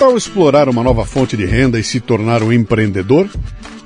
[0.00, 3.28] tal explorar uma nova fonte de renda e se tornar um empreendedor?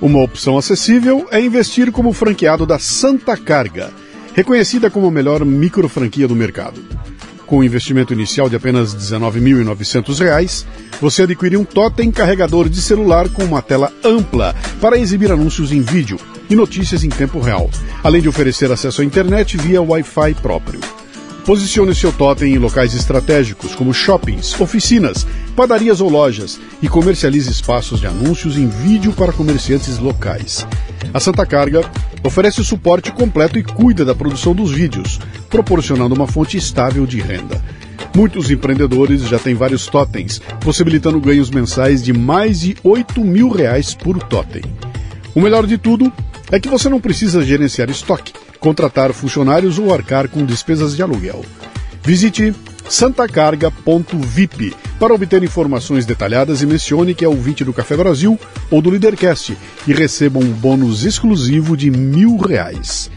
[0.01, 3.91] Uma opção acessível é investir como franqueado da Santa Carga,
[4.33, 6.81] reconhecida como a melhor micro franquia do mercado.
[7.47, 10.65] Com um investimento inicial de apenas R$ 19.900,
[11.01, 15.81] você adquire um totem carregador de celular com uma tela ampla para exibir anúncios em
[15.81, 16.17] vídeo
[16.49, 17.69] e notícias em tempo real,
[18.05, 20.79] além de oferecer acesso à internet via Wi-Fi próprio.
[21.45, 28.01] Posicione seu totem em locais estratégicos, como shoppings, oficinas, padarias ou lojas, e comercialize espaços
[28.01, 30.67] de anúncios em vídeo para comerciantes locais.
[31.13, 31.83] A Santa Carga
[32.25, 35.21] oferece o suporte completo e cuida da produção dos vídeos,
[35.51, 37.63] proporcionando uma fonte estável de renda.
[38.17, 43.93] Muitos empreendedores já têm vários totens, possibilitando ganhos mensais de mais de 8 mil reais
[43.93, 44.63] por totem.
[45.35, 46.11] O melhor de tudo
[46.51, 48.33] é que você não precisa gerenciar estoque,
[48.65, 51.45] contratar funcionários ou arcar com despesas de aluguel.
[52.03, 52.55] Visite
[52.89, 58.41] santacarga.vip para obter informações detalhadas e mencione que é o 20 do Café Brasil
[58.71, 59.55] ou do Lidercast
[59.87, 63.11] e receba um bônus exclusivo de mil reais.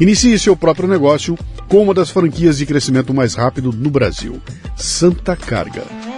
[0.00, 4.42] Inicie seu próprio negócio com uma das franquias de crescimento mais rápido no Brasil,
[4.74, 6.17] Santa Carga.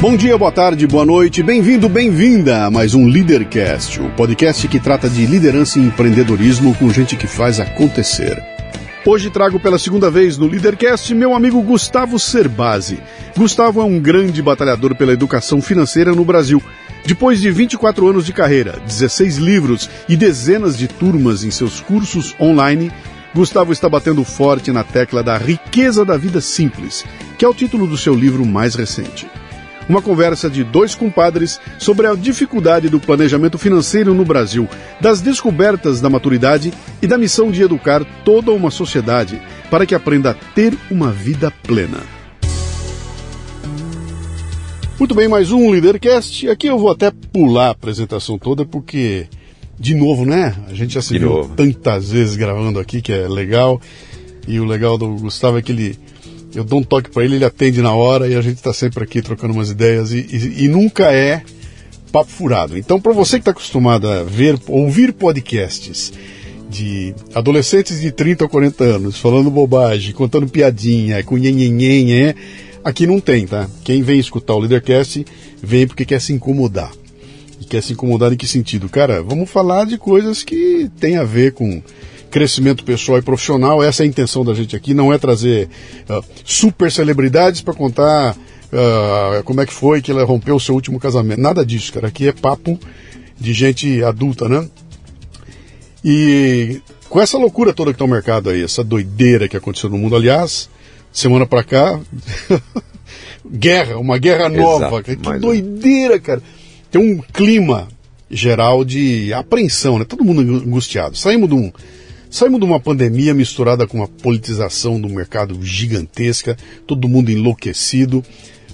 [0.00, 4.80] Bom dia, boa tarde, boa noite, bem-vindo, bem-vinda a mais um Leadercast, o podcast que
[4.80, 8.42] trata de liderança e empreendedorismo com gente que faz acontecer.
[9.04, 12.98] Hoje trago pela segunda vez no Leadercast meu amigo Gustavo Cerbasi.
[13.36, 16.62] Gustavo é um grande batalhador pela educação financeira no Brasil.
[17.04, 22.34] Depois de 24 anos de carreira, 16 livros e dezenas de turmas em seus cursos
[22.40, 22.90] online,
[23.34, 27.04] Gustavo está batendo forte na tecla da riqueza da vida simples,
[27.36, 29.26] que é o título do seu livro mais recente
[29.90, 34.68] uma conversa de dois compadres sobre a dificuldade do planejamento financeiro no Brasil,
[35.00, 40.30] das descobertas da maturidade e da missão de educar toda uma sociedade para que aprenda
[40.30, 41.98] a ter uma vida plena.
[44.96, 46.48] Muito bem, mais um Leadercast.
[46.48, 49.26] Aqui eu vou até pular a apresentação toda porque,
[49.76, 50.54] de novo, né?
[50.68, 51.54] A gente já se De viu novo.
[51.56, 53.80] tantas vezes gravando aqui que é legal.
[54.46, 55.98] E o legal do Gustavo é que ele
[56.54, 59.04] eu dou um toque para ele, ele atende na hora e a gente está sempre
[59.04, 61.42] aqui trocando umas ideias e, e, e nunca é
[62.10, 62.76] papo furado.
[62.76, 66.12] Então, para você que está acostumado a ver, ouvir podcasts
[66.68, 72.34] de adolescentes de 30 ou 40 anos falando bobagem, contando piadinha, com nhenhenhen,
[72.84, 73.68] aqui não tem, tá?
[73.84, 75.24] Quem vem escutar o Leadercast
[75.62, 76.92] vem porque quer se incomodar.
[77.60, 78.88] E quer se incomodar em que sentido?
[78.88, 81.82] Cara, vamos falar de coisas que tem a ver com
[82.30, 83.82] crescimento pessoal e profissional.
[83.82, 85.68] Essa é a intenção da gente aqui, não é trazer
[86.08, 90.74] uh, super celebridades para contar uh, como é que foi que ela rompeu o seu
[90.74, 91.40] último casamento.
[91.40, 92.08] Nada disso, cara.
[92.08, 92.78] Aqui é papo
[93.38, 94.68] de gente adulta, né?
[96.04, 99.98] E com essa loucura toda que está o mercado aí, essa doideira que aconteceu no
[99.98, 100.70] mundo, aliás,
[101.12, 102.00] semana para cá,
[103.44, 104.86] guerra, uma guerra nova.
[104.86, 106.42] Exato, que doideira, cara.
[106.90, 107.88] Tem um clima
[108.30, 110.04] geral de apreensão, né?
[110.04, 111.16] Todo mundo angustiado.
[111.16, 111.72] Saímos de um
[112.30, 116.56] Saímos de uma pandemia misturada com uma politização do mercado gigantesca,
[116.86, 118.24] todo mundo enlouquecido.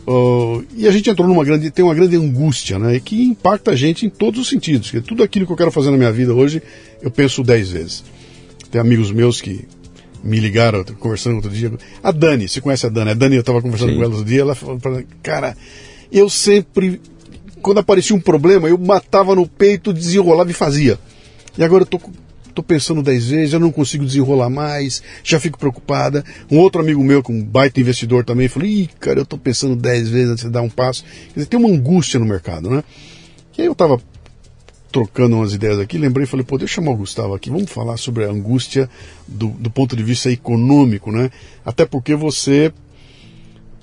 [0.07, 3.01] Uh, e a gente entrou numa grande, tem uma grande angústia, né?
[3.03, 4.91] Que impacta a gente em todos os sentidos.
[4.91, 6.63] Que tudo aquilo que eu quero fazer na minha vida hoje,
[7.01, 8.05] eu penso dez vezes.
[8.71, 9.67] Tem amigos meus que
[10.23, 11.73] me ligaram, conversando outro dia.
[12.03, 13.13] A Dani, você conhece a Dani?
[13.13, 13.97] A Dani, eu estava conversando Sim.
[13.97, 14.79] com ela outro dia, ela falou
[15.23, 15.57] cara,
[16.13, 17.01] eu sempre,
[17.63, 20.99] quando aparecia um problema, eu matava no peito, desenrolava e fazia.
[21.57, 21.99] E agora eu tô,
[22.57, 26.25] tô pensando dez vezes, eu não consigo desenrolar mais, já fico preocupada.
[26.51, 29.37] Um outro amigo meu, que é um baita investidor também, falou, ih, cara, eu tô
[29.37, 31.05] pensando dez vezes antes de dar um passo.
[31.05, 32.83] Quer dizer, tem uma angústia no mercado, né?
[33.59, 34.01] E aí eu tava
[34.91, 37.71] trocando umas ideias aqui, lembrei e falei, pô, deixa eu chamar o Gustavo aqui, vamos
[37.71, 38.89] falar sobre a angústia
[39.29, 41.31] do, do ponto de vista econômico, né?
[41.63, 42.73] Até porque você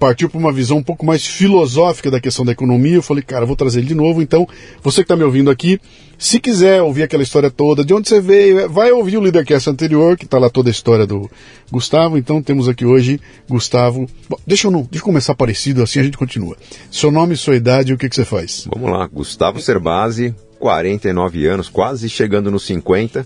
[0.04, 2.96] partiu para uma visão um pouco mais filosófica da questão da economia.
[2.96, 4.22] Eu falei, cara, vou trazer ele de novo.
[4.22, 4.46] Então,
[4.84, 5.80] você que está me ouvindo aqui,
[6.20, 10.18] se quiser ouvir aquela história toda, de onde você veio, vai ouvir o Leadercast anterior,
[10.18, 11.32] que está lá toda a história do
[11.72, 12.18] Gustavo.
[12.18, 13.18] Então, temos aqui hoje
[13.48, 14.06] Gustavo.
[14.28, 16.58] Bom, deixa eu não, deixa eu começar parecido, assim a gente continua.
[16.92, 18.68] Seu nome, sua idade e o que, que você faz?
[18.74, 23.26] Vamos lá, Gustavo Cerbasi, 49 anos, quase chegando nos 50,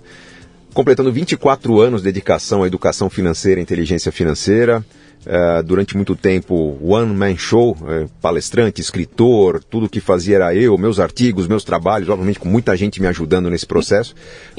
[0.76, 4.86] completando 24 anos de dedicação à educação financeira e inteligência financeira.
[5.28, 10.78] Uh, durante muito tempo, one man show, uh, palestrante, escritor, tudo que fazia era eu,
[10.78, 14.16] meus artigos, meus trabalhos, obviamente com muita gente me ajudando nesse processo,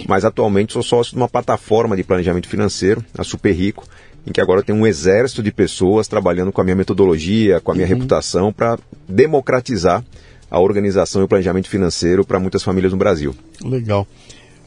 [0.07, 3.87] mas atualmente sou sócio de uma plataforma de planejamento financeiro, a Super Rico,
[4.27, 7.75] em que agora tem um exército de pessoas trabalhando com a minha metodologia, com a
[7.75, 7.95] minha uhum.
[7.95, 8.79] reputação para
[9.09, 10.05] democratizar
[10.51, 13.35] a organização e o planejamento financeiro para muitas famílias no Brasil.
[13.63, 14.07] Legal.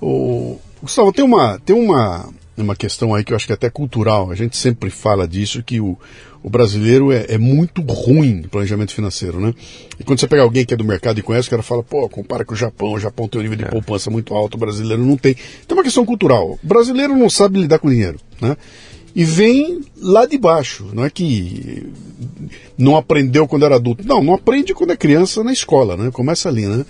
[0.01, 0.59] O...
[0.81, 2.27] Gustavo, tem uma, tem uma,
[2.63, 4.31] uma questão aí que eu acho que é até cultural.
[4.31, 5.97] A gente sempre fala disso, que o,
[6.43, 9.53] o brasileiro é, é, muito ruim no planejamento financeiro, né?
[9.99, 12.07] E quando você pega alguém que é do mercado e conhece, o cara fala, pô,
[12.09, 13.67] compara com o Japão, o Japão tem um nível de é.
[13.67, 15.35] poupança muito alto, o brasileiro não tem.
[15.63, 16.59] Então é uma questão cultural.
[16.63, 18.57] O brasileiro não sabe lidar com dinheiro, né?
[19.13, 21.85] E vem lá de baixo, não é que
[22.77, 24.07] não aprendeu quando era adulto.
[24.07, 26.09] Não, não aprende quando é criança na escola, né?
[26.11, 26.85] Começa ali, né?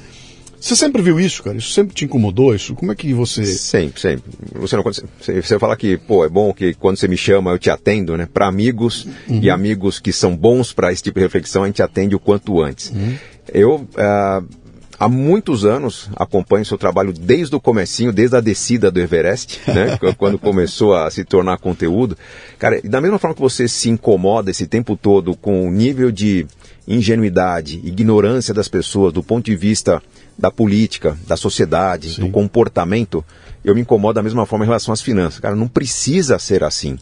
[0.61, 1.57] Você sempre viu isso, cara?
[1.57, 2.53] Isso sempre te incomodou?
[2.53, 2.75] Isso?
[2.75, 3.43] Como é que você.
[3.43, 4.31] Sempre, sempre.
[4.53, 5.03] Você não você,
[5.41, 8.27] você fala que, pô, é bom que quando você me chama eu te atendo, né?
[8.31, 9.39] Para amigos uhum.
[9.41, 12.61] e amigos que são bons para esse tipo de reflexão, a gente atende o quanto
[12.61, 12.91] antes.
[12.91, 13.17] Uhum.
[13.51, 13.75] Eu.
[13.75, 14.61] Uh,
[14.99, 19.97] há muitos anos acompanho seu trabalho desde o comecinho, desde a descida do Everest, né?
[20.15, 22.15] quando começou a se tornar conteúdo.
[22.59, 26.45] Cara, da mesma forma que você se incomoda esse tempo todo com o nível de
[26.87, 30.03] ingenuidade, ignorância das pessoas do ponto de vista
[30.37, 32.21] da política, da sociedade, Sim.
[32.21, 33.23] do comportamento,
[33.63, 35.39] eu me incomodo da mesma forma em relação às finanças.
[35.39, 36.97] Cara, não precisa ser assim.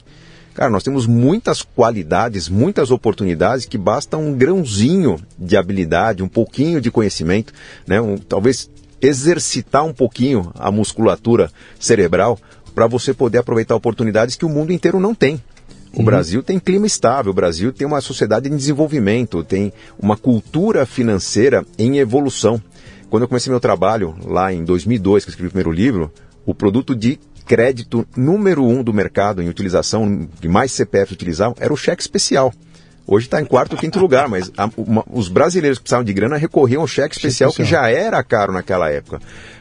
[0.54, 6.81] Cara, nós temos muitas qualidades, muitas oportunidades que basta um grãozinho de habilidade, um pouquinho
[6.81, 7.54] de conhecimento,
[7.88, 8.02] né?
[8.02, 8.70] Um, talvez
[9.02, 11.50] exercitar um pouquinho a musculatura
[11.80, 12.38] cerebral
[12.76, 15.42] para você poder aproveitar oportunidades que o mundo inteiro não tem.
[15.94, 16.06] O uhum.
[16.06, 21.66] Brasil tem clima estável, o Brasil tem uma sociedade em desenvolvimento, tem uma cultura financeira
[21.78, 22.62] em evolução.
[23.09, 26.11] Quando eu comecei meu trabalho, lá em 2002, que eu escrevi o primeiro livro,
[26.45, 31.73] o produto de crédito número um do mercado em utilização, que mais CPF utilizavam, era
[31.73, 32.53] o cheque especial.
[33.07, 36.13] Hoje está em quarto ou quinto lugar, mas a, uma, os brasileiros que precisavam de
[36.13, 37.83] grana recorriam ao cheque especial, cheque especial.
[37.83, 39.19] que já era caro naquela época.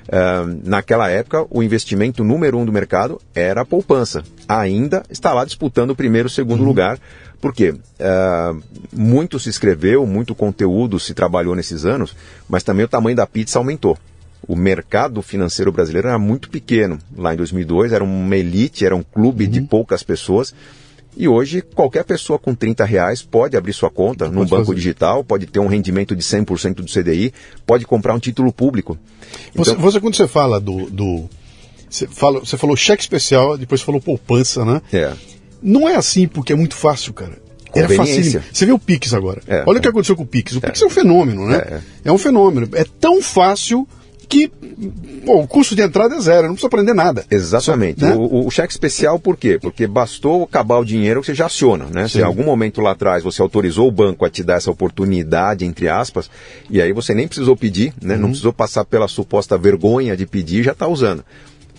[0.08, 4.24] Uh, naquela época, o investimento número um do mercado era a poupança.
[4.48, 6.66] Ainda está lá disputando o primeiro e segundo uhum.
[6.66, 6.98] lugar,
[7.40, 12.16] porque uh, muito se escreveu, muito conteúdo se trabalhou nesses anos,
[12.48, 13.98] mas também o tamanho da pizza aumentou.
[14.46, 16.98] O mercado financeiro brasileiro era muito pequeno.
[17.14, 19.50] Lá em 2002 era uma elite, era um clube uhum.
[19.50, 20.54] de poucas pessoas.
[21.18, 24.76] E hoje, qualquer pessoa com 30 reais pode abrir sua conta num banco fazer.
[24.76, 27.34] digital, pode ter um rendimento de 100% do CDI,
[27.66, 28.96] pode comprar um título público.
[29.50, 29.64] Então...
[29.64, 30.88] Você, você, quando você fala do.
[30.88, 31.28] do
[31.90, 34.80] você, fala, você falou cheque especial, depois falou poupança, né?
[34.92, 35.12] É.
[35.60, 37.36] Não é assim porque é muito fácil, cara.
[37.74, 38.40] Era fácil.
[38.52, 39.42] Você vê o Pix agora.
[39.48, 39.80] É, Olha é.
[39.80, 40.54] o que aconteceu com o Pix.
[40.54, 41.56] O Pix é, é um fenômeno, né?
[41.56, 41.80] É.
[42.04, 42.68] é um fenômeno.
[42.74, 43.88] É tão fácil
[44.28, 44.52] que
[45.24, 47.24] bom, o custo de entrada é zero, não precisa aprender nada.
[47.30, 48.02] Exatamente.
[48.02, 48.14] Né?
[48.14, 49.58] o, o, cheque especial por quê?
[49.60, 52.02] Porque bastou acabar o dinheiro que você já aciona, né?
[52.02, 52.08] Sim.
[52.08, 55.64] Se em algum momento lá atrás você autorizou o banco a te dar essa oportunidade,
[55.64, 56.30] entre aspas,
[56.68, 58.14] e aí você nem precisou pedir, né?
[58.14, 58.20] Uhum.
[58.20, 61.24] Não precisou passar pela suposta vergonha de pedir, já está usando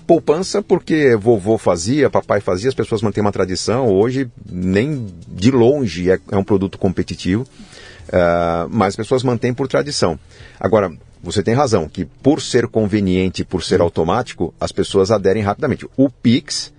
[0.10, 3.88] poupança porque vovô fazia, papai fazia, as pessoas mantêm uma tradição.
[3.88, 9.68] Hoje, nem de longe é, é um produto competitivo, uh, mas as pessoas mantêm por
[9.68, 10.18] tradição.
[10.60, 15.88] Agora, você tem razão, que por ser conveniente, por ser automático, as pessoas aderem rapidamente.
[15.97, 16.73] O Pix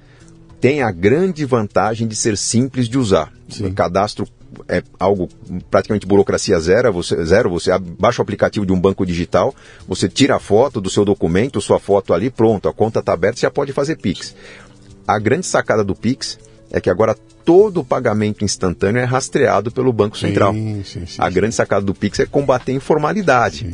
[0.61, 3.33] tem a grande vantagem de ser simples de usar.
[3.49, 3.67] Sim.
[3.67, 4.27] O cadastro
[4.69, 5.29] é algo
[5.71, 9.55] praticamente burocracia zero você, zero, você baixa o aplicativo de um banco digital,
[9.87, 13.39] você tira a foto do seu documento, sua foto ali, pronto, a conta está aberta,
[13.39, 14.35] você já pode fazer Pix.
[15.07, 16.39] A grande sacada do Pix
[16.71, 17.17] é que agora
[17.51, 20.55] todo o pagamento instantâneo é rastreado pelo Banco Central.
[20.55, 23.67] Sim, sim, sim, a grande sacada do Pix é combater a informalidade.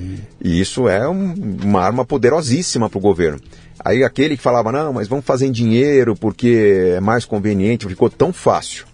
[0.42, 3.38] E isso é um, uma arma poderosíssima para o governo.
[3.78, 8.08] Aí aquele que falava, não, mas vamos fazer em dinheiro porque é mais conveniente, ficou
[8.08, 8.86] tão fácil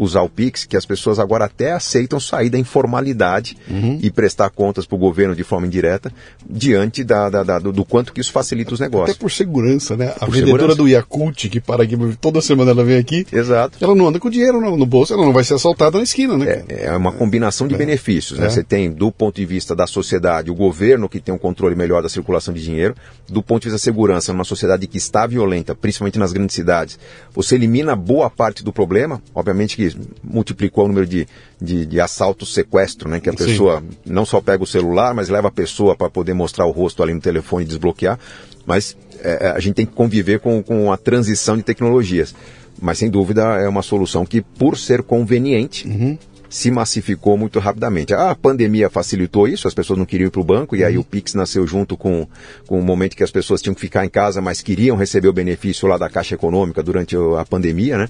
[0.00, 3.98] usar o Pix, que as pessoas agora até aceitam sair da informalidade uhum.
[4.00, 6.10] e prestar contas para o governo de forma indireta,
[6.48, 9.10] diante da, da, da do, do, quanto que isso facilita os negócios.
[9.10, 10.14] Até por segurança, né?
[10.16, 10.78] A por vendedora segurança.
[10.78, 13.76] do Yakult, que para aqui, toda semana ela vem aqui, Exato.
[13.78, 16.36] ela não anda com dinheiro no, no bolso, ela não vai ser assaltada na esquina,
[16.38, 16.64] né?
[16.68, 17.78] É, é uma combinação de é.
[17.78, 18.46] benefícios, né?
[18.46, 18.48] É.
[18.48, 22.02] Você tem, do ponto de vista da sociedade, o governo que tem um controle melhor
[22.02, 22.94] da circulação de dinheiro,
[23.28, 26.98] do ponto de vista da segurança, numa sociedade que está violenta, principalmente nas grandes cidades,
[27.34, 29.89] você elimina boa parte do problema, obviamente que
[30.22, 31.26] multiplicou o número de,
[31.60, 33.20] de, de assaltos, sequestro, né?
[33.20, 33.96] Que a pessoa Sim.
[34.06, 37.14] não só pega o celular, mas leva a pessoa para poder mostrar o rosto ali
[37.14, 38.18] no telefone e desbloquear.
[38.66, 42.34] Mas é, é, a gente tem que conviver com, com a transição de tecnologias.
[42.80, 46.16] Mas sem dúvida é uma solução que, por ser conveniente, uhum
[46.50, 48.12] se massificou muito rapidamente.
[48.12, 51.02] A pandemia facilitou isso, as pessoas não queriam ir para o banco, e aí uhum.
[51.02, 52.26] o Pix nasceu junto com,
[52.66, 55.32] com o momento que as pessoas tinham que ficar em casa, mas queriam receber o
[55.32, 58.08] benefício lá da Caixa Econômica durante a pandemia, né?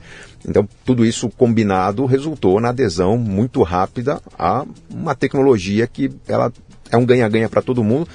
[0.48, 6.50] Então, tudo isso combinado resultou na adesão muito rápida a uma tecnologia que ela
[6.90, 8.08] é um ganha-ganha para todo mundo,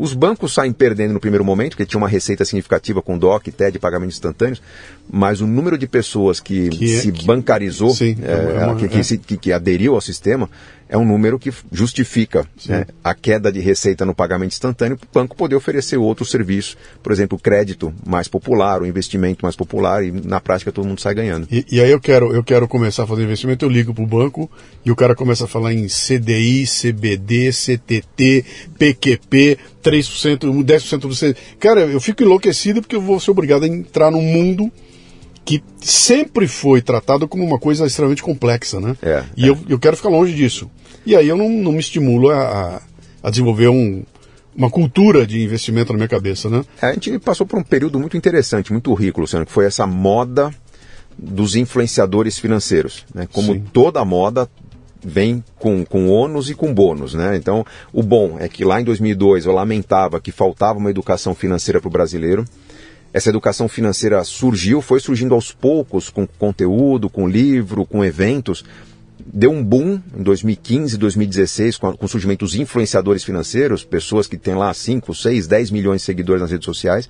[0.00, 3.78] os bancos saem perdendo no primeiro momento, porque tinha uma receita significativa com DOC, TED,
[3.78, 4.62] pagamentos instantâneos,
[5.12, 8.88] mas o número de pessoas que, que é, se bancarizou, sim, é, é uma, que,
[8.88, 10.48] que, que, que aderiu ao sistema,
[10.90, 15.22] é um número que justifica né, a queda de receita no pagamento instantâneo para o
[15.22, 20.04] banco poder oferecer outro serviço, por exemplo, o crédito mais popular, o investimento mais popular,
[20.04, 21.46] e na prática todo mundo sai ganhando.
[21.48, 24.06] E, e aí eu quero, eu quero começar a fazer investimento, eu ligo para o
[24.06, 24.50] banco
[24.84, 28.44] e o cara começa a falar em CDI, CBD, CTT,
[28.76, 31.36] PQP, 3%, 10% do CDI.
[31.60, 34.72] Cara, eu fico enlouquecido porque eu vou ser obrigado a entrar num mundo
[35.44, 38.96] que sempre foi tratado como uma coisa extremamente complexa, né?
[39.00, 39.48] É, e é.
[39.48, 40.68] Eu, eu quero ficar longe disso.
[41.04, 42.82] E aí eu não, não me estimulo a,
[43.22, 44.02] a desenvolver um,
[44.54, 46.64] uma cultura de investimento na minha cabeça, né?
[46.82, 50.50] A gente passou por um período muito interessante, muito rico, Luciano, que foi essa moda
[51.16, 53.04] dos influenciadores financeiros.
[53.14, 53.28] Né?
[53.30, 53.64] Como Sim.
[53.72, 54.48] toda moda
[55.02, 57.36] vem com, com ônus e com bônus, né?
[57.36, 61.80] Então, o bom é que lá em 2002 eu lamentava que faltava uma educação financeira
[61.80, 62.44] para o brasileiro.
[63.12, 68.64] Essa educação financeira surgiu, foi surgindo aos poucos com conteúdo, com livro, com eventos,
[69.32, 74.54] deu um boom em 2015, 2016, com, o surgimento dos influenciadores financeiros, pessoas que têm
[74.54, 77.08] lá 5, 6, 10 milhões de seguidores nas redes sociais.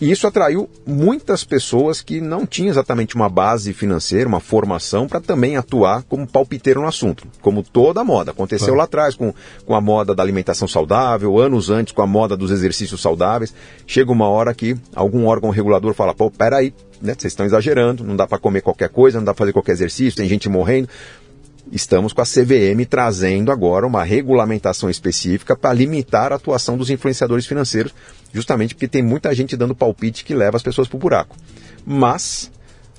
[0.00, 5.20] E isso atraiu muitas pessoas que não tinham exatamente uma base financeira, uma formação para
[5.20, 7.26] também atuar como palpiteiro no assunto.
[7.42, 8.30] Como toda a moda.
[8.30, 9.34] Aconteceu lá atrás com,
[9.66, 13.52] com a moda da alimentação saudável, anos antes com a moda dos exercícios saudáveis.
[13.86, 18.16] Chega uma hora que algum órgão regulador fala: pô, peraí, né, vocês estão exagerando, não
[18.16, 20.88] dá para comer qualquer coisa, não dá para fazer qualquer exercício, tem gente morrendo
[21.72, 27.46] estamos com a CVM trazendo agora uma regulamentação específica para limitar a atuação dos influenciadores
[27.46, 27.94] financeiros,
[28.32, 31.36] justamente porque tem muita gente dando palpite que leva as pessoas para o buraco.
[31.86, 32.50] Mas,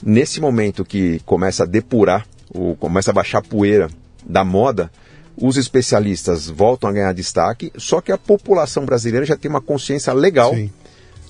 [0.02, 3.90] nesse momento que começa a depurar, ou começa a baixar a poeira
[4.26, 4.92] da moda,
[5.38, 10.14] os especialistas voltam a ganhar destaque, só que a população brasileira já tem uma consciência
[10.14, 10.72] legal Sim.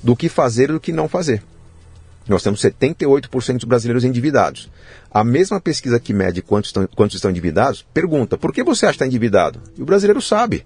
[0.04, 1.44] do que fazer e do que não fazer.
[2.28, 4.70] Nós temos 78% dos brasileiros endividados.
[5.14, 8.94] A mesma pesquisa que mede quantos estão, quantos estão endividados pergunta: por que você acha
[8.94, 9.60] que está endividado?
[9.78, 10.66] E o brasileiro sabe.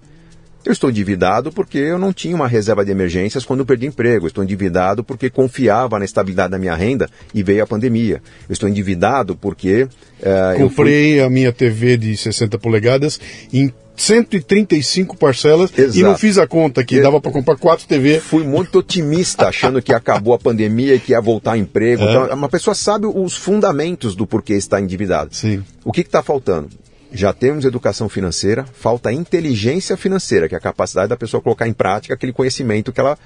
[0.64, 4.26] Eu estou endividado porque eu não tinha uma reserva de emergências quando perdi emprego.
[4.26, 8.20] Estou endividado porque confiava na estabilidade da minha renda e veio a pandemia.
[8.50, 9.84] Estou endividado porque.
[9.84, 11.22] Uh, Comprei fui...
[11.22, 13.20] a minha TV de 60 polegadas
[13.52, 15.98] em 135 parcelas Exato.
[15.98, 18.20] e não fiz a conta que dava para comprar quatro TV.
[18.20, 22.02] Fui muito otimista achando que acabou a pandemia e que ia voltar a emprego.
[22.04, 22.10] É.
[22.10, 25.34] Então, uma pessoa sabe os fundamentos do porquê está endividado.
[25.34, 25.64] Sim.
[25.84, 26.68] O que está faltando?
[27.12, 31.72] Já temos educação financeira, falta inteligência financeira, que é a capacidade da pessoa colocar em
[31.72, 33.16] prática aquele conhecimento que ela,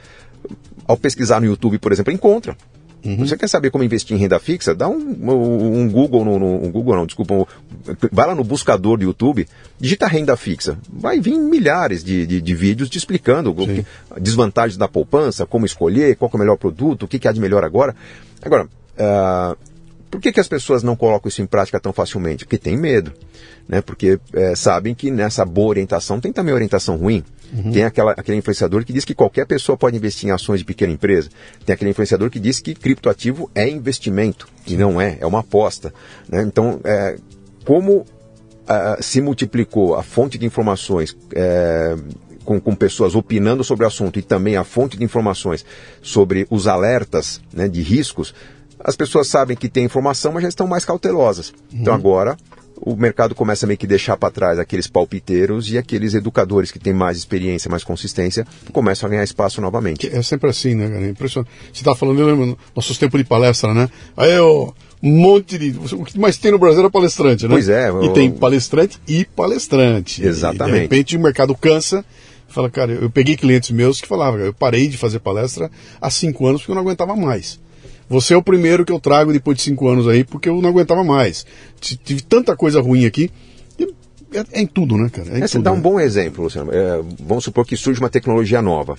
[0.87, 2.57] ao pesquisar no YouTube, por exemplo, encontra.
[3.05, 3.19] Uhum.
[3.19, 4.75] Você quer saber como investir em renda fixa?
[4.75, 7.47] Dá um, um, um Google, no, no, um Google não, desculpa, um,
[8.13, 10.79] vai lá no buscador do YouTube, digita renda fixa.
[10.93, 13.87] Vai vir milhares de, de, de vídeos te explicando que,
[14.21, 17.41] desvantagens da poupança, como escolher, qual é o melhor produto, o que, que há de
[17.41, 17.95] melhor agora.
[18.43, 19.57] Agora, uh,
[20.11, 22.45] por que, que as pessoas não colocam isso em prática tão facilmente?
[22.45, 23.13] Porque tem medo
[23.71, 23.81] né?
[23.81, 27.23] Porque é, sabem que nessa boa orientação tem também orientação ruim.
[27.53, 27.71] Uhum.
[27.71, 30.93] Tem aquela, aquele influenciador que diz que qualquer pessoa pode investir em ações de pequena
[30.93, 31.29] empresa.
[31.65, 34.49] Tem aquele influenciador que diz que criptoativo é investimento.
[34.67, 35.95] E não é, é uma aposta.
[36.29, 36.43] Né?
[36.43, 37.17] Então, é,
[37.65, 41.95] como uh, se multiplicou a fonte de informações é,
[42.45, 45.65] com, com, pessoas opinando sobre o assunto e também a fonte de informações
[46.03, 48.35] sobre os alertas né, de riscos,
[48.83, 51.53] as pessoas sabem que tem informação, mas já estão mais cautelosas.
[51.69, 51.81] Então, uhum.
[51.83, 52.37] Então agora
[52.83, 56.79] o mercado começa a meio que deixar para trás aqueles palpiteiros e aqueles educadores que
[56.79, 60.09] têm mais experiência, mais consistência, começam a ganhar espaço novamente.
[60.11, 61.05] É sempre assim, né, cara?
[61.05, 61.51] É impressionante.
[61.73, 63.91] Você está falando, eu lembro, nossos tempos de palestra, né?
[64.17, 64.73] Aí o,
[65.03, 65.79] um monte de.
[65.95, 67.51] O que mais tem no Brasil é palestrante, né?
[67.51, 67.89] Pois é.
[67.89, 70.25] E eu- tem palestrante e palestrante.
[70.25, 70.71] Exatamente.
[70.71, 72.03] E de repente o mercado cansa.
[72.49, 75.71] Fala, cara, eu peguei clientes meus que falavam, eu parei de fazer palestra
[76.01, 77.61] há cinco anos porque eu não aguentava mais.
[78.11, 80.69] Você é o primeiro que eu trago depois de cinco anos aí porque eu não
[80.69, 81.47] aguentava mais.
[81.81, 83.31] Tive tanta coisa ruim aqui.
[84.33, 85.29] É, é em tudo, né, cara?
[85.31, 85.81] É É, você tudo, dá um né?
[85.81, 86.73] bom exemplo, Luciano.
[86.73, 88.97] É, vamos supor que surge uma tecnologia nova.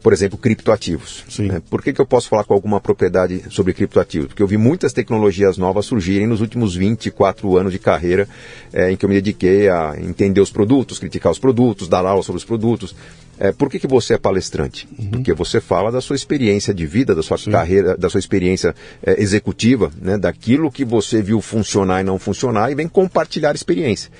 [0.00, 1.24] Por exemplo, criptoativos.
[1.28, 1.48] Sim.
[1.48, 1.62] né?
[1.68, 4.28] Por que, que eu posso falar com alguma propriedade sobre criptoativos?
[4.28, 8.28] Porque eu vi muitas tecnologias novas surgirem nos últimos 24 anos de carreira
[8.72, 12.22] é, em que eu me dediquei a entender os produtos, criticar os produtos, dar aula
[12.22, 12.94] sobre os produtos.
[13.38, 14.88] É, por que, que você é palestrante?
[14.98, 15.10] Uhum.
[15.10, 18.74] Porque você fala da sua experiência de vida, da sua carreira, da sua experiência
[19.04, 20.16] é, executiva, né?
[20.16, 24.10] daquilo que você viu funcionar e não funcionar e vem compartilhar experiência.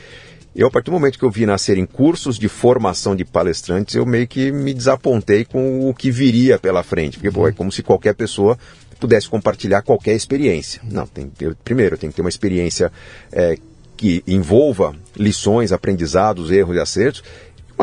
[0.55, 4.07] Eu, a partir do momento que eu vi nascerem cursos de formação de palestrantes, eu
[4.07, 7.19] meio que me desapontei com o que viria pela frente.
[7.19, 8.57] Porque, pô, é como se qualquer pessoa
[9.01, 10.81] pudesse compartilhar qualquer experiência.
[10.89, 12.93] Não, tem ter, primeiro, tem que ter uma experiência
[13.33, 13.59] é,
[13.97, 17.25] que envolva lições, aprendizados, erros e acertos,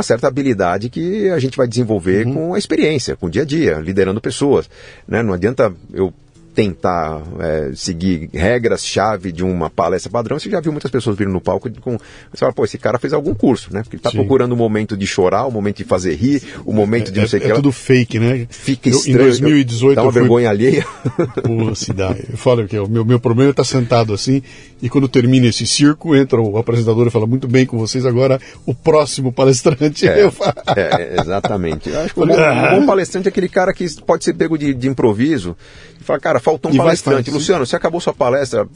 [0.02, 3.46] uma certa habilidade que a gente vai desenvolver com a experiência, com o dia a
[3.46, 4.68] dia, liderando pessoas.
[5.08, 5.22] Né?
[5.22, 6.12] Não adianta eu
[6.54, 11.42] tentar é, seguir regras-chave de uma palestra padrão, você já viu muitas pessoas vindo no
[11.42, 11.98] palco com.
[12.32, 13.82] Você fala, pô, esse cara fez algum curso, né?
[13.84, 14.18] Porque ele está Sim.
[14.18, 17.30] procurando o momento de chorar, o momento de fazer rir, o momento de É, não
[17.30, 17.50] sei o é que.
[17.50, 17.56] lá.
[17.56, 18.48] tudo fake, né?
[18.50, 19.16] Fica Eu- estranho.
[19.18, 20.86] Em 2018 dá uma eu fui vergonha alheia.
[21.44, 22.16] Pô, se dá.
[22.30, 24.42] Eu falo que o meu, meu problema é estar sentado assim
[24.82, 28.40] e quando termina esse circo, entra o apresentador e fala muito bem com vocês, agora
[28.66, 30.08] o próximo palestrante.
[30.08, 30.22] É,
[30.76, 31.90] é, exatamente.
[31.90, 34.74] Eu acho que um bom, bom palestrante é aquele cara que pode ser pego de,
[34.74, 35.56] de improviso
[36.02, 37.30] e fala, cara, faltou um E vai palestrante.
[37.30, 37.36] sim.
[37.36, 38.68] Luciano, você acabou sua palestra,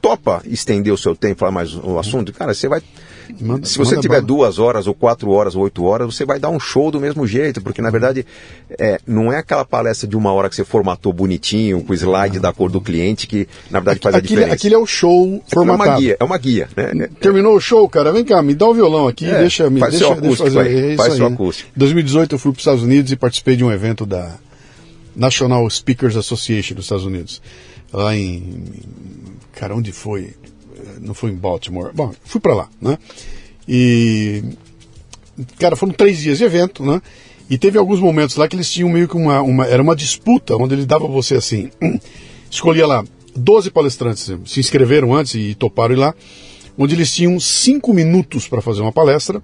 [0.00, 2.32] topa estender o seu tempo, falar mais o assunto?
[2.32, 2.80] Cara, você vai.
[3.40, 4.22] Manda- se você tiver bala.
[4.22, 7.26] duas horas, ou quatro horas, ou oito horas, você vai dar um show do mesmo
[7.26, 8.24] jeito, porque na verdade
[8.78, 12.38] é, não é aquela palestra de uma hora que você formatou bonitinho, com o slide
[12.38, 14.54] da cor do cliente, que na verdade faz a aquele, diferença.
[14.54, 15.90] aquele é o show Aquilo é formatado.
[15.90, 17.08] uma guia, é uma guia, né?
[17.20, 19.94] Terminou o show, cara, vem cá, me dá o violão aqui, É, deixa, me, faz
[19.94, 20.68] deixa, seu deixa eu acústico fazer.
[20.68, 21.70] aí, É faz aí, seu acústico.
[21.74, 24.36] Em 2018 eu fui para os Estados Unidos e participei de um evento da
[25.16, 27.40] National Speakers Association dos Estados Unidos.
[27.92, 28.64] Lá em.
[29.52, 30.34] Cara, onde foi?
[31.00, 31.90] Não foi em Baltimore.
[31.94, 32.98] Bom, fui para lá, né?
[33.66, 34.44] E.
[35.58, 37.00] Cara, foram três dias de evento, né?
[37.48, 39.40] E teve alguns momentos lá que eles tinham meio que uma.
[39.40, 41.70] uma era uma disputa, onde eles davam você assim.
[42.50, 46.14] Escolhia lá 12 palestrantes, se inscreveram antes e toparam ir lá,
[46.78, 49.42] onde eles tinham cinco minutos para fazer uma palestra.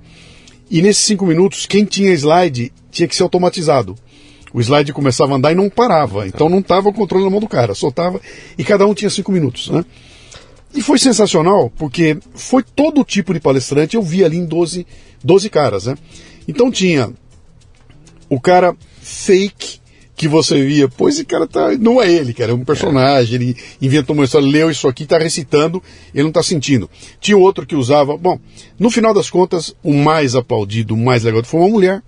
[0.70, 3.94] E nesses cinco minutos, quem tinha slide tinha que ser automatizado.
[4.52, 6.26] O slide começava a andar e não parava.
[6.26, 8.20] Então não estava o controle na mão do cara, soltava
[8.56, 9.70] e cada um tinha cinco minutos.
[9.70, 9.84] Né?
[10.74, 14.86] E foi sensacional, porque foi todo tipo de palestrante, eu vi ali em 12,
[15.22, 15.86] 12 caras.
[15.86, 15.96] Né?
[16.46, 17.12] Então tinha
[18.28, 19.82] o cara fake
[20.14, 21.72] que você via, pô, esse cara tá.
[21.76, 25.18] Não é ele, cara, é um personagem, ele inventou uma história, leu isso aqui, tá
[25.18, 25.82] recitando,
[26.14, 26.88] ele não tá sentindo.
[27.20, 28.16] Tinha outro que usava.
[28.16, 28.38] Bom,
[28.78, 32.02] no final das contas, o mais aplaudido, o mais legal foi uma mulher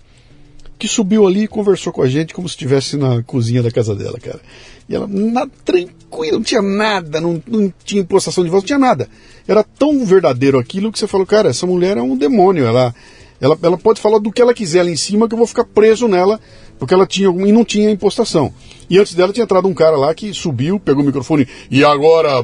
[0.78, 3.94] que subiu ali e conversou com a gente como se estivesse na cozinha da casa
[3.94, 4.40] dela, cara.
[4.88, 8.78] E ela, na, tranquila, não tinha nada, não, não tinha impostação de voz, não tinha
[8.78, 9.08] nada.
[9.48, 12.94] Era tão verdadeiro aquilo que você falou, cara, essa mulher é um demônio, ela,
[13.40, 15.64] ela, ela pode falar do que ela quiser ali em cima que eu vou ficar
[15.64, 16.38] preso nela,
[16.78, 18.52] porque ela tinha e não tinha impostação.
[18.90, 22.42] E antes dela tinha entrado um cara lá que subiu, pegou o microfone, e agora,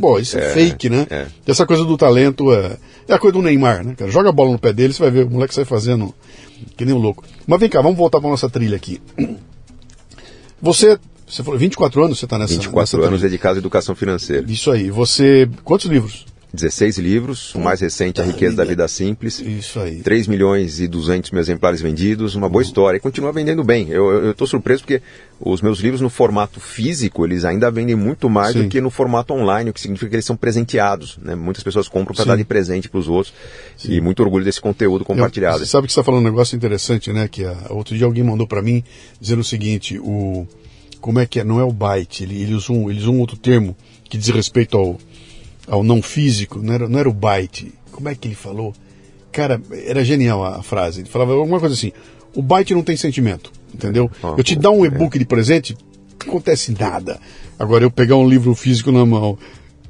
[0.00, 1.06] pô, isso é, fake, né?
[1.10, 1.26] é.
[1.46, 2.76] Essa coisa do talento é,
[3.08, 4.10] é a coisa do Neymar, né, cara?
[4.10, 6.14] Joga a bola no pé dele, você vai ver, o moleque sai fazendo
[6.76, 7.24] que nem um louco.
[7.46, 9.00] Mas vem cá, vamos voltar para nossa trilha aqui.
[10.60, 13.30] Você, você falou 24 anos, você está nessa 24 nessa anos trilha.
[13.30, 14.50] dedicados à educação financeira.
[14.50, 14.90] Isso aí.
[14.90, 16.26] Você, quantos livros?
[16.54, 19.40] 16 livros, o mais recente, A Riqueza da Vida Simples.
[19.40, 20.00] Isso aí.
[20.02, 22.98] 3 milhões e 200 mil exemplares vendidos, uma boa história.
[22.98, 23.88] E continua vendendo bem.
[23.88, 25.00] Eu estou surpreso porque
[25.40, 28.64] os meus livros no formato físico, eles ainda vendem muito mais Sim.
[28.64, 31.16] do que no formato online, o que significa que eles são presenteados.
[31.22, 31.34] Né?
[31.34, 32.30] Muitas pessoas compram para Sim.
[32.30, 33.32] dar de presente para os outros.
[33.82, 35.60] E muito orgulho desse conteúdo compartilhado.
[35.60, 37.28] Você sabe que você está falando um negócio interessante, né?
[37.28, 38.84] Que a, outro dia alguém mandou para mim
[39.18, 40.46] dizendo o seguinte: o
[41.00, 41.44] como é que é?
[41.44, 42.22] Não é o byte.
[42.22, 44.98] Ele, ele usou um, ele usou um outro termo que diz respeito ao,
[45.66, 46.60] ao não físico.
[46.60, 47.72] Não era, não era o byte.
[47.90, 48.74] Como é que ele falou?
[49.30, 51.00] Cara, era genial a, frase.
[51.00, 51.92] Ele falava alguma coisa assim:
[52.34, 54.10] o byte não tem sentimento, entendeu?
[54.22, 54.88] Ah, eu te dar um é.
[54.88, 55.76] e-book de presente,
[56.20, 57.18] não acontece nada.
[57.58, 59.38] Agora eu pegar um livro físico na mão.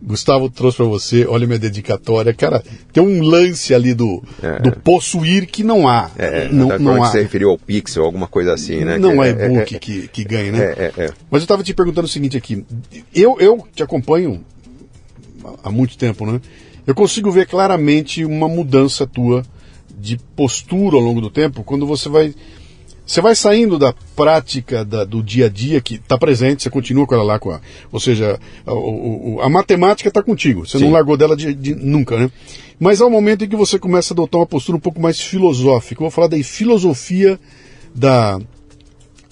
[0.05, 2.35] Gustavo trouxe para você, olha minha dedicatória.
[2.35, 2.61] Cara,
[2.93, 4.59] tem um lance ali do, É.
[4.59, 6.11] do possuir que não há.
[6.19, 7.11] É, não, tá, não provavelmente há.
[7.13, 8.99] você referiu ao Pixel, alguma coisa assim, né?
[8.99, 10.59] Não Que é e-book que, que ganha, né?
[10.59, 11.11] É, é, é.
[11.31, 12.65] Mas eu estava te perguntando o seguinte aqui.
[13.15, 14.45] Eu, eu te acompanho
[15.63, 16.41] há muito tempo, né?
[16.87, 19.45] Eu consigo ver claramente uma mudança tua
[19.97, 22.35] de postura ao longo do tempo quando você vai.
[23.07, 27.07] você vai saindo da prática da, do dia a dia que está presente, você continua
[27.07, 27.61] com ela lá, com a,
[27.93, 30.87] ou seja, a, a, a matemática está contigo, você Sim.
[30.87, 32.31] não largou dela de, de, nunca, né?
[32.81, 35.21] Mas há um momento em que você começa a adotar uma postura um pouco mais
[35.21, 36.01] filosófica.
[36.01, 37.39] Eu vou falar da filosofia
[37.95, 38.41] da,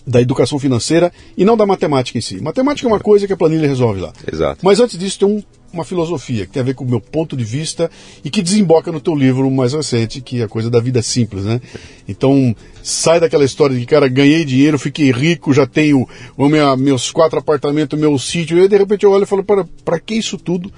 [0.06, 2.40] da educação financeira e não da matemática em si.
[2.40, 4.12] Matemática é uma coisa que a planilha resolve lá.
[4.30, 4.60] Exato.
[4.62, 7.36] Mas antes disso tem um, uma filosofia que tem a ver com o meu ponto
[7.36, 7.90] de vista
[8.24, 11.44] e que desemboca no teu livro mais recente, que é a coisa da vida simples,
[11.44, 11.60] né?
[12.08, 17.10] Então, sai daquela história de cara, ganhei dinheiro, fiquei rico, já tenho o meu, meus
[17.10, 20.36] quatro apartamentos, meu sítio, e de repente eu olho e falo, para, para que isso
[20.36, 20.72] tudo?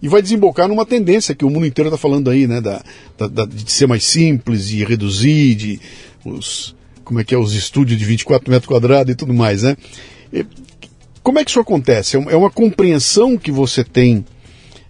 [0.00, 2.60] E vai desembocar numa tendência que o mundo inteiro está falando aí, né?
[2.60, 2.82] Da,
[3.18, 5.80] da, de ser mais simples, de reduzir, de
[6.24, 9.76] os como é que é os estúdios de 24 metros quadrados e tudo mais, né?
[10.32, 10.44] E,
[11.22, 12.16] como é que isso acontece?
[12.16, 14.24] É, é uma compreensão que você tem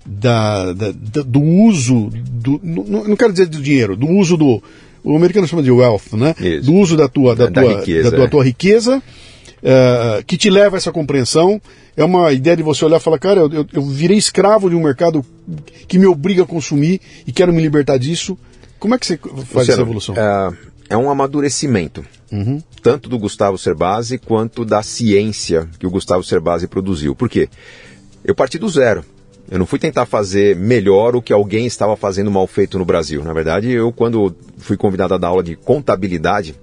[0.08, 4.62] da, da, da do uso, do, não, não, quero dizer do dinheiro, do uso do,
[5.04, 6.34] o americano chama de wealth, né?
[6.40, 6.66] Isso.
[6.66, 8.28] Do uso da tua, da, da tua, riqueza, da tua, é.
[8.28, 11.60] tua riqueza uh, que te leva a essa compreensão.
[11.96, 14.82] É uma ideia de você olhar e falar, cara, eu, eu virei escravo de um
[14.82, 15.24] mercado
[15.88, 18.38] que me obriga a consumir e quero me libertar disso.
[18.78, 20.14] Como é que você faz Luciano, essa evolução?
[20.14, 22.62] Uh é um amadurecimento, uhum.
[22.82, 27.14] tanto do Gustavo Cerbasi quanto da ciência que o Gustavo Cerbasi produziu.
[27.14, 27.48] Por quê?
[28.24, 29.04] Eu parti do zero.
[29.50, 33.24] Eu não fui tentar fazer melhor o que alguém estava fazendo mal feito no Brasil.
[33.24, 36.54] Na verdade, eu, quando fui convidado a dar aula de contabilidade,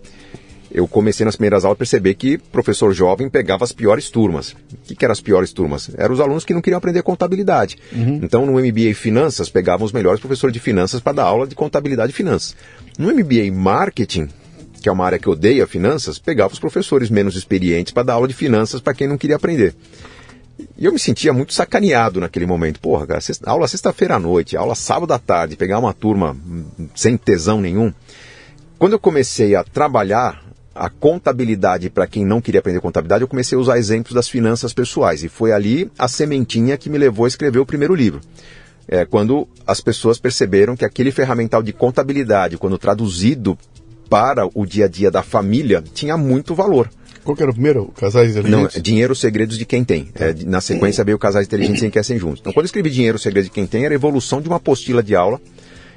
[0.71, 4.51] eu comecei nas primeiras aulas a perceber que professor jovem pegava as piores turmas.
[4.51, 5.89] O que, que eram as piores turmas?
[5.97, 7.77] Eram os alunos que não queriam aprender contabilidade.
[7.91, 8.19] Uhum.
[8.21, 12.11] Então, no MBA Finanças, pegavam os melhores professores de finanças para dar aula de contabilidade
[12.11, 12.55] e finanças.
[12.99, 14.27] No MBA Marketing,
[14.81, 18.27] que é uma área que odeia finanças, pegava os professores menos experientes para dar aula
[18.27, 19.73] de finanças para quem não queria aprender.
[20.77, 22.79] E eu me sentia muito sacaneado naquele momento.
[22.79, 26.35] Porra, cara, sexta, aula sexta-feira à noite, aula sábado à tarde, pegar uma turma
[26.95, 27.93] sem tesão nenhum.
[28.77, 33.57] Quando eu comecei a trabalhar a contabilidade para quem não queria aprender contabilidade, eu comecei
[33.57, 35.23] a usar exemplos das finanças pessoais.
[35.23, 38.21] E foi ali a sementinha que me levou a escrever o primeiro livro
[38.87, 43.57] é, quando as pessoas perceberam que aquele ferramental de contabilidade, quando traduzido
[44.09, 46.89] para o dia a dia da família, tinha muito valor.
[47.25, 47.91] Qual que era o primeiro?
[47.97, 48.75] Casais Inteligentes?
[48.75, 50.09] Não, Dinheiro, Segredos de Quem Tem.
[50.13, 52.39] É, na sequência veio Casais Inteligentes Quer Sem Juntos.
[52.39, 55.01] Então, quando eu escrevi Dinheiro, Segredos de Quem Tem, era a evolução de uma apostila
[55.01, 55.41] de aula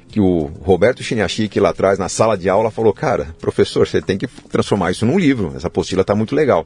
[0.07, 4.17] que o Roberto Chiniachik lá atrás, na sala de aula, falou, cara, professor, você tem
[4.17, 5.53] que transformar isso num livro.
[5.55, 6.65] Essa apostila está muito legal.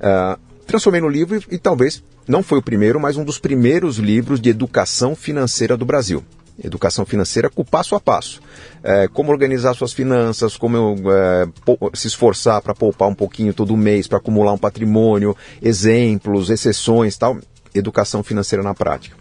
[0.00, 3.98] Uh, transformei no livro e, e talvez não foi o primeiro, mas um dos primeiros
[3.98, 6.24] livros de educação financeira do Brasil.
[6.62, 8.40] Educação financeira com passo a passo.
[8.82, 11.48] É, como organizar suas finanças, como eu, é,
[11.94, 17.38] se esforçar para poupar um pouquinho todo mês, para acumular um patrimônio, exemplos, exceções tal.
[17.74, 19.16] Educação financeira na prática.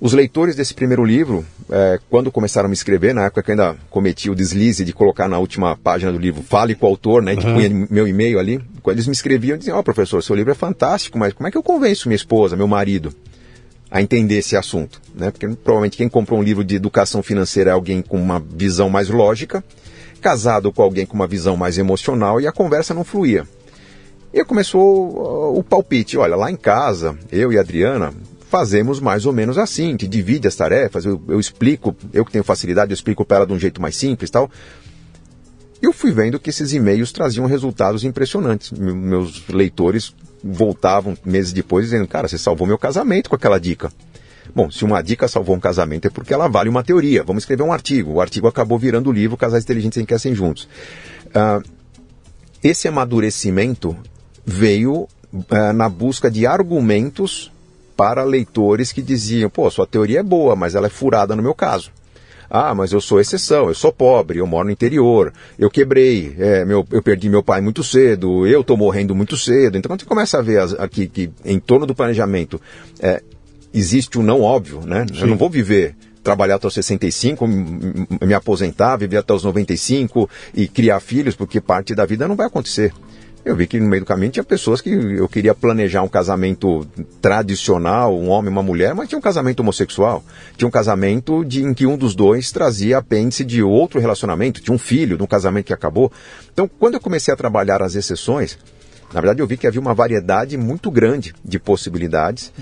[0.00, 3.52] Os leitores desse primeiro livro, é, quando começaram a me escrever, na época que eu
[3.52, 7.20] ainda cometi o deslize de colocar na última página do livro, fale com o autor,
[7.20, 7.54] né, uhum.
[7.54, 10.54] punha meu e-mail ali, quando eles me escreviam, diziam, ó oh, professor, seu livro é
[10.54, 13.12] fantástico, mas como é que eu convenço minha esposa, meu marido,
[13.90, 15.00] a entender esse assunto?
[15.14, 15.30] Né?
[15.30, 19.08] Porque provavelmente quem comprou um livro de educação financeira é alguém com uma visão mais
[19.08, 19.64] lógica,
[20.20, 23.46] casado com alguém com uma visão mais emocional e a conversa não fluía.
[24.32, 28.12] E começou o palpite, olha, lá em casa, eu e a Adriana,
[28.48, 32.44] fazemos mais ou menos assim, gente divide as tarefas, eu, eu explico, eu que tenho
[32.44, 34.50] facilidade, eu explico para ela de um jeito mais simples tal.
[35.80, 38.72] E eu fui vendo que esses e-mails traziam resultados impressionantes.
[38.72, 43.90] Meus leitores voltavam meses depois dizendo, cara, você salvou meu casamento com aquela dica.
[44.54, 47.22] Bom, se uma dica salvou um casamento é porque ela vale uma teoria.
[47.22, 48.14] Vamos escrever um artigo.
[48.14, 50.68] O artigo acabou virando o livro Casais Inteligentes Enriquecem Juntos.
[51.26, 51.62] Uh,
[52.62, 53.96] esse amadurecimento
[54.44, 57.52] veio uh, na busca de argumentos
[57.96, 61.54] para leitores que diziam: pô, sua teoria é boa, mas ela é furada no meu
[61.54, 61.90] caso.
[62.50, 66.64] Ah, mas eu sou exceção, eu sou pobre, eu moro no interior, eu quebrei, é,
[66.64, 69.76] meu, eu perdi meu pai muito cedo, eu estou morrendo muito cedo.
[69.76, 72.60] Então, quando você começa a ver as, aqui que em torno do planejamento
[73.00, 73.22] é,
[73.72, 75.06] existe um não óbvio, né?
[75.12, 75.20] Sim.
[75.20, 80.68] Eu não vou viver trabalhar até os 65, me aposentar, viver até os 95 e
[80.68, 82.92] criar filhos, porque parte da vida não vai acontecer.
[83.48, 86.86] Eu vi que no meio do caminho tinha pessoas que eu queria planejar um casamento
[87.18, 90.22] tradicional, um homem e uma mulher, mas tinha um casamento homossexual.
[90.54, 94.74] Tinha um casamento de, em que um dos dois trazia apêndice de outro relacionamento, tinha
[94.74, 96.12] um filho de um casamento que acabou.
[96.52, 98.58] Então, quando eu comecei a trabalhar as exceções,
[99.14, 102.52] na verdade eu vi que havia uma variedade muito grande de possibilidades.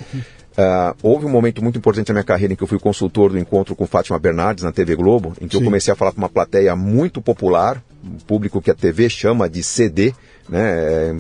[0.57, 3.39] Uh, houve um momento muito importante na minha carreira em que eu fui consultor do
[3.39, 5.63] encontro com Fátima Bernardes na TV Globo, em que Sim.
[5.63, 7.83] eu comecei a falar com uma plateia muito popular,
[8.27, 10.13] público que a TV chama de CD,
[10.49, 11.17] né,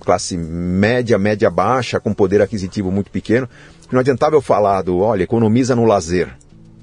[0.00, 3.48] classe média, média baixa, com poder aquisitivo muito pequeno.
[3.90, 6.28] Não adiantava eu falar do, olha, economiza no lazer.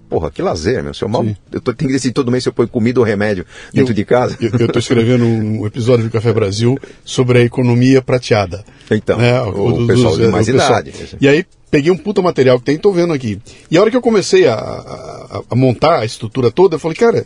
[0.10, 0.93] porra, que lazer, meu.
[0.93, 3.46] Seu mal, eu tô, tenho que decidir todo mês se eu ponho comida ou remédio
[3.74, 4.38] dentro eu, de casa.
[4.39, 8.63] Eu estou escrevendo um episódio do Café Brasil sobre a economia prateada.
[8.91, 9.41] Então, né?
[9.41, 10.93] o, o, pessoal de mais idade.
[11.20, 13.39] E aí peguei um puta material que tem, tô vendo aqui.
[13.70, 16.96] E a hora que eu comecei a, a, a montar a estrutura toda, eu falei,
[16.96, 17.26] cara,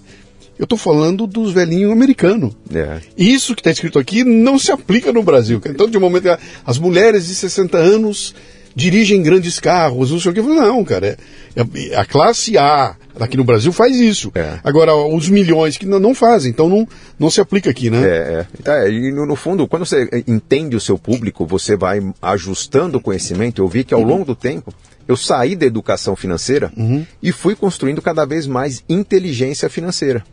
[0.61, 2.53] eu estou falando dos velhinhos americanos.
[2.71, 2.99] É.
[3.17, 5.59] Isso que está escrito aqui não se aplica no Brasil.
[5.65, 6.27] Então, de um momento,
[6.63, 8.35] as mulheres de 60 anos
[8.75, 10.41] dirigem grandes carros, não sei o que.
[10.43, 11.17] Não, cara,
[11.55, 14.31] é, é, a classe A aqui no Brasil faz isso.
[14.35, 14.59] É.
[14.63, 18.07] Agora, os milhões que não, fazem, então não, não se aplica aqui, né?
[18.07, 18.85] É, é.
[18.85, 23.01] é e no, no, fundo, quando você entende o seu público, você vai ajustando o
[23.01, 23.63] conhecimento.
[23.63, 24.07] Eu vi que ao uhum.
[24.07, 24.71] longo do tempo,
[25.07, 27.03] eu saí da educação financeira uhum.
[27.21, 30.23] e fui construindo cada vez mais inteligência financeira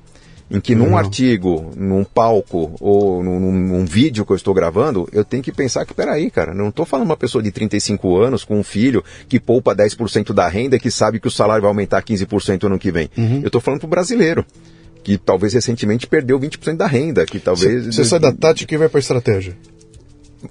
[0.50, 5.24] em que num artigo, num palco ou num, num, vídeo que eu estou gravando, eu
[5.24, 8.58] tenho que pensar que, peraí, cara, não estou falando uma pessoa de 35 anos com
[8.58, 12.02] um filho que poupa 10% da renda e que sabe que o salário vai aumentar
[12.02, 13.10] 15% ano que vem.
[13.16, 13.40] Uhum.
[13.40, 14.44] Eu estou falando para o brasileiro
[15.04, 17.86] que talvez recentemente perdeu 20% da renda, que talvez...
[17.86, 19.56] Você sai da tática e vai para a estratégia.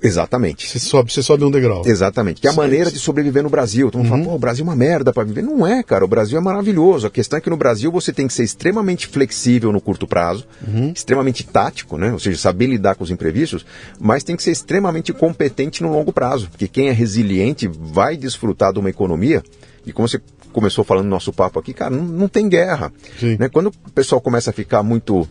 [0.02, 0.68] Exatamente.
[0.68, 1.82] Você sobe, você sobe um degrau.
[1.86, 2.42] Exatamente.
[2.42, 3.90] Que é a maneira de sobreviver no Brasil.
[3.90, 4.18] Todo mundo uhum.
[4.18, 5.42] fala, pô, o Brasil é uma merda para viver.
[5.42, 6.04] Não é, cara.
[6.04, 7.08] O Brasil é maravilhoso.
[7.08, 10.46] A questão é que no Brasil você tem que ser extremamente flexível no curto prazo,
[10.68, 10.92] uhum.
[10.94, 12.12] extremamente tático, né?
[12.12, 13.66] Ou seja, saber lidar com os imprevistos,
[14.00, 16.50] mas tem que ser extremamente competente no longo prazo.
[16.50, 19.42] Porque quem é resiliente vai desfrutar de uma economia.
[19.86, 20.20] E como você
[20.52, 22.92] começou falando no nosso papo aqui, cara, não, não tem guerra.
[23.38, 23.48] Né?
[23.48, 25.28] Quando o pessoal começa a ficar muito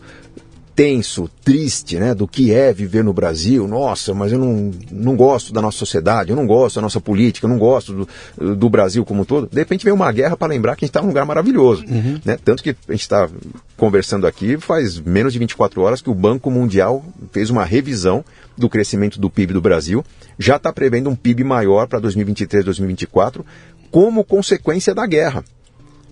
[0.77, 3.67] tenso, triste, né, do que é viver no Brasil.
[3.67, 7.47] Nossa, mas eu não, não gosto da nossa sociedade, eu não gosto da nossa política,
[7.47, 9.49] eu não gosto do, do Brasil como um todo.
[9.51, 11.83] De repente vem uma guerra para lembrar que a gente está num lugar maravilhoso.
[11.89, 12.21] Uhum.
[12.23, 12.37] Né?
[12.45, 13.27] Tanto que a gente está
[13.75, 18.23] conversando aqui faz menos de 24 horas que o Banco Mundial fez uma revisão
[18.55, 20.05] do crescimento do PIB do Brasil,
[20.37, 23.43] já está prevendo um PIB maior para 2023, 2024,
[23.89, 25.43] como consequência da guerra.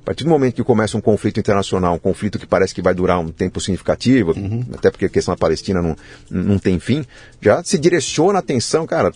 [0.05, 2.93] A partir do momento que começa um conflito internacional, um conflito que parece que vai
[2.93, 4.63] durar um tempo significativo, uhum.
[4.75, 5.95] até porque a questão da Palestina não,
[6.29, 7.03] não tem fim,
[7.41, 9.11] já se direciona a atenção, cara,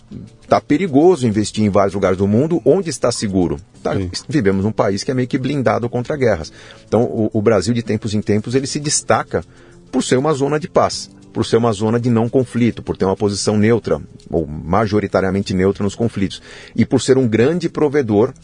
[0.48, 3.60] tá perigoso investir em vários lugares do mundo, onde está seguro?
[3.84, 3.92] Tá,
[4.28, 6.52] vivemos num país que é meio que blindado contra guerras.
[6.88, 9.44] Então, o, o Brasil, de tempos em tempos, ele se destaca
[9.92, 13.04] por ser uma zona de paz por ser uma zona de não conflito, por ter
[13.04, 16.42] uma posição neutra, ou majoritariamente neutra nos conflitos,
[16.74, 18.34] e por ser um grande provedor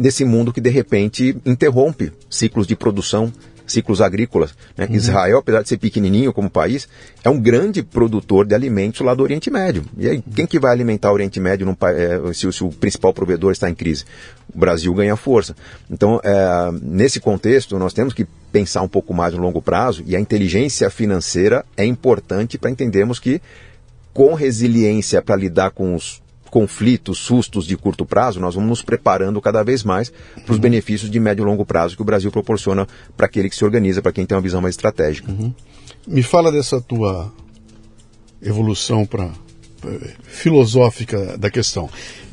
[0.00, 3.30] desse mundo que de repente interrompe ciclos de produção,
[3.66, 4.54] ciclos agrícolas.
[4.76, 4.86] Né?
[4.86, 4.94] Uhum.
[4.94, 6.88] Israel, apesar de ser pequenininho como país,
[7.22, 9.84] é um grande produtor de alimentos lá do Oriente Médio.
[9.98, 13.12] E aí, quem que vai alimentar o Oriente Médio num, é, se, se, o principal
[13.12, 14.06] provedor está em crise?
[14.52, 15.54] O Brasil ganha força.
[15.90, 20.16] Então, é, nesse contexto, nós temos que pensar um pouco mais no longo prazo e
[20.16, 23.40] a inteligência financeira é importante para entendermos que
[24.14, 29.40] com resiliência para lidar com os conflitos, sustos de curto prazo, nós vamos nos preparando
[29.40, 30.58] cada vez mais para os uhum.
[30.58, 32.86] benefícios de médio e longo prazo que o Brasil proporciona
[33.16, 35.30] para aquele que se organiza, para quem tem uma visão mais estratégica.
[35.30, 35.54] Uhum.
[36.06, 37.32] Me fala dessa tua
[38.42, 39.30] evolução para
[40.24, 41.88] filosófica da questão.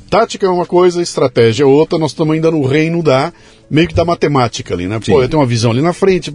[0.10, 3.32] Tática é uma coisa, estratégia é outra, nós estamos ainda no reino da
[3.69, 4.99] meio que da matemática ali, né?
[5.03, 5.12] Sim.
[5.12, 6.32] Pô, eu tenho uma visão ali na frente,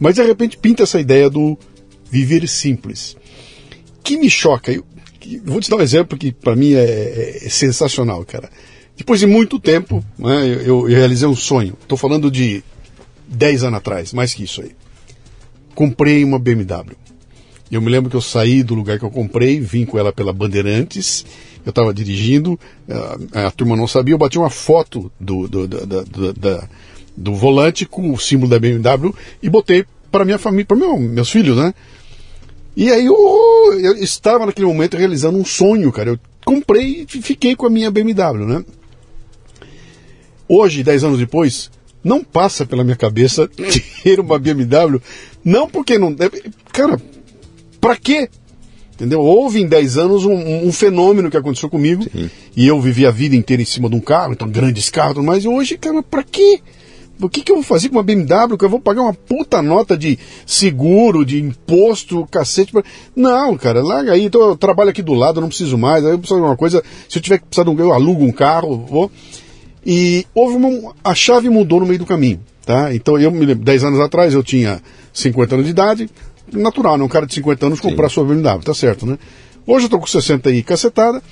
[0.00, 1.56] mas de repente pinta essa ideia do
[2.10, 3.16] viver simples.
[4.02, 4.72] Que me choca,
[5.44, 8.50] vou te dar um exemplo que para mim é, é, é, sensacional, cara.
[8.96, 11.76] Depois de muito tempo, né, eu, eu realizei um sonho.
[11.80, 12.62] Estou falando de
[13.28, 14.72] 10 anos atrás, mais que isso aí.
[15.74, 16.96] Comprei uma BMW.
[17.70, 20.32] Eu me lembro que eu saí do lugar que eu comprei, vim com ela pela
[20.32, 21.24] Bandeirantes,
[21.64, 22.58] eu estava dirigindo,
[23.34, 26.68] a, a, turma não sabia, eu bati uma foto do, do, do, do,
[27.14, 31.30] do volante com o símbolo da BMW e botei para minha família, para meu, meus
[31.30, 31.74] filhos, né?
[32.78, 33.16] E aí eu,
[33.80, 36.10] eu estava naquele momento realizando um sonho, cara.
[36.10, 38.64] Eu comprei e fiquei com a minha BMW, né?
[40.48, 41.72] Hoje, dez anos depois,
[42.04, 43.48] não passa pela minha cabeça
[44.04, 45.02] ter uma BMW.
[45.44, 46.14] Não porque não.
[46.70, 47.02] Cara,
[47.80, 48.30] pra quê?
[48.94, 49.22] Entendeu?
[49.22, 52.04] Houve em 10 anos um, um, fenômeno que aconteceu comigo.
[52.04, 52.30] Sim.
[52.56, 55.44] E eu vivi a vida inteira em cima de um carro, então grandes carros, mas
[55.44, 56.60] hoje, cara, pra quê?
[57.20, 58.56] O que, que eu vou fazer com uma BMW?
[58.56, 62.72] Que eu vou pagar uma puta nota de seguro, de imposto, cacete.
[62.72, 62.84] Pra...
[63.14, 64.24] Não, cara, larga aí.
[64.24, 66.04] Então eu trabalho aqui do lado, não preciso mais.
[66.04, 66.82] Aí eu preciso de uma coisa.
[67.08, 67.78] Se eu tiver que precisar de um.
[67.78, 69.10] Eu alugo um carro, vou.
[69.84, 70.94] E houve uma.
[71.02, 72.40] A chave mudou no meio do caminho.
[72.64, 72.94] Tá?
[72.94, 74.80] Então eu me lembro, 10 anos atrás eu tinha
[75.12, 76.10] 50 anos de idade.
[76.52, 77.04] Natural, né?
[77.04, 78.14] Um cara de 50 anos comprar Sim.
[78.14, 79.18] sua BMW, tá certo, né?
[79.66, 81.22] Hoje eu tô com 60 aí cacetada.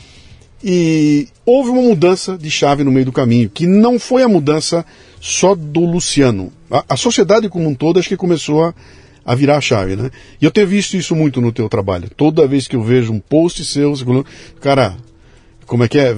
[0.62, 4.85] E houve uma mudança de chave no meio do caminho, que não foi a mudança
[5.21, 6.53] só do Luciano.
[6.71, 8.75] A, a sociedade como um todo acho que começou a,
[9.25, 10.11] a, virar a chave, né?
[10.40, 12.11] E eu tenho visto isso muito no teu trabalho.
[12.16, 13.95] Toda vez que eu vejo um post seu,
[14.61, 14.97] cara,
[15.66, 16.16] como é que é?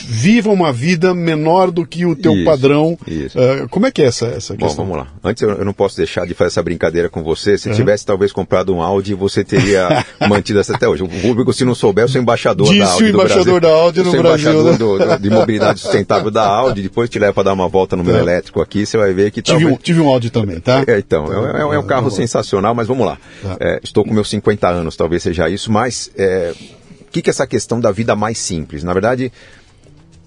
[0.00, 2.98] Viva uma vida menor do que o teu Isso, padrão.
[3.06, 3.38] isso.
[3.38, 4.84] Uh, como é que é essa, essa Bom, questão?
[4.84, 5.08] vamos lá.
[5.22, 7.56] Antes eu, eu não posso deixar de fazer essa brincadeira com você.
[7.58, 11.02] Se tivesse talvez comprado um Audi, você teria mantido essa até hoje.
[11.02, 13.98] O público, se não souber, eu sou embaixador Disse da Audi o embaixador da Audi
[14.00, 15.06] Eu no sou Brasil, embaixador né?
[15.06, 16.82] do- do- de mobilidade sustentável da Audi.
[16.82, 18.20] Depois te leva para dar uma volta no meu É.
[18.20, 19.78] elétrico aqui, você vai ver que tive, talvez...
[19.78, 20.82] um, tive um áudio também, tá?
[20.86, 22.16] É, então, é, é- é um carro Vamos lá.
[22.22, 23.18] sensacional, mas vamos lá.
[23.42, 23.56] Tá.
[23.60, 26.52] É, estou com meus 50 anos, talvez seja isso, mas é,
[27.00, 28.82] o que, que é essa questão da vida mais simples?
[28.82, 29.32] Na verdade,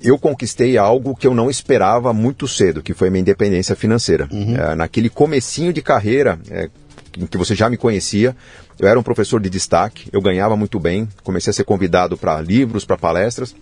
[0.05, 4.29] eu conquistei algo que eu não esperava muito cedo, que foi a minha independência financeira.
[4.55, 6.69] É, naquele comecinho de carreira, é,
[7.17, 8.35] em que você já me conhecia,
[8.77, 12.39] eu era um professor de destaque, eu ganhava muito bem, comecei a ser convidado para
[12.39, 13.55] livros, para palestras,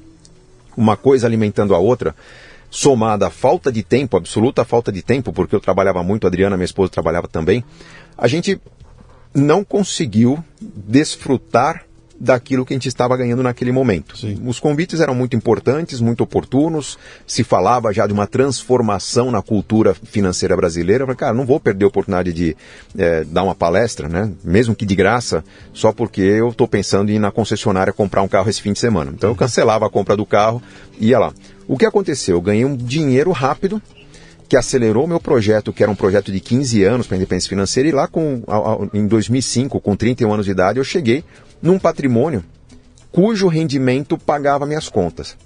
[0.75, 2.13] uma coisa alimentando a outra,
[2.69, 6.57] somada à falta de tempo, absoluta falta de tempo, porque eu trabalhava muito, a Adriana,
[6.57, 7.63] minha esposa, trabalhava também,
[8.17, 8.59] a gente
[9.33, 11.85] não conseguiu desfrutar
[12.19, 14.17] daquilo que a gente estava ganhando naquele momento.
[14.17, 14.39] Sim.
[14.45, 19.93] Os convites eram muito importantes, muito oportunos, se falava já de uma transformação na cultura
[19.93, 21.03] financeira brasileira.
[21.03, 22.55] Eu falei, cara, não vou perder a oportunidade de
[22.97, 24.31] eh, dar uma palestra, né?
[24.43, 28.27] mesmo que de graça, só porque eu estou pensando em ir na concessionária comprar um
[28.27, 29.11] carro esse fim de semana.
[29.13, 30.61] Então eu cancelava a compra do carro
[30.99, 31.33] e ia lá.
[31.67, 32.37] O que aconteceu?
[32.37, 33.81] Eu ganhei um dinheiro rápido,
[34.47, 37.89] que acelerou meu projeto, que era um projeto de 15 anos para a independência financeira,
[37.89, 38.43] e lá com,
[38.93, 41.23] em 2005, com 31 anos de idade, eu cheguei
[41.63, 42.43] num patrimônio
[43.11, 45.37] cujo rendimento pagava minhas contas.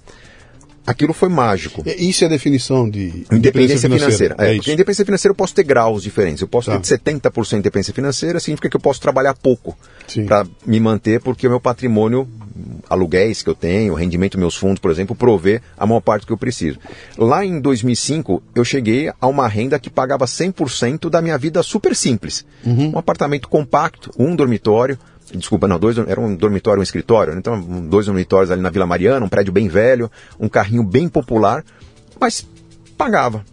[0.86, 1.82] Aquilo foi mágico.
[1.86, 4.34] Isso é a definição de Independência financeira.
[4.38, 6.40] É, É, porque independência financeira eu posso ter graus diferentes.
[6.40, 6.78] Eu posso Tá.
[6.80, 9.76] ter 70% de independência financeira, significa que eu posso trabalhar pouco
[10.24, 12.26] para me manter, porque o meu patrimônio,
[12.88, 16.24] aluguéis que eu tenho, o rendimento dos meus fundos, por exemplo, provê a maior parte
[16.24, 16.78] que eu preciso.
[17.18, 21.94] Lá em 2005, eu cheguei a uma renda que pagava 100% da minha vida super
[21.94, 22.46] simples.
[22.64, 22.92] Uhum.
[22.94, 24.98] Um apartamento compacto, um dormitório,
[25.34, 27.38] Desculpa, não, dois, era um dormitório e um escritório, né?
[27.38, 30.10] então dois dormitórios ali na Vila Mariana, um prédio bem velho,
[30.40, 31.64] um carrinho bem popular,
[32.18, 32.46] mas
[32.96, 33.44] pagava.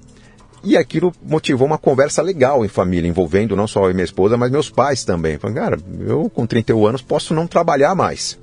[0.63, 4.69] E aquilo motivou uma conversa legal em família, envolvendo não só minha esposa, mas meus
[4.69, 5.37] pais também.
[5.37, 8.37] Falei, cara, eu com 31 anos posso não trabalhar mais.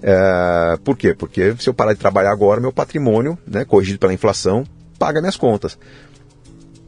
[0.00, 1.14] É, por quê?
[1.14, 4.64] Porque se eu parar de trabalhar agora, meu patrimônio, né, corrigido pela inflação,
[4.98, 5.76] paga minhas contas.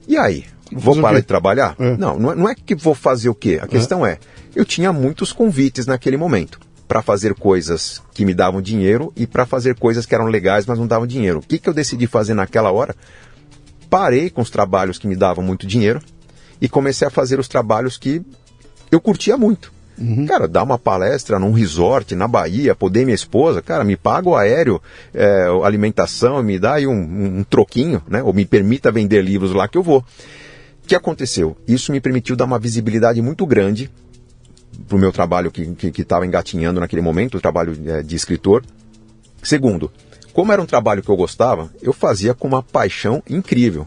[0.07, 0.44] E aí?
[0.72, 1.74] Vou parar de trabalhar?
[1.79, 1.96] É.
[1.96, 3.59] Não, não é, não é que vou fazer o quê?
[3.62, 4.18] A questão é,
[4.54, 9.46] eu tinha muitos convites naquele momento para fazer coisas que me davam dinheiro e para
[9.46, 11.38] fazer coisas que eram legais, mas não davam dinheiro.
[11.38, 12.94] O que, que eu decidi fazer naquela hora?
[13.88, 16.00] Parei com os trabalhos que me davam muito dinheiro
[16.60, 18.22] e comecei a fazer os trabalhos que
[18.90, 19.72] eu curtia muito.
[20.26, 24.34] Cara, dar uma palestra num resort na Bahia, poder minha esposa, cara, me paga o
[24.36, 24.82] aéreo,
[25.14, 28.20] é, alimentação, me dá aí um, um- um troquinho, né?
[28.20, 29.98] Ou me permita vender livros lá que eu vou.
[30.00, 31.56] O que aconteceu?
[31.66, 33.88] Isso me permitiu dar uma visibilidade muito grande
[34.87, 35.62] para o meu trabalho que
[36.00, 38.64] estava engatinhando naquele momento, o trabalho eh, de escritor.
[39.42, 39.90] Segundo,
[40.32, 43.87] como era um trabalho que eu gostava, eu fazia com uma paixão incrível.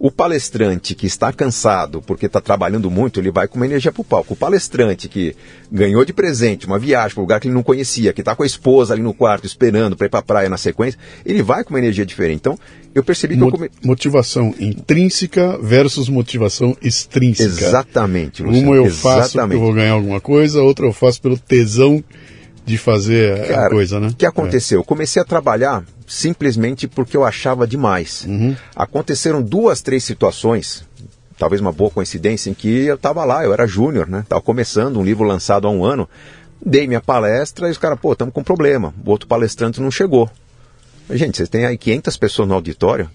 [0.00, 4.00] O palestrante que está cansado porque está trabalhando muito, ele vai com uma energia para
[4.00, 4.34] o palco.
[4.34, 5.34] O palestrante que
[5.72, 8.44] ganhou de presente uma viagem para um lugar que ele não conhecia, que está com
[8.44, 11.64] a esposa ali no quarto esperando para ir para a praia na sequência, ele vai
[11.64, 12.36] com uma energia diferente.
[12.36, 12.56] Então,
[12.94, 13.70] eu percebi que eu Mo- come...
[13.82, 17.66] Motivação intrínseca versus motivação extrínseca.
[17.66, 21.36] Exatamente, Luciano, Uma eu faço porque eu vou ganhar alguma coisa, outra eu faço pelo
[21.36, 22.02] tesão
[22.68, 24.08] de fazer a Cara, coisa, né?
[24.08, 24.80] O que aconteceu?
[24.80, 28.26] Eu comecei a trabalhar simplesmente porque eu achava demais.
[28.76, 30.84] Aconteceram duas, três situações,
[31.38, 34.20] talvez uma boa coincidência, em que eu estava lá, eu era júnior, né?
[34.20, 36.08] Estava começando um livro lançado há um ano.
[36.64, 38.92] Dei minha palestra e os caras, pô, estamos com problema.
[39.04, 40.28] O outro palestrante não chegou.
[41.10, 43.08] Gente, vocês têm aí 500 pessoas no auditório.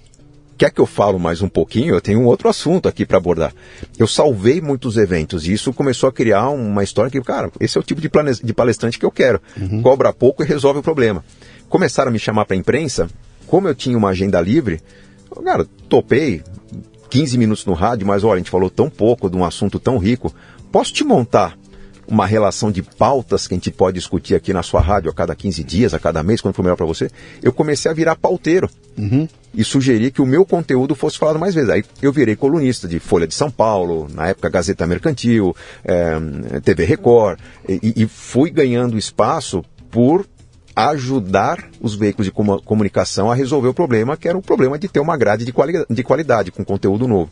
[0.58, 1.96] Quer que eu falo mais um pouquinho?
[1.96, 3.54] Eu tenho um outro assunto aqui para abordar.
[3.98, 7.82] Eu salvei muitos eventos e isso começou a criar uma história que, cara, esse é
[7.82, 8.10] o tipo de,
[8.44, 9.42] de palestrante que eu quero.
[9.82, 11.24] Cobra pouco e resolve o problema.
[11.68, 13.10] Começaram a me chamar para a imprensa,
[13.48, 14.80] como eu tinha uma agenda livre,
[15.44, 16.44] cara, topei
[17.10, 19.98] 15 minutos no rádio, mas olha, a gente falou tão pouco de um assunto tão
[19.98, 20.34] rico.
[20.72, 21.58] Posso te montar
[22.08, 25.34] uma relação de pautas que a gente pode discutir aqui na sua rádio a cada
[25.36, 27.10] 15 dias, a cada mês, quando for melhor para você?
[27.42, 28.70] Eu comecei a virar pauteiro
[29.54, 31.70] e sugeri que o meu conteúdo fosse falado mais vezes.
[31.70, 36.20] Aí eu virei colunista de Folha de São Paulo, na época Gazeta Mercantil, eh,
[36.64, 40.26] TV Record, e, e fui ganhando espaço por
[40.76, 44.88] ajudar os veículos de comu- comunicação a resolver o problema, que era o problema de
[44.88, 47.30] ter uma grade de, quali de qualidade, com conteúdo novo.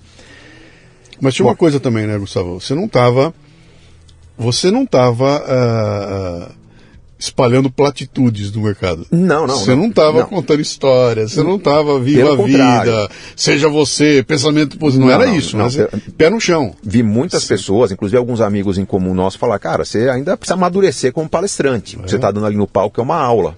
[1.19, 2.59] Mas tinha uma coisa também, né, Gustavo?
[2.59, 3.33] Você não estava.
[4.41, 6.51] Você não estava
[7.19, 9.05] espalhando platitudes no mercado.
[9.11, 9.85] Não, não, Você não.
[9.89, 15.07] estava contando histórias, você não estava viva a vida, seja você, pensamento positivo.
[15.07, 15.65] Não, Não, era não, isso, não.
[15.65, 15.69] né?
[15.69, 15.87] Você-
[16.17, 16.73] pé no chão.
[16.83, 21.13] Vi muitas pessoas, inclusive alguns amigos em comum nossos, falar, cara, você ainda precisa amadurecer
[21.13, 21.95] como palestrante.
[21.95, 23.55] Que você está dando ali no palco é uma aula.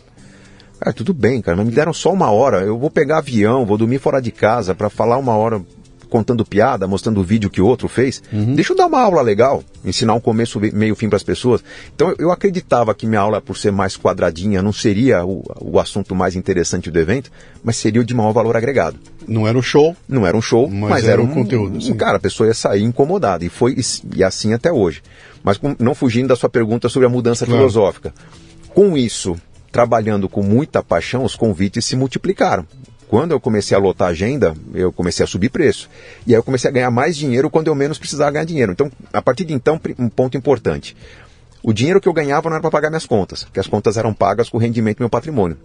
[0.82, 2.60] Cara, tudo bem, cara, mas me deram só uma hora.
[2.64, 5.62] Eu vou pegar avião, vou dormir fora de casa para falar uma hora
[6.14, 8.22] contando piada, mostrando o vídeo que o outro fez.
[8.32, 8.54] Uhum.
[8.54, 11.64] Deixa eu dar uma aula legal, ensinar um começo, meio, fim para as pessoas.
[11.96, 16.14] Então eu acreditava que minha aula, por ser mais quadradinha, não seria o, o assunto
[16.14, 17.32] mais interessante do evento,
[17.64, 19.00] mas seria o de maior valor agregado.
[19.28, 19.98] Não era um show.
[20.08, 21.80] Não era um show, mas, mas era, era, um, conteúdo.
[21.84, 23.44] Um, cara, a pessoa ia sair incomodada.
[23.44, 23.76] E foi
[24.16, 25.02] e assim até hoje.
[25.44, 27.60] Mas não fugindo da sua pergunta sobre a mudança claro.
[27.60, 28.14] filosófica.
[28.70, 29.36] Com isso,
[29.72, 32.68] trabalhando com muita paixão, os convites se multiplicaram
[33.14, 35.88] quando eu comecei a lotar a agenda, eu comecei a subir preço.
[36.26, 38.72] E aí eu comecei a ganhar mais dinheiro quando eu menos precisava ganhar dinheiro.
[38.72, 40.98] Então, a partir de então, um ponto importante.
[41.62, 44.16] O dinheiro que eu ganhava não era para pagar minhas contas, porque as contas eram
[44.16, 45.56] pagas com o rendimento do meu patrimônio.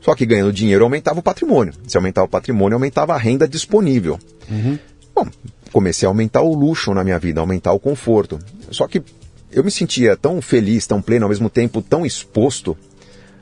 [0.00, 1.74] Só que ganhando dinheiro aumentava o patrimônio.
[1.88, 4.16] Se aumentava o patrimônio, aumentava a renda disponível.
[4.48, 4.78] Uhum.
[5.16, 5.26] Bom,
[5.72, 8.38] comecei a aumentar o luxo na minha vida, aumentar o conforto.
[8.70, 9.02] Só que
[9.50, 12.76] eu me sentia tão feliz, tão pleno, ao mesmo tempo tão exposto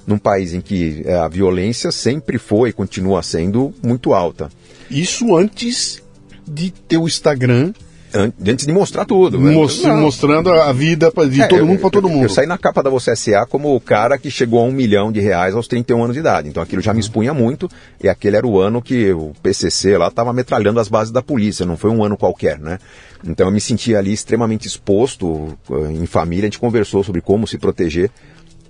[0.06, 4.50] num país em que é, a violência sempre foi e continua sendo muito alta.
[4.90, 6.02] Isso antes
[6.46, 7.72] de ter o Instagram
[8.14, 9.38] antes de mostrar tudo.
[9.38, 9.52] Né?
[9.52, 12.20] mostrando a vida de é, todo mundo para todo mundo.
[12.20, 14.72] Eu, eu, saí na capa da Você SA como o cara que chegou a um
[14.72, 16.48] milhão de reais aos 31 anos de idade.
[16.48, 17.68] Então aquilo já me expunha muito
[18.02, 21.64] e aquele era o ano que o PCC lá estava metralhando as bases da polícia,
[21.64, 22.78] não foi um ano qualquer, né?
[23.24, 27.46] Então eu me sentia ali extremamente exposto eh, em família, a gente conversou sobre como
[27.46, 28.10] se proteger.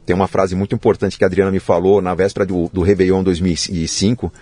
[0.04, 3.22] Tem uma frase muito importante que a Adriana me falou na véspera do, do Réveillon
[3.22, 4.32] 2005,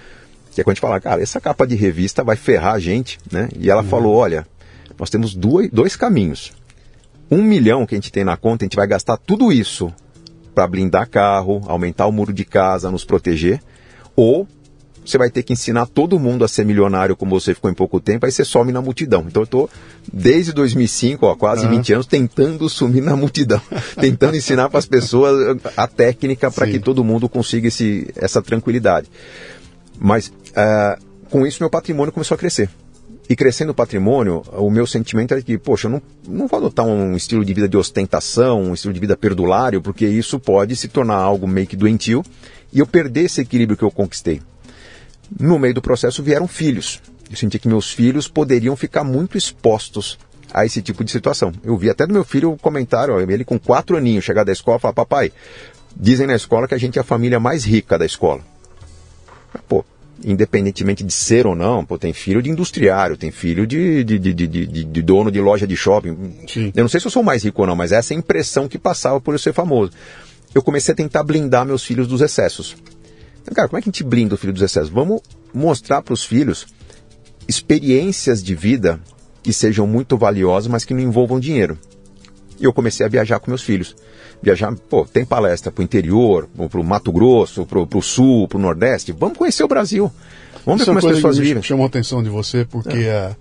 [0.52, 3.18] que é quando a gente fala, cara, essa capa de revista vai ferrar a gente,
[3.30, 3.48] né?
[3.58, 3.88] E ela uhum.
[3.88, 4.46] falou, olha,
[4.98, 6.52] nós temos dois, dois caminhos.
[7.30, 9.92] Um milhão que a gente tem na conta, a gente vai gastar tudo isso
[10.54, 13.62] para blindar carro, aumentar o muro de casa, nos proteger,
[14.16, 14.48] ou
[15.10, 18.00] você vai ter que ensinar todo mundo a ser milionário como você ficou em pouco
[18.00, 19.24] tempo, aí você some na multidão.
[19.26, 19.70] Então eu estou,
[20.12, 21.72] desde 2005, ó, quase uhum.
[21.72, 23.60] 20 anos, tentando sumir na multidão,
[24.00, 29.08] tentando ensinar para as pessoas a técnica para que todo mundo consiga esse, essa tranquilidade.
[29.98, 32.68] Mas uh, com isso meu patrimônio começou a crescer.
[33.28, 36.84] E crescendo o patrimônio, o meu sentimento é que, poxa, eu não, não vou adotar
[36.84, 40.88] um estilo de vida de ostentação, um estilo de vida perdulário, porque isso pode se
[40.88, 42.24] tornar algo meio que doentio
[42.72, 44.42] e eu perder esse equilíbrio que eu conquistei.
[45.38, 47.00] No meio do processo vieram filhos.
[47.30, 50.18] Eu senti que meus filhos poderiam ficar muito expostos
[50.52, 51.52] a esse tipo de situação.
[51.62, 54.52] Eu vi até do meu filho o um comentário, ele com quatro aninhos, chegar da
[54.52, 55.32] escola e falar, papai,
[55.96, 58.40] dizem na escola que a gente é a família mais rica da escola.
[59.68, 59.84] Pô,
[60.24, 64.34] independentemente de ser ou não, pô, tem filho de industriário, tem filho de, de, de,
[64.34, 66.34] de, de dono de loja de shopping.
[66.48, 66.72] Sim.
[66.74, 68.68] Eu não sei se eu sou mais rico ou não, mas essa é a impressão
[68.68, 69.92] que passava por eu ser famoso.
[70.54, 72.76] Eu comecei a tentar blindar meus filhos dos excessos.
[73.50, 74.88] Então, cara, como é que a gente blinda o filho dos excessos?
[74.88, 75.20] Vamos
[75.52, 76.66] mostrar para os filhos
[77.48, 79.00] experiências de vida
[79.42, 81.76] que sejam muito valiosas, mas que não envolvam dinheiro.
[82.60, 83.96] E eu comecei a viajar com meus filhos.
[84.40, 88.56] Viajar, pô, tem palestra para o interior, para o Mato Grosso, para o Sul, para
[88.56, 89.12] o Nordeste.
[89.12, 90.12] Vamos conhecer o Brasil.
[90.64, 91.62] Vamos Isso ver como as pessoas vivem.
[91.62, 93.18] Chamou a atenção de você porque é.
[93.18, 93.36] a,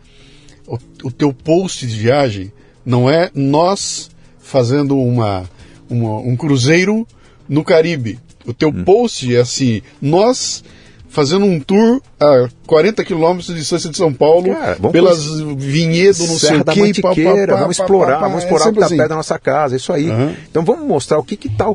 [0.66, 2.52] o, o teu post de viagem
[2.84, 5.48] não é nós fazendo uma,
[5.88, 7.06] uma um cruzeiro
[7.48, 8.20] no Caribe.
[8.46, 8.84] O teu hum.
[8.84, 10.64] post é assim, nós
[11.10, 16.38] fazendo um tour a 40 quilômetros de distância de São Paulo, Cara, pelas vinhedos, não
[16.38, 18.98] sei o que, pá, pá, pá, vamos explorar, vamos explorar é o que está assim.
[18.98, 20.10] perto da nossa casa, isso aí.
[20.10, 20.36] Uhum.
[20.50, 21.66] Então vamos mostrar o que está,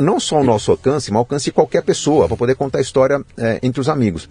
[0.00, 2.82] não só ao nosso alcance, mas ao alcance de qualquer pessoa, para poder contar a
[2.82, 4.28] história é, entre os amigos.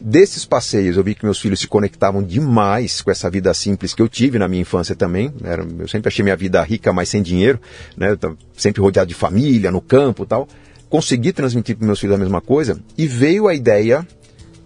[0.00, 4.02] Desses passeios, eu vi que meus filhos se conectavam demais com essa vida simples que
[4.02, 5.32] eu tive na minha infância também.
[5.44, 7.60] Era, eu sempre achei minha vida rica, mas sem dinheiro,
[7.96, 8.18] né?
[8.56, 10.48] sempre rodeado de família, no campo tal
[10.92, 14.06] consegui transmitir para meus filhos a mesma coisa e veio a ideia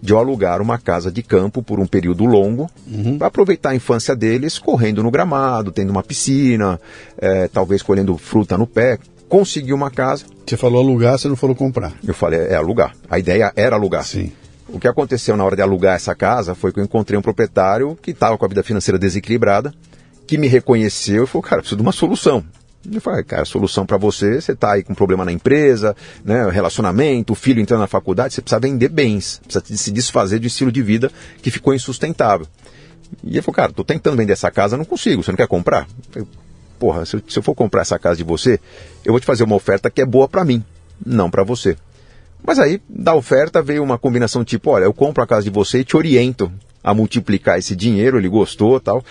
[0.01, 3.17] de eu alugar uma casa de campo por um período longo uhum.
[3.17, 6.81] para aproveitar a infância deles correndo no gramado, tendo uma piscina,
[7.17, 8.99] é, talvez colhendo fruta no pé.
[9.29, 10.25] Consegui uma casa.
[10.45, 11.93] Você falou alugar, você não falou comprar.
[12.05, 12.93] Eu falei, é alugar.
[13.09, 14.03] A ideia era alugar.
[14.03, 14.33] Sim.
[14.67, 17.97] O que aconteceu na hora de alugar essa casa foi que eu encontrei um proprietário
[18.01, 19.73] que estava com a vida financeira desequilibrada,
[20.27, 22.43] que me reconheceu e falou, cara, preciso de uma solução.
[22.89, 27.33] Eu falei, cara, solução para você, você está aí com problema na empresa, né, relacionamento,
[27.33, 30.71] o filho entrando na faculdade, você precisa vender bens, precisa se desfazer de um estilo
[30.71, 31.11] de vida
[31.41, 32.47] que ficou insustentável.
[33.23, 35.81] E ele falou, cara, tô tentando vender essa casa, não consigo, você não quer comprar?
[35.81, 36.27] Eu falei,
[36.79, 38.59] porra, se eu, se eu for comprar essa casa de você,
[39.03, 40.63] eu vou te fazer uma oferta que é boa para mim,
[41.05, 41.75] não para você.
[42.45, 45.79] Mas aí, da oferta veio uma combinação tipo, olha, eu compro a casa de você
[45.79, 46.51] e te oriento
[46.83, 49.03] a multiplicar esse dinheiro, ele gostou tal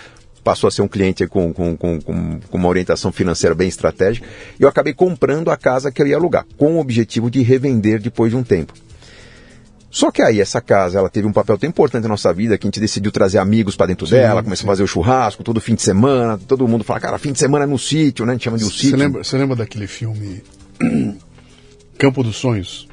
[0.47, 4.25] passou a ser um cliente com, com, com, com, uma orientação financeira bem estratégica,
[4.57, 8.01] e eu acabei comprando a casa que eu ia alugar, com o objetivo de revender
[8.01, 8.71] depois de um tempo.
[9.91, 12.65] Só que aí essa casa, ela teve um papel tão importante na nossa vida que
[12.65, 14.67] a gente decidiu trazer amigos para dentro sim, dela, começou sim.
[14.67, 17.65] a fazer o churrasco todo fim de semana, todo mundo fala, cara, fim de semana
[17.65, 18.31] é no sítio, né?
[18.31, 18.95] A gente chama de um sítio.
[18.95, 20.41] Lembra, você lembra daquele filme
[21.99, 22.87] Campo dos Sonhos?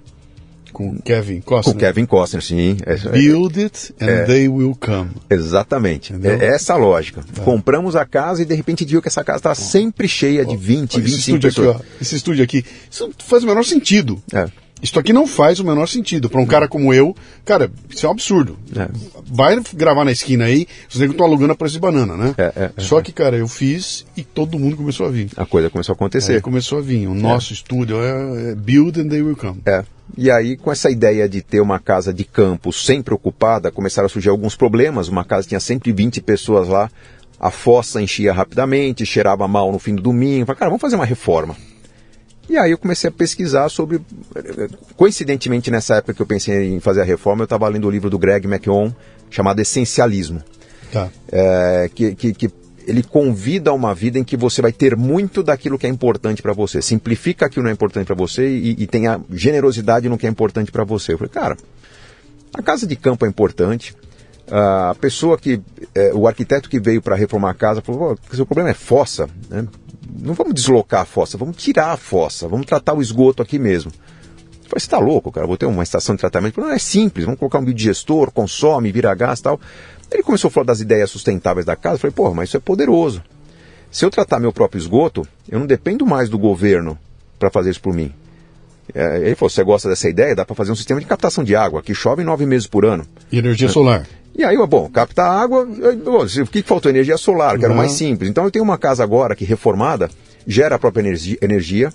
[0.75, 1.75] Com Kevin Costner.
[1.75, 2.77] Com Kevin Costner, sim.
[2.85, 5.11] É, Build it and é, they will come.
[5.31, 6.13] Exatamente.
[6.23, 7.25] É essa a lógica.
[7.33, 7.43] Tá.
[7.43, 11.01] Compramos a casa e de repente viu que essa casa estava sempre cheia de 20,
[11.01, 11.77] 25 pessoas.
[11.77, 14.21] Aqui, esse estúdio aqui, isso faz o menor sentido.
[14.33, 14.49] É.
[14.83, 16.29] Isso aqui não faz o menor sentido.
[16.29, 18.59] Para um cara como eu, cara, isso é um absurdo.
[18.77, 18.89] É.
[19.27, 22.35] Vai gravar na esquina aí, os negros estão alugando a preço de banana, né?
[22.37, 25.31] É, é, é, Só que, cara, eu fiz e todo mundo começou a vir.
[25.37, 26.35] A coisa começou a acontecer.
[26.35, 27.07] Aí começou a vir.
[27.07, 29.61] O nosso estúdio é, build and they will come.
[29.65, 29.85] É.
[30.17, 34.09] E aí, com essa ideia de ter uma casa de campo sempre ocupada, começaram a
[34.09, 35.09] surgir alguns problemas.
[35.09, 36.91] Uma casa tinha 120 pessoas lá,
[37.41, 40.47] a fossa enchia rapidamente, cheirava mal no fim do domingo.
[40.47, 41.57] Falei, cara, vamos fazer uma reforma.
[42.49, 44.01] E aí eu comecei a pesquisar sobre.
[44.97, 48.11] Coincidentemente, nessa época que eu pensei em fazer a reforma, eu estava lendo o livro
[48.11, 48.95] do Greg McKeown,
[49.35, 50.43] chamado Essencialismo.
[50.93, 51.09] Tá.
[51.31, 52.51] É, que, que, que,
[52.87, 56.43] ele convida a uma vida em que você vai ter muito daquilo que é importante
[56.43, 56.83] para você.
[56.83, 60.31] Simplifica aquilo que não é importante para você e, e tenha generosidade no que é
[60.31, 61.15] importante para você.
[61.15, 61.57] Eu falei, cara,
[62.53, 63.97] a casa de campo é importante.
[64.51, 65.61] A pessoa que.
[65.95, 69.27] É, o arquiteto que veio para reformar a casa falou: o seu problema é fossa.
[69.49, 69.67] Né?
[70.21, 73.91] não vamos deslocar a fossa, vamos tirar a fossa, vamos tratar o esgoto aqui mesmo.
[74.75, 75.47] Falei, você está louco, cara?
[75.47, 76.61] Vou ter uma estação de tratamento.
[76.61, 79.61] Não, é simples, vamos colocar um biodigestor, consome, vira gás e tal.
[80.11, 81.95] Ele começou a falar das ideias sustentáveis da casa.
[81.95, 83.23] Eu falei, porra, mas isso é poderoso.
[83.91, 86.99] Se eu tratar meu próprio esgoto, eu não dependo mais do governo
[87.39, 88.13] para fazer isso por mim.
[88.93, 90.35] É, ele falou: você gosta dessa ideia?
[90.35, 93.07] Dá para fazer um sistema de captação de água que chove nove meses por ano.
[93.31, 94.05] E energia solar.
[94.37, 96.91] E aí, bom, captar água, o que faltou?
[96.91, 98.29] Energia solar, que era o mais simples.
[98.29, 100.11] Então eu tenho uma casa agora que reformada,
[100.45, 101.93] gera a própria energia, energia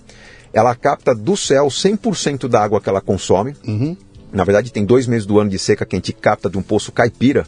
[0.53, 3.55] ela capta do céu 100% da água que ela consome.
[3.67, 3.95] Uhum.
[4.31, 6.61] Na verdade, tem dois meses do ano de seca que a gente capta de um
[6.61, 7.45] poço caipira.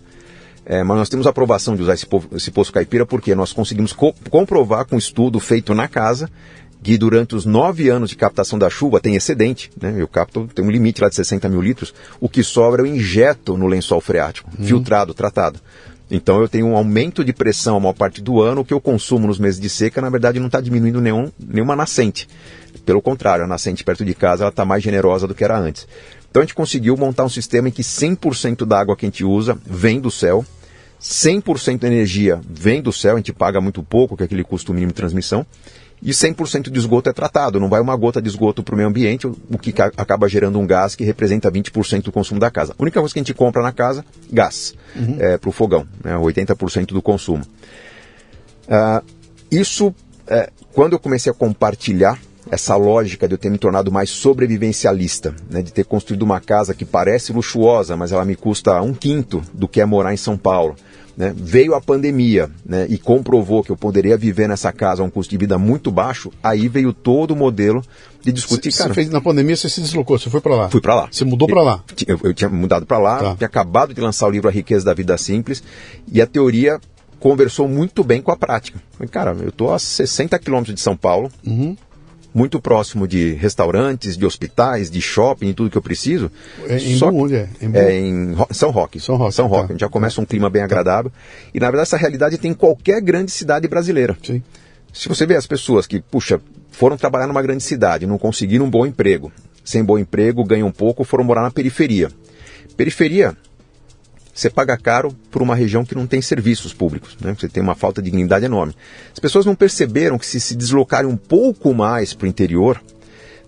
[0.66, 4.14] É, mas nós temos aprovação de usar esse, esse poço caipira porque nós conseguimos co
[4.30, 6.30] comprovar com um estudo feito na casa
[6.84, 9.96] que durante os nove anos de captação da chuva tem excedente, né?
[9.98, 11.94] Eu capto, tem um limite lá de 60 mil litros.
[12.20, 14.66] O que sobra eu injeto no lençol freático, uhum.
[14.66, 15.60] filtrado, tratado.
[16.10, 18.82] Então eu tenho um aumento de pressão a maior parte do ano, o que eu
[18.82, 22.28] consumo nos meses de seca, na verdade, não está diminuindo nenhum, nenhuma nascente.
[22.86, 25.88] Pelo contrário, a nascente perto de casa está mais generosa do que era antes.
[26.30, 29.24] Então a gente conseguiu montar um sistema em que 100% da água que a gente
[29.24, 30.46] usa vem do céu,
[31.02, 34.74] 100% da energia vem do céu, a gente paga muito pouco, que é aquele custo
[34.74, 35.46] mínimo de transmissão,
[36.02, 37.60] e 100% de esgoto é tratado.
[37.60, 40.66] Não vai uma gota de esgoto para o meio ambiente, o que acaba gerando um
[40.66, 42.74] gás que representa 20% do consumo da casa.
[42.78, 45.18] A única coisa que a gente compra na casa, gás, uhum.
[45.20, 47.44] é, para o fogão, né, 80% do consumo.
[48.68, 49.06] Uh,
[49.52, 49.94] isso,
[50.28, 52.18] é, quando eu comecei a compartilhar
[52.52, 56.74] essa lógica de eu ter me tornado mais sobrevivencialista, né, de ter construído uma casa
[56.74, 60.38] que parece luxuosa, mas ela me custa um quinto do que é morar em São
[60.38, 60.76] Paulo
[61.16, 65.10] né, veio a pandemia né, e comprovou que eu poderia viver nessa casa a um
[65.10, 67.84] custo de vida muito baixo, aí veio todo o modelo
[68.22, 68.72] de discutir.
[68.72, 70.70] Você fez na pandemia, você se deslocou, você foi para lá?
[70.70, 71.08] Fui para lá.
[71.12, 71.84] Você mudou para lá?
[72.08, 73.36] Eu, eu, tinha mudado para lá, tá.
[73.36, 75.64] tinha acabado de lançar o livro A Riqueza da Vida Simples
[76.12, 76.80] e a teoria
[77.20, 78.82] conversou muito bem com a prática.
[79.12, 81.30] Cara, eu estou a 60 quilômetros de São Paulo.
[81.46, 81.76] Uhum
[82.34, 86.32] muito próximo de restaurantes, de hospitais, de shopping tudo que eu preciso.
[86.68, 87.50] É em Só onde é?
[87.62, 89.00] Em, é em São Roque.
[89.00, 89.34] São Roque.
[89.34, 89.74] São Roque.
[89.74, 89.80] Tá.
[89.80, 91.12] Já começa um clima bem agradável.
[91.54, 94.18] E na verdade essa realidade tem em qualquer grande cidade brasileira.
[94.24, 94.42] Sim.
[94.94, 98.70] Se você vê as pessoas que, puxa, foram trabalhar numa grande cidade, não conseguiram um
[98.70, 99.32] bom emprego,
[99.64, 102.10] sem bom emprego, ganham pouco, foram morar na periferia.
[102.76, 103.36] Periferia
[104.34, 107.36] você paga caro por uma região que não tem serviços públicos, né?
[107.38, 108.76] você tem uma falta de dignidade enorme.
[109.12, 112.82] As pessoas não perceberam que se se deslocarem um pouco mais para o interior,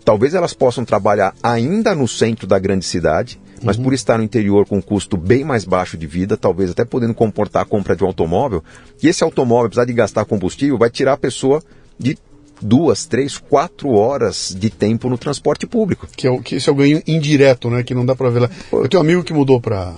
[0.04, 3.84] talvez elas possam trabalhar ainda no centro da grande cidade, mas uhum.
[3.84, 7.14] por estar no interior com um custo bem mais baixo de vida, talvez até podendo
[7.14, 8.64] comportar a compra de um automóvel,
[9.02, 11.64] e esse automóvel, apesar de gastar combustível, vai tirar a pessoa
[11.98, 12.18] de
[12.62, 16.08] duas, três, quatro horas de tempo no transporte público.
[16.16, 17.84] Que, é o, que esse é o ganho indireto, né?
[17.84, 18.50] Que não dá para ver lá.
[18.72, 19.94] Eu tenho um amigo que mudou para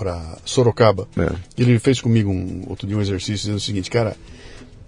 [0.00, 1.06] para Sorocaba.
[1.14, 1.30] É.
[1.58, 4.16] Ele fez comigo um, outro dia um exercício dizendo o seguinte, cara,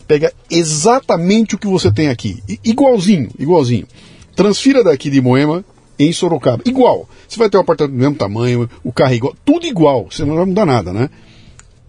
[0.09, 3.87] pega exatamente o que você tem aqui, igualzinho, igualzinho.
[4.35, 5.63] Transfira daqui de Moema
[5.99, 7.07] em Sorocaba, igual.
[7.29, 10.25] Você vai ter um apartamento do mesmo tamanho, o carro é igual, tudo igual, você
[10.25, 11.11] não vai mudar nada, né?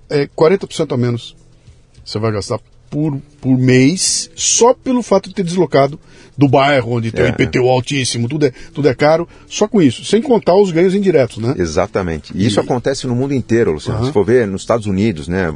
[0.09, 1.34] É 40% a menos
[2.03, 2.59] você vai gastar
[2.93, 5.99] por, por mês só pelo fato de ter deslocado
[6.37, 7.29] do bairro onde tem é.
[7.29, 11.37] IPTU altíssimo, tudo é, tudo é caro, só com isso, sem contar os ganhos indiretos,
[11.37, 11.55] né?
[11.57, 12.31] Exatamente.
[12.35, 12.47] E, e...
[12.47, 13.99] isso acontece no mundo inteiro, Luciano.
[13.99, 14.05] Uhum.
[14.05, 15.51] Se for ver nos Estados Unidos, né,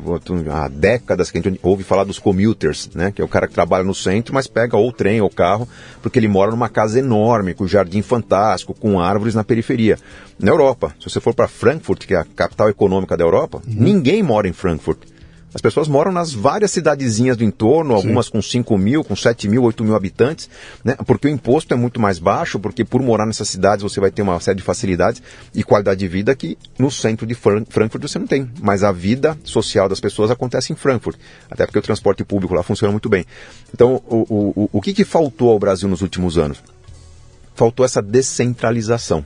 [0.52, 3.54] há décadas que a gente ouve falar dos commuters, né, que é o cara que
[3.54, 5.68] trabalha no centro, mas pega ou trem ou carro,
[6.02, 9.98] porque ele mora numa casa enorme, com jardim fantástico, com árvores na periferia.
[10.40, 13.76] Na Europa, se você for para Frankfurt, que é a capital econômica da Europa, uhum.
[13.78, 15.00] ninguém mora em Frankfurt
[15.54, 18.34] As pessoas moram nas várias cidadezinhas do entorno, algumas Sim.
[18.34, 20.50] com 5 mil, com 7 mil, 8 mil habitantes,
[20.84, 20.96] né?
[21.06, 24.22] porque o imposto é muito mais baixo, porque por morar nessas cidades você vai ter
[24.22, 25.22] uma série de facilidades
[25.56, 28.50] e qualidade de vida que no centro de Frankfurt você não tem.
[28.62, 31.18] Mas a vida social das pessoas acontece em Frankfurt,
[31.50, 33.26] até porque o transporte público lá funciona muito bem.
[33.74, 36.62] Então, o, o, o que, que faltou ao Brasil nos últimos anos?
[37.56, 39.26] Faltou essa descentralização.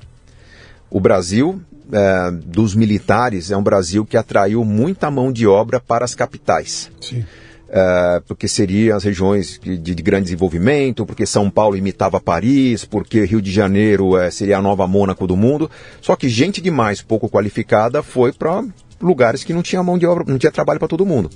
[0.90, 1.62] O Brasil
[1.92, 6.90] é, dos militares é um Brasil que atraiu muita mão de obra para as capitais.
[7.02, 7.26] Sim.
[7.74, 13.24] É, porque seriam as regiões de, de, grande desenvolvimento, porque São Paulo imitava Paris, porque
[13.24, 15.72] Rio de Janeiro é, seria a nova Mônaco do mundo.
[16.02, 18.66] Só que gente demais, pouco qualificada, foi para
[19.02, 21.30] lugares que não tinha mão de obra, não tinha trabalho para todo mundo.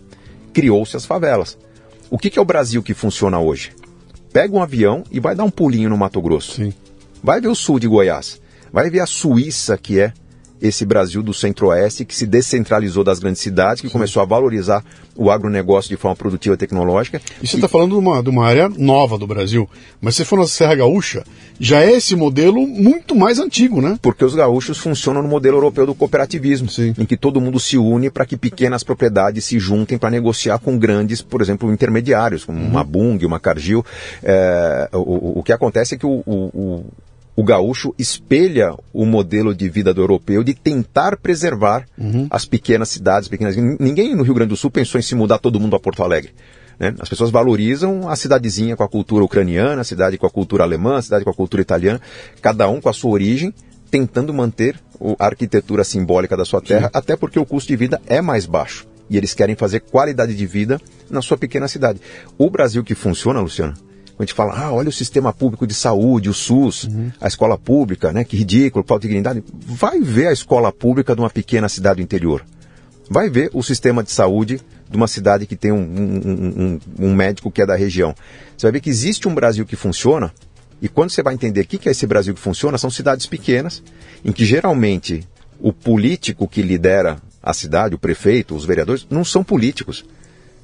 [0.53, 1.57] Criou-se as favelas.
[2.09, 3.71] O que, que, é o Brasil que funciona hoje?
[4.33, 6.55] Pega um avião e vai dar um pulinho no Mato Grosso.
[6.55, 6.73] Sim.
[7.23, 8.41] Vai ver o sul de Goiás.
[8.73, 10.13] Vai ver a Suíça, que é
[10.67, 13.93] esse Brasil do centro-oeste que se descentralizou das grandes cidades, que Sim.
[13.93, 14.83] começou a valorizar
[15.15, 17.21] o agronegócio de forma produtiva e tecnológica.
[17.41, 19.69] E você está falando de uma, de uma área nova do Brasil,
[20.01, 21.23] mas se for na Serra Gaúcha,
[21.59, 23.97] já é esse modelo muito mais antigo, né?
[24.01, 26.93] Porque os gaúchos funcionam no modelo europeu do cooperativismo, Sim.
[26.97, 30.77] em que todo mundo se une para que pequenas propriedades se juntem para negociar com
[30.77, 32.67] grandes, por exemplo, intermediários, como uhum.
[32.67, 33.85] uma Bung, uma Cargill.
[34.21, 36.85] É, o, o, que acontece é que o, o
[37.35, 42.27] o gaúcho espelha o modelo de vida do europeu de tentar preservar uhum.
[42.29, 43.55] as pequenas cidades, pequenas.
[43.57, 46.33] Ninguém no Rio Grande do Sul pensou em se mudar todo mundo a Porto Alegre.
[46.79, 46.93] Né?
[46.99, 50.97] As pessoas valorizam a cidadezinha com a cultura ucraniana, a cidade com a cultura alemã,
[50.97, 51.99] a cidade com a cultura italiana,
[52.41, 53.53] cada um com a sua origem,
[53.91, 54.79] tentando manter
[55.19, 56.91] a arquitetura simbólica da sua terra, Sim.
[56.93, 58.87] até porque o custo de vida é mais baixo.
[59.09, 62.01] E eles querem fazer qualidade de vida na sua pequena cidade.
[62.37, 63.75] O Brasil que funciona, Luciano,
[64.17, 67.11] a gente fala, ah, olha o sistema público de saúde, o SUS, uhum.
[67.19, 68.23] a escola pública, né?
[68.23, 69.43] Que ridículo, falta de dignidade.
[69.53, 72.45] Vai ver a escola pública de uma pequena cidade do interior.
[73.09, 77.15] Vai ver o sistema de saúde de uma cidade que tem um, um, um, um
[77.15, 78.15] médico que é da região.
[78.57, 80.33] Você vai ver que existe um Brasil que funciona,
[80.81, 83.83] e quando você vai entender o que é esse Brasil que funciona, são cidades pequenas,
[84.23, 85.27] em que geralmente
[85.59, 90.05] o político que lidera a cidade, o prefeito, os vereadores, não são políticos.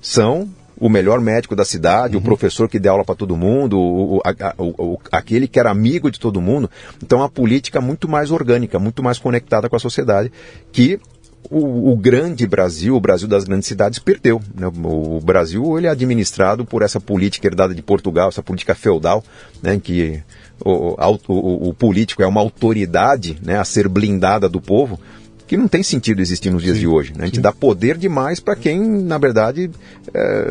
[0.02, 0.50] São
[0.82, 2.22] o melhor médico da cidade, uhum.
[2.22, 5.70] o professor que deu aula para todo mundo, o, o, a, o, aquele que era
[5.70, 6.68] amigo de todo mundo.
[7.04, 10.32] Então, a política é muito mais orgânica, muito mais conectada com a sociedade,
[10.72, 11.00] que
[11.52, 14.42] o, o, grande Brasil, o Brasil das grandes cidades, perdeu.
[14.56, 14.66] Né?
[14.84, 19.24] O Brasil ele é administrado por essa política herdada de Portugal, essa política feudal,
[19.62, 19.80] né?
[19.80, 20.20] que
[20.66, 20.96] o,
[21.28, 23.60] o, o, político é uma autoridade né?
[23.60, 25.00] a ser blindada do povo
[25.52, 27.12] que não tem sentido existir nos dias sim, de hoje.
[27.12, 27.24] Né?
[27.24, 27.42] A gente sim.
[27.42, 29.70] dá poder demais para quem, na verdade,
[30.14, 30.46] é,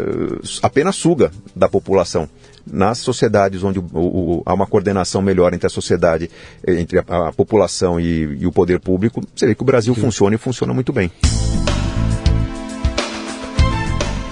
[0.62, 2.28] apenas suga da população.
[2.70, 6.30] Nas sociedades onde o, o, há uma coordenação melhor entre a sociedade,
[6.68, 10.02] entre a, a população e, e, o poder público, você vê que o Brasil sim.
[10.02, 11.10] funciona e funciona muito bem.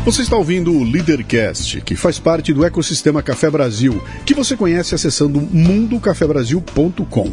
[0.04, 4.94] Você está ouvindo o Leadercast, que faz parte do ecossistema Café Brasil, que você conhece
[4.94, 7.32] acessando mundocafebrasil.com.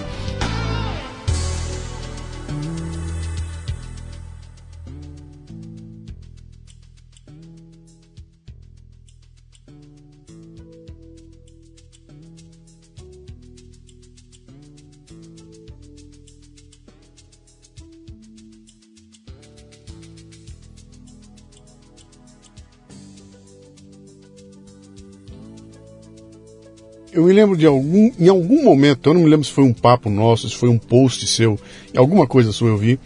[27.11, 29.73] eu me lembro de algum, em algum momento, eu não me lembro se foi um
[29.73, 31.59] papo nosso, se foi um post seu,
[31.95, 32.99] alguma coisa sua eu vi,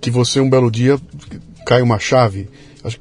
[0.00, 0.98] que você um belo dia
[1.66, 2.48] cai uma chave.
[2.84, 2.98] Acho,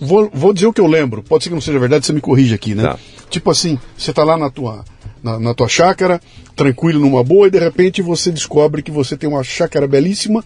[0.00, 2.20] vou, vou dizer o que eu lembro, pode ser que não seja verdade, você me
[2.20, 2.82] corrige aqui, né?
[2.82, 2.98] Tá.
[3.30, 4.84] Tipo assim, você tá lá na tua,
[5.22, 6.20] na, na, tua chácara,
[6.54, 10.44] tranquilo, numa boa, e de repente você descobre que você tem uma chácara belíssima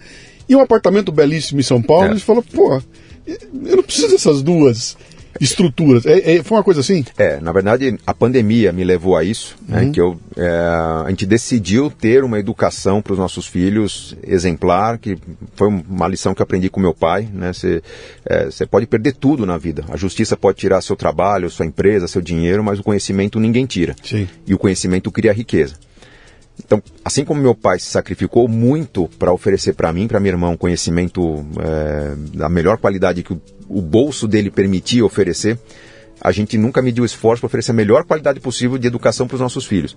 [0.48, 2.10] e um apartamento belíssimo em São Paulo, é.
[2.12, 2.80] e você fala, pô,
[3.26, 4.96] eu não preciso dessas duas
[5.40, 6.06] estruturas.
[6.06, 7.04] É, é, foi uma coisa assim?
[7.18, 9.86] É, na verdade, a pandemia me levou a isso, né, uhum.
[9.86, 10.48] né, que eu, é,
[11.04, 15.16] a gente decidiu ter uma educação para os nossos filhos exemplar, que
[15.54, 17.28] foi uma lição que aprendi com meu pai.
[17.52, 17.82] Você né,
[18.60, 19.84] é, pode perder tudo na vida.
[19.88, 23.94] A justiça pode tirar seu trabalho, sua empresa, seu dinheiro, mas o conhecimento ninguém tira.
[24.02, 24.28] Sim.
[24.46, 25.74] E o conhecimento cria riqueza.
[26.58, 30.56] Então, assim como meu pai se sacrificou muito para oferecer para mim, para meu irmão,
[30.56, 35.58] conhecimento é, da melhor qualidade que o, o bolso dele permitia oferecer,
[36.20, 39.40] a gente nunca mediu esforço para oferecer a melhor qualidade possível de educação para os
[39.40, 39.96] nossos filhos.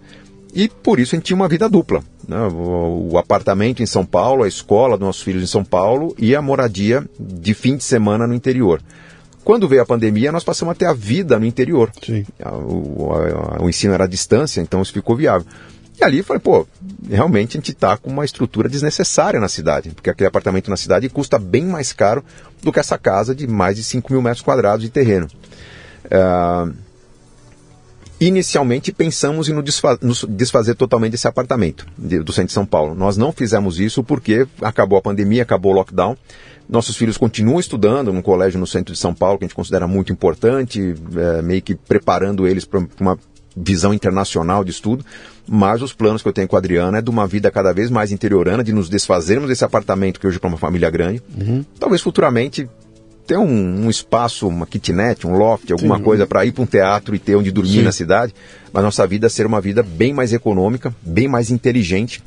[0.53, 2.03] E por isso a gente tinha uma vida dupla.
[2.28, 2.39] Né?
[2.47, 6.36] O, o, apartamento em São Paulo, a escola dos nossos filhos em São Paulo e
[6.36, 8.82] a moradia de fim de semana no interior.
[9.43, 11.91] Quando veio a pandemia, nós passamos a ter a vida no interior.
[12.43, 15.47] O, a, o, ensino era à distância, então isso ficou viável.
[16.00, 16.68] E ali eu falei, pô,
[17.10, 21.10] realmente a gente está com uma estrutura desnecessária na cidade, porque aquele apartamento na cidade
[21.10, 22.24] custa bem mais caro
[22.62, 25.28] do que essa casa de mais de 5 mil metros quadrados de terreno.
[26.06, 26.72] Uh,
[28.20, 32.66] inicialmente pensamos em nos, desfa nos desfazer totalmente desse apartamento de, do centro de São
[32.66, 32.93] Paulo.
[32.93, 36.16] Nós não fizemos isso porque acabou a pandemia, acabou o lockdown.
[36.70, 39.88] Nossos filhos continuam estudando num colégio no centro de São Paulo, que a gente considera
[39.88, 43.18] muito importante, é, meio que preparando eles para uma
[43.58, 45.05] visão internacional de estudo,
[45.47, 47.89] mas os planos que eu tenho com a Adriana é de uma vida cada vez
[47.89, 51.22] mais interiorana, de nos desfazermos desse apartamento que hoje é para uma família grande.
[51.36, 51.66] Uhum.
[51.80, 52.70] Talvez futuramente
[53.26, 56.03] ter um, um, espaço, uma kitnet, um loft, alguma Sim.
[56.03, 57.84] coisa para ir para um teatro e ter onde dormir Sim.
[57.84, 58.34] na cidade,
[58.72, 62.24] mas nossa vida ser uma vida bem mais econômica, bem mais inteligente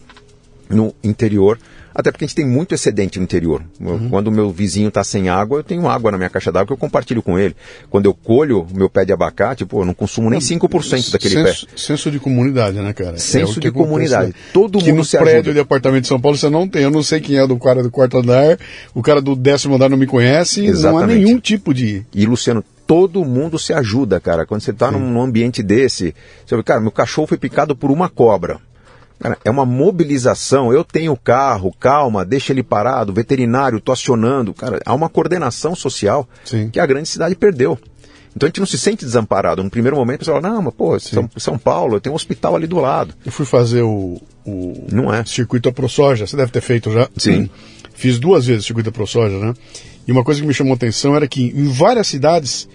[0.68, 1.59] no interior
[1.95, 3.62] até porque a gente tem muito excedente no interior.
[3.80, 4.09] Uhum.
[4.09, 6.72] Quando o meu vizinho está sem água, eu tenho água na minha caixa d'água que
[6.72, 7.55] eu compartilho com ele.
[7.88, 11.34] Quando eu colho o meu pé de abacate, pô, eu não consumo nem 5% daquele
[11.34, 11.72] senso, pé.
[11.76, 13.18] Senso de comunidade, né, cara?
[13.18, 14.34] Senso é de comunidade.
[14.53, 15.55] Todo que mundo no se prédio ajuda.
[15.55, 16.82] de apartamento de São Paulo você não tem.
[16.82, 18.59] Eu não sei quem é do cara do quarto andar,
[18.95, 20.64] o cara do décimo andar não me conhece.
[20.64, 20.93] Exatamente.
[20.93, 22.05] Não há nenhum tipo de...
[22.14, 24.45] E, Luciano, todo mundo se ajuda, cara.
[24.45, 26.14] Quando você está num ambiente desse,
[26.45, 28.61] você vê, cara, meu cachorro foi picado por uma cobra.
[29.21, 30.73] Cara, é uma mobilização.
[30.73, 34.55] Eu tenho carro, calma, deixa ele parado, veterinário, tô acionando.
[34.55, 36.71] Cara, há uma coordenação social Sim.
[36.71, 37.79] que a grande cidade perdeu.
[38.35, 39.62] Então a gente não se sente desamparado.
[39.62, 42.57] No primeiro momento, você fala, não, mas pô, São, São Paulo, eu tenho um hospital
[42.57, 43.14] ali do lado.
[43.27, 45.25] Eu fui fazer o, o não é.
[45.25, 47.09] circuito a ProSoja, você deve ter feito já.
[47.16, 47.51] Sim.
[47.93, 49.53] Fiz duas vezes o circuito a ProSoja, né?
[50.09, 52.68] E uma coisa que me chamou a atenção era que em várias cidades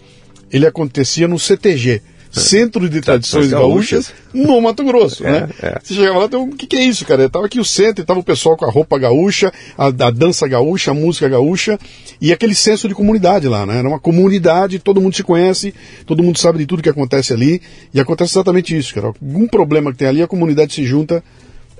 [0.52, 2.02] ele acontecia no CTG.
[2.40, 5.50] Centro de Tradições Gaúchas, no Mato Grosso, é, né?
[5.62, 5.80] É.
[5.82, 7.30] Você chegava lá, o que, que é isso, cara?
[7.30, 10.48] Tava aqui o centro, e tava o pessoal com a roupa gaúcha, a, a, dança
[10.48, 11.80] gaúcha, a música gaúcha,
[12.20, 13.80] e aquele senso de comunidade lá, né?
[13.80, 15.74] Era uma comunidade, todo mundo se conhece,
[16.06, 17.62] todo mundo sabe de tudo que acontece ali,
[17.94, 19.08] e acontece exatamente isso, cara.
[19.08, 21.24] Algum problema que tem ali, a comunidade se junta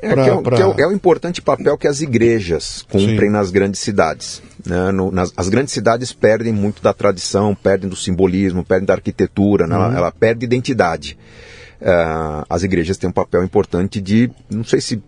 [0.02, 0.56] é, pra, que é, pra...
[0.56, 3.30] Que é, o, é, o, importante papel que as igrejas cumprem Sim.
[3.30, 4.42] nas grandes cidades.
[4.66, 4.92] Né?
[4.92, 9.68] No, nas, as grandes cidades perdem muito da tradição, perdem do simbolismo, perdem da arquitetura,
[9.68, 9.76] né?
[9.76, 9.98] ela, uhum.
[9.98, 11.18] ela, perde identidade.
[11.82, 15.02] Uh, as igrejas têm um papel importante de, não sei se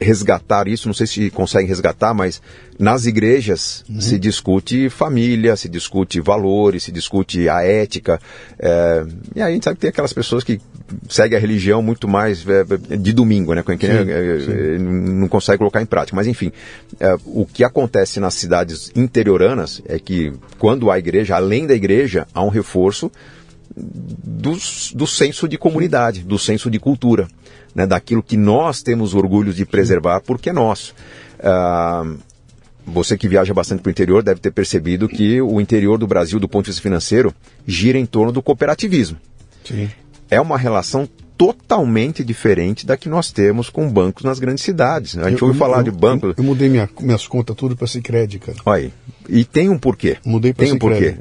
[0.00, 2.40] resgatar isso, não sei se conseguem resgatar, mas
[2.78, 4.00] nas igrejas uhum.
[4.00, 8.20] se discute família, se discute valores, se discute a ética.
[8.58, 10.60] É, e aí a gente sabe que tem aquelas pessoas que
[11.08, 13.62] seguem a religião muito mais é, de domingo, né?
[13.62, 14.78] Que é, sim.
[14.78, 16.14] não consegue colocar em prática.
[16.14, 16.52] Mas enfim,
[17.00, 22.26] é, o que acontece nas cidades interioranas é que quando há igreja, além da igreja,
[22.32, 23.10] há um reforço
[23.76, 24.56] do,
[24.94, 27.28] do senso de comunidade, do senso de cultura
[27.78, 30.92] né, daquilo que nós temos orgulho de preservar porque é nosso.
[31.38, 32.18] Uh,
[32.84, 36.40] você que viaja bastante para o interior deve ter percebido que o interior do Brasil,
[36.40, 37.32] do ponto de vista financeiro,
[37.64, 39.16] gira em torno do cooperativismo.
[39.64, 39.88] Sim.
[40.28, 41.08] É uma relação
[41.38, 45.16] totalmente diferente da que nós temos com bancos nas grandes cidades.
[45.16, 46.34] A gente eu, ouve eu, falar eu, de banco.
[46.36, 48.58] Eu, mudei minha, minhas contas tudo para Sicredi, cara.
[48.66, 48.92] Olha,
[49.28, 50.16] e tem um porquê.
[50.24, 51.14] Mudei para Tem um porquê.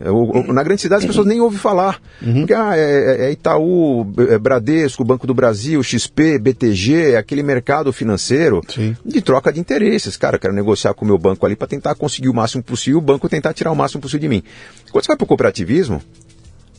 [0.48, 2.02] na grande cidade as pessoas nem ouvem falar.
[2.20, 2.40] Uhum.
[2.40, 7.94] Porque ah, é, é, Itaú, é Bradesco, Banco do Brasil, XP, BTG, é aquele mercado
[7.94, 8.98] financeiro Sim.
[9.06, 10.18] de troca de interesses.
[10.18, 12.98] Cara, eu quero negociar com o meu banco ali para tentar conseguir o máximo possível,
[12.98, 14.44] o banco tentar tirar o máximo possível de mim.
[14.92, 16.02] Quando você vai para o cooperativismo,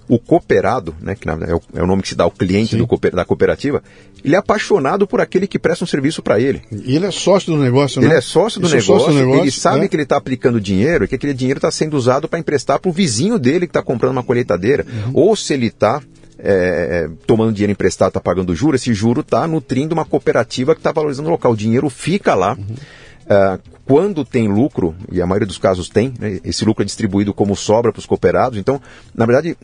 [0.09, 2.86] o cooperado, né, que é o, é o nome que se dá ao cliente do,
[3.12, 3.82] da cooperativa,
[4.24, 6.62] ele é apaixonado por aquele que presta um serviço para ele.
[6.72, 8.09] E ele é sócio do negócio, né?
[8.09, 9.88] Ele é sócio do, negócio, sócio do negócio, ele sabe né?
[9.88, 12.88] que ele está aplicando dinheiro e que aquele dinheiro está sendo usado para emprestar para
[12.88, 14.86] o vizinho dele que está comprando uma colheitadeira.
[15.06, 15.12] Uhum.
[15.14, 16.02] Ou se ele está
[16.38, 20.80] é, é, tomando dinheiro emprestado, está pagando juros, esse juro está nutrindo uma cooperativa que
[20.80, 21.52] está valorizando o local.
[21.52, 22.56] O dinheiro fica lá.
[22.56, 22.76] Uhum.
[23.28, 27.32] Uh, quando tem lucro, e a maioria dos casos tem, né, esse lucro é distribuído
[27.32, 28.59] como sobra para os cooperados.
[28.59, 28.80] Então,
[29.14, 29.56] na verdade,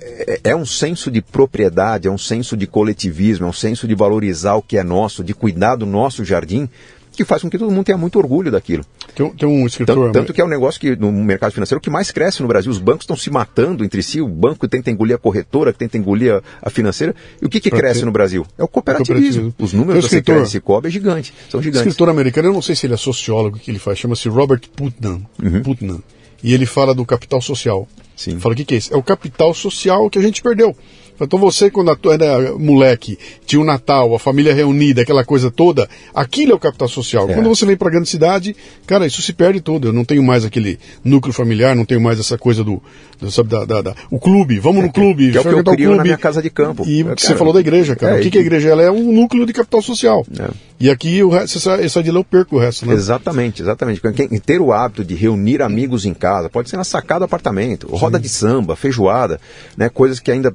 [0.00, 3.94] é, é um senso de propriedade, é um senso de coletivismo, é um senso de
[3.94, 6.68] valorizar o que é nosso, de cuidar do nosso jardim,
[7.12, 8.84] que faz com que todo mundo tenha muito orgulho daquilo.
[9.14, 9.96] Tem, tem um escritor.
[9.96, 12.70] Tanto, tanto, que é um negócio que no mercado financeiro que mais cresce no Brasil.
[12.70, 14.20] Os bancos estão se matando entre si.
[14.20, 17.14] O banco tenta engolir a corretora, que tenta engolir a, a financeira.
[17.42, 18.06] E o que, que cresce ter...
[18.06, 18.46] no Brasil?
[18.56, 19.52] É o cooperativismo.
[19.52, 19.54] cooperativismo.
[19.58, 20.46] Os números do escritor...
[20.46, 21.34] Cicobi é gigante.
[21.50, 21.88] São gigantes.
[21.88, 25.20] Escritor americano, eu não sei se ele é sociólogo, que ele faz, chama-se Robert Putnam.
[25.42, 25.62] Uhum.
[25.62, 26.02] Putnam.
[26.42, 27.86] E ele fala do capital social.
[28.20, 28.38] Sim.
[28.38, 28.92] Fala o que, que é isso?
[28.92, 30.76] É o capital social que a gente perdeu.
[31.24, 36.52] Então você, quando era moleque, tinha o Natal, a família reunida, aquela coisa toda, aquilo
[36.52, 37.28] é o capital social.
[37.30, 37.34] É.
[37.34, 38.56] Quando você vem para grande cidade,
[38.86, 39.88] cara, isso se perde todo.
[39.88, 42.82] Eu não tenho mais aquele núcleo familiar, não tenho mais essa coisa do,
[43.18, 45.30] do sabe, da, da, da, o clube, vamos no é, clube.
[45.30, 46.84] Que é o que eu crio na minha casa de campo.
[46.86, 48.16] E cara, você falou da igreja, cara.
[48.16, 48.68] É, o que, que é a igreja?
[48.68, 50.26] Ela é um núcleo de capital social.
[50.38, 50.50] É.
[50.80, 52.94] E aqui o resto, essa, essa de eu perco o resto, né?
[52.94, 54.00] Exatamente, exatamente.
[54.00, 57.86] Quem ter o hábito de reunir amigos em casa, pode ser na sacada do apartamento,
[57.88, 58.22] roda Sim.
[58.22, 59.40] de samba, feijoada,
[59.76, 59.88] né?
[59.88, 60.54] Coisas que ainda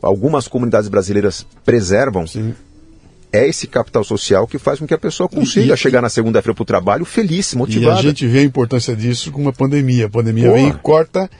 [0.00, 2.26] algumas comunidades brasileiras preservam.
[2.26, 2.54] Sim.
[3.34, 6.54] É esse capital social que faz com que a pessoa consiga e, chegar na segunda-feira
[6.54, 7.96] para o trabalho feliz, motivada.
[7.96, 10.04] E a gente vê a importância disso com uma pandemia.
[10.04, 10.56] A pandemia Porra.
[10.56, 11.30] vem e corta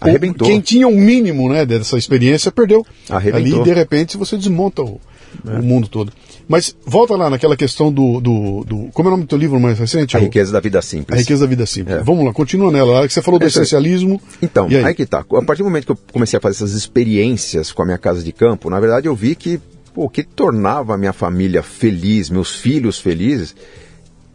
[0.00, 0.46] Arrebentou.
[0.46, 2.84] Quem tinha um mínimo né, dessa experiência perdeu.
[3.08, 3.60] Arrebentou.
[3.62, 5.00] Ali, de repente, você desmonta o,
[5.46, 5.58] é.
[5.58, 6.12] o mundo todo.
[6.48, 9.58] Mas volta lá naquela questão do, do, do, Como é o nome do teu livro
[9.58, 10.16] mais recente?
[10.16, 11.16] A Riqueza da Vida Simples.
[11.16, 11.96] A Riqueza da Vida Simples.
[11.96, 12.02] É.
[12.02, 13.00] Vamos lá, continua nela.
[13.00, 14.20] Lá que você falou do essencialismo.
[14.40, 14.76] Então, aí?
[14.76, 14.94] aí?
[14.94, 15.20] que tá.
[15.20, 18.22] A partir do momento que eu comecei a fazer essas experiências com a minha casa
[18.22, 19.60] de campo, na verdade eu vi que
[19.92, 23.56] pô, o que tornava a minha família feliz, meus filhos felizes,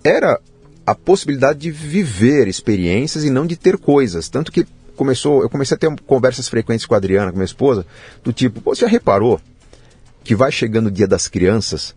[0.04, 0.38] era
[0.86, 4.28] a possibilidade de viver experiências e não de ter coisas.
[4.28, 4.66] Tanto que
[4.98, 7.86] começou, eu comecei a ter conversas frequentes com a Adriana, com minha esposa,
[8.24, 9.40] do tipo, você já reparou
[10.24, 11.96] que vai chegando o dia das crianças,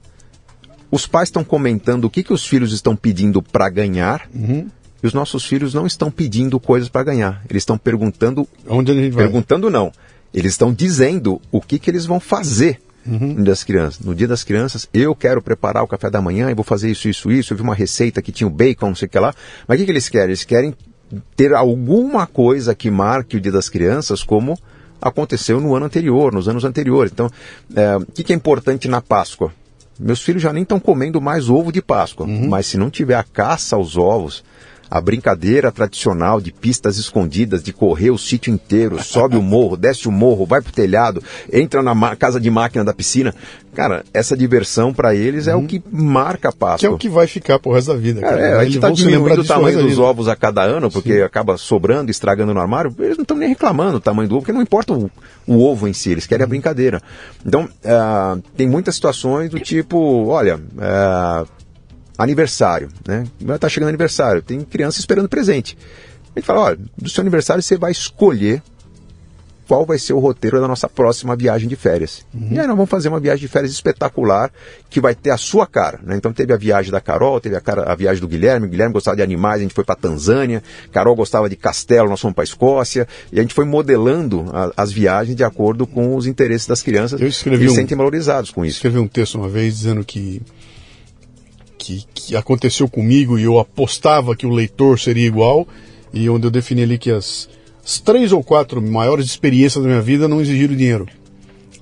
[0.91, 4.29] os pais estão comentando o que, que os filhos estão pedindo para ganhar.
[4.35, 4.69] Uhum.
[5.03, 7.43] E os nossos filhos não estão pedindo coisas para ganhar.
[7.51, 8.49] Eles estão perguntando.
[8.67, 9.25] Onde a gente vai?
[9.25, 9.93] Perguntando não.
[10.33, 13.29] Eles estão dizendo o que, que eles vão fazer uhum.
[13.29, 14.05] no dia das crianças.
[14.05, 17.09] No dia das crianças, eu quero preparar o café da manhã e vou fazer isso,
[17.09, 17.53] isso, isso.
[17.53, 19.35] Eu vi uma receita que tinha o bacon, não sei o que lá.
[19.69, 20.29] Mas o que, que eles querem?
[20.29, 20.75] Eles querem
[21.37, 24.59] ter alguma coisa que marque o dia das crianças como
[25.05, 27.13] aconteceu no ano anterior, nos anos anteriores.
[27.13, 27.31] Então,
[27.77, 29.53] é, o que, que é importante na Páscoa?
[30.01, 32.49] Meus filhos já nem estão comendo mais ovo de Páscoa, uhum.
[32.49, 34.43] mas se não tiver a caça aos ovos,
[34.91, 40.09] a brincadeira tradicional de pistas escondidas, de correr o sítio inteiro, sobe o morro, desce
[40.09, 41.23] o morro, vai pro telhado,
[41.53, 43.35] entra na casa de máquina da piscina.
[43.75, 45.67] Cara, essa diversão para eles é o uhum.
[45.67, 46.79] que marca a Páscoa.
[46.79, 48.21] Que é o que vai ficar pro resto da vida.
[48.21, 48.41] Cara.
[48.41, 51.23] É, a gente está diminuindo o tamanho dos ovos a cada ano, porque Sim.
[51.23, 52.95] acaba sobrando, estragando no armário.
[53.01, 55.11] Eles não estão nem reclamando o tamanho do ovo, porque não importa o,
[55.47, 56.51] o ovo em si, eles querem a uhum.
[56.51, 57.03] brincadeira.
[57.45, 61.47] Então, uh, tem muitas situações do tipo, olha, uh,
[62.17, 63.25] aniversário, né?
[63.55, 65.77] Está chegando aniversário, tem criança esperando presente.
[66.35, 68.63] A gente fala, olha, do seu aniversário você vai escolher
[69.67, 72.25] qual vai ser o roteiro da nossa próxima viagem de férias.
[72.35, 72.49] Uhum.
[72.53, 74.53] E aí nós vamos fazer uma viagem de férias espetacular
[74.91, 76.01] que vai ter a sua cara.
[76.03, 76.17] Né?
[76.17, 78.67] Então teve a viagem da Carol, teve a, cara, a viagem do Guilherme.
[78.67, 80.63] O Guilherme gostava de animais, a gente foi para Tanzânia.
[80.93, 83.09] Carol gostava de castelo, nós fomos para Escócia.
[83.33, 87.21] E a gente foi modelando a, as viagens de acordo com os interesses das crianças.
[87.21, 88.77] Eu escrevi e um, sentem valorizados com isso.
[88.77, 90.43] Escrevi um texto uma vez dizendo que
[91.85, 95.69] que, que aconteceu comigo e eu apostava que o leitor seria igual,
[96.13, 97.49] e onde eu defini ali que as,
[97.85, 101.07] as três ou quatro maiores experiências da minha vida não exigiram dinheiro.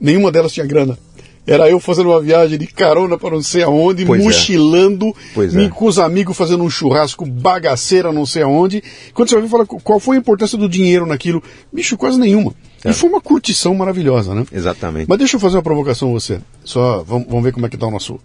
[0.01, 0.99] Nenhuma delas tinha grana.
[1.45, 4.25] Era eu fazendo uma viagem de carona para não sei aonde, pois é.
[4.25, 5.69] mochilando, é.
[5.69, 8.83] com os amigos fazendo um churrasco bagaceira não sei aonde.
[9.13, 11.43] Quando você vai falar qual foi a importância do dinheiro naquilo,
[11.73, 12.55] bicho, quase nenhuma.
[12.85, 12.91] É.
[12.91, 14.45] E foi uma curtição maravilhosa, né?
[14.53, 15.07] Exatamente.
[15.09, 16.41] Mas deixa eu fazer uma provocação a você.
[16.65, 18.21] Só vamos, vamos ver como é que está o nosso,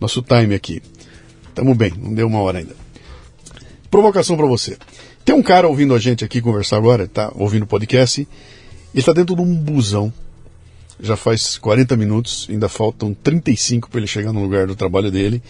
[0.00, 0.82] nosso time aqui.
[1.54, 2.74] Tamo bem, não deu uma hora ainda.
[3.90, 4.76] Provocação para você.
[5.24, 8.26] Tem um cara ouvindo a gente aqui conversar agora, tá ouvindo o podcast,
[8.94, 10.12] ele tá dentro de um busão.
[11.00, 15.42] Já faz 40 minutos, ainda faltam 35 para ele chegar no lugar do trabalho dele.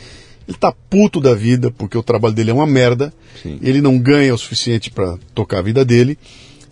[0.49, 3.13] Ele tá puto da vida porque o trabalho dele é uma merda.
[3.43, 3.59] Sim.
[3.63, 6.19] Ele não ganha o suficiente para tocar a vida dele.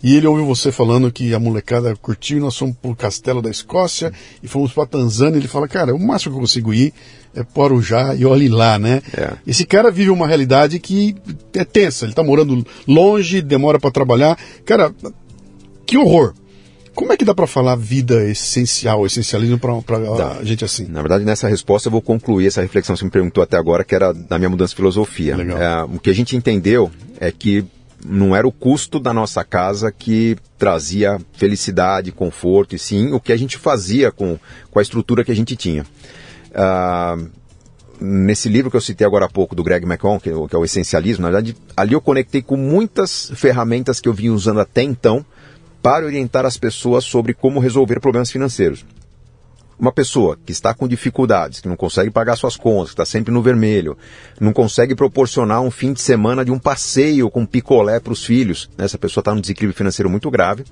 [0.03, 4.11] E ele ouviu você falando que a molecada curtiu, nós fomos pro Castelo da Escócia
[4.41, 5.37] e fomos pra Tanzânia.
[5.37, 6.93] Ele fala, cara, o máximo que eu consigo ir
[7.35, 9.01] é Porujá e olhe lá, né?
[9.15, 9.33] É.
[9.45, 11.15] Esse cara vive uma realidade que
[11.53, 12.05] é tensa.
[12.05, 14.37] Ele tá morando longe, demora para trabalhar.
[14.65, 14.93] Cara,
[15.85, 16.33] que horror.
[16.93, 19.73] Como é que dá para falar vida essencial, essencialismo para
[20.39, 20.85] a gente assim?
[20.87, 23.83] Na verdade, nessa resposta eu vou concluir essa reflexão que você me perguntou até agora,
[23.83, 25.35] que era da minha mudança de filosofia.
[25.35, 27.65] É, o que a gente entendeu é que
[28.05, 33.31] não era o custo da nossa casa que trazia felicidade, conforto, e sim o que
[33.31, 34.39] a gente fazia com,
[34.69, 35.85] com a estrutura que a gente tinha.
[36.51, 37.29] Uh,
[37.99, 40.57] nesse livro que eu citei agora há pouco, do Greg McCon, que, é que é
[40.57, 44.81] o Essencialismo, na verdade, ali eu conectei com muitas ferramentas que eu vinha usando até
[44.81, 45.25] então
[45.81, 48.85] para orientar as pessoas sobre como resolver problemas financeiros
[49.81, 53.33] uma pessoa que está com dificuldades, que não consegue pagar suas contas, que está sempre
[53.33, 53.97] no vermelho,
[54.39, 58.69] não consegue proporcionar um fim de semana de um passeio com picolé para os filhos,
[58.77, 58.85] né?
[58.85, 60.63] essa pessoa está num desequilíbrio financeiro muito grave.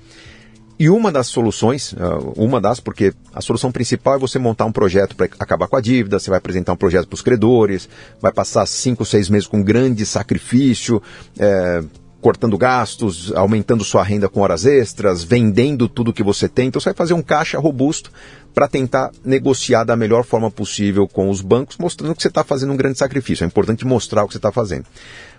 [0.78, 4.72] E uma das soluções, ah, uma das, porque a solução principal é você montar um
[4.72, 7.86] projeto para acabar com a dívida, você vai apresentar um projeto para os credores,
[8.18, 11.02] vai passar cinco, seis meses com grande sacrifício,
[11.38, 11.82] é,
[12.20, 16.68] cortando gastos, aumentando sua renda com horas extras, vendendo tudo que você tem.
[16.68, 18.12] Então você vai fazer um caixa robusto
[18.54, 22.72] para tentar negociar da melhor forma possível com os bancos, mostrando que você está fazendo
[22.72, 23.44] um grande sacrifício.
[23.44, 24.84] É importante mostrar o que você está fazendo.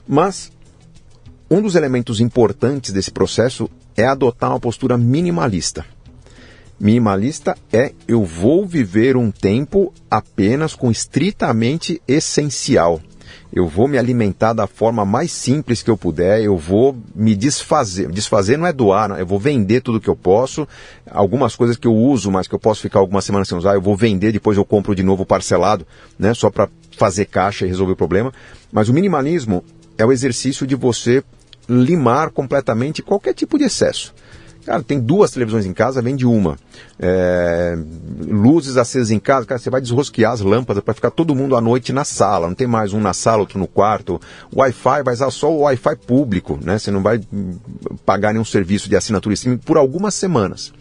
[0.07, 0.51] Mas
[1.49, 5.85] um dos elementos importantes desse processo é adotar uma postura minimalista.
[6.79, 12.99] Minimalista é eu vou viver um tempo apenas com estritamente essencial.
[13.53, 18.09] Eu vou me alimentar da forma mais simples que eu puder, eu vou me desfazer.
[18.09, 19.17] Desfazer não é doar, não.
[19.17, 20.65] eu vou vender tudo que eu posso.
[21.09, 23.81] Algumas coisas que eu uso, mas que eu posso ficar algumas semanas sem usar, eu
[23.81, 25.85] vou vender, depois eu compro de novo parcelado,
[26.17, 28.33] né, só para fazer caixa e resolver o problema.
[28.71, 29.63] Mas o minimalismo
[29.97, 31.21] é o exercício de você
[31.67, 34.13] limar completamente qualquer tipo de excesso.
[34.65, 36.57] Cara, tem duas televisões em casa, vende uma.
[36.99, 37.77] É,
[38.27, 41.61] luzes acesas em casa, cara, você vai desrosquear as lâmpadas para ficar todo mundo à
[41.61, 42.47] noite na sala.
[42.47, 44.21] Não tem mais um na sala, outro no quarto.
[44.55, 46.77] Wi-Fi vai usar só o Wi-Fi público, né?
[46.77, 47.19] Você não vai
[48.05, 50.71] pagar nenhum serviço de assinatura streaming por algumas semanas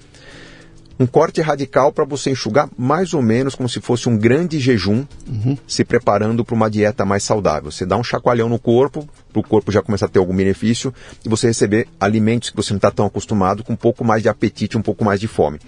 [1.01, 5.07] um corte radical para você enxugar mais ou menos como se fosse um grande jejum,
[5.27, 5.57] uhum.
[5.67, 7.71] se preparando para uma dieta mais saudável.
[7.71, 10.93] Você dá um chacoalhão no corpo, para o corpo já começar a ter algum benefício,
[11.25, 14.29] e você receber alimentos que você não está tão acostumado, com um pouco mais de
[14.29, 15.59] apetite, um pouco mais de fome.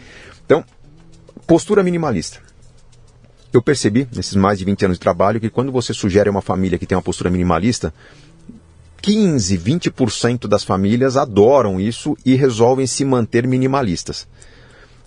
[0.45, 0.63] Então,
[1.47, 2.39] postura minimalista.
[3.55, 6.43] Eu percebi, nesses mais de 20 anos de trabalho, que quando você sugere a uma
[6.43, 7.93] família que tem uma postura minimalista,
[9.01, 14.29] 15, 20% das famílias adoram isso e resolvem se manter minimalistas.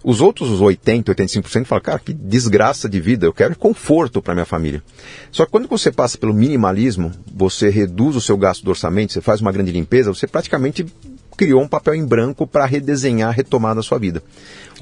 [0.07, 4.35] Os outros, os 80, 85%, falam, cara, que desgraça de vida, eu quero conforto para
[4.35, 4.83] minha família.
[5.31, 9.19] Só que quando você passa pelo minimalismo, você reduz o seu gasto do orçamento, você
[9.19, 10.85] faz uma grande limpeza, você praticamente
[11.35, 14.21] criou um papel em branco para redesenhar a retomada da sua vida.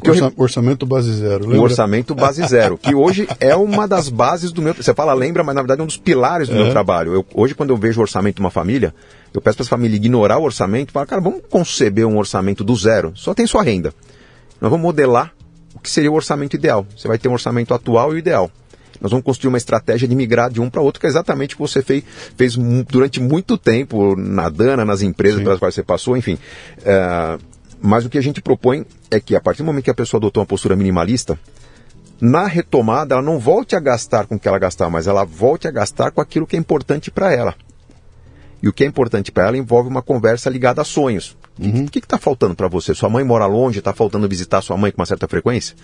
[0.06, 1.46] Orça, Orçamento base zero.
[1.46, 1.60] Lembra?
[1.60, 4.74] O orçamento base zero, que hoje é uma das bases do meu.
[4.74, 6.58] Você fala lembra, mas na verdade é um dos pilares do é.
[6.58, 7.14] meu trabalho.
[7.14, 8.94] Eu, hoje, quando eu vejo o orçamento de uma família,
[9.34, 12.62] eu peço para essa família ignorar o orçamento e falar, cara, vamos conceber um orçamento
[12.62, 13.14] do zero.
[13.16, 13.94] Só tem sua renda.
[14.64, 15.34] Nós vamos modelar
[15.76, 16.88] o que seria o orçamento ideal.
[16.96, 18.50] Você vai ter um orçamento atual e o ideal.
[19.02, 21.58] Nós vamos construir uma estratégia de migrar de um para outro, que é exatamente o
[21.58, 22.02] que você fez,
[22.38, 22.56] fez
[22.88, 25.44] durante muito tempo na Dana, nas empresas Sim.
[25.44, 26.40] pelas quais você passou, enfim.
[26.86, 27.38] É,
[27.82, 30.20] mas o que a gente propõe é que, a partir do momento que a pessoa
[30.20, 31.38] adotou uma postura minimalista,
[32.22, 35.68] na retomada ela não volte a gastar com o que ela gastava, mas ela volte
[35.68, 37.54] a gastar com aquilo que é importante para ela.
[38.62, 41.36] E o que é importante para ela envolve uma conversa ligada a sonhos.
[41.60, 41.86] Uhum.
[41.86, 42.94] O que está faltando para você?
[42.96, 45.76] Sua mãe mora longe, está faltando visitar sua mãe com uma certa frequência?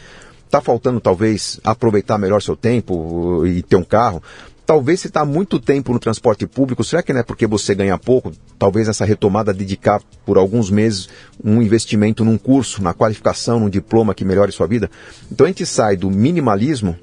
[0.45, 2.95] Está faltando, talvez, aproveitar melhor seu tempo
[3.41, 4.21] uh, e ter um carro?
[4.65, 7.97] Talvez se está muito tempo no transporte público, será que não é porque você ganha
[7.97, 8.31] pouco?
[8.57, 11.09] Talvez essa retomada dedicar por alguns meses
[11.43, 14.89] um investimento num curso, na qualificação, num diploma que melhore sua vida?
[15.31, 16.95] Então a gente sai do minimalismo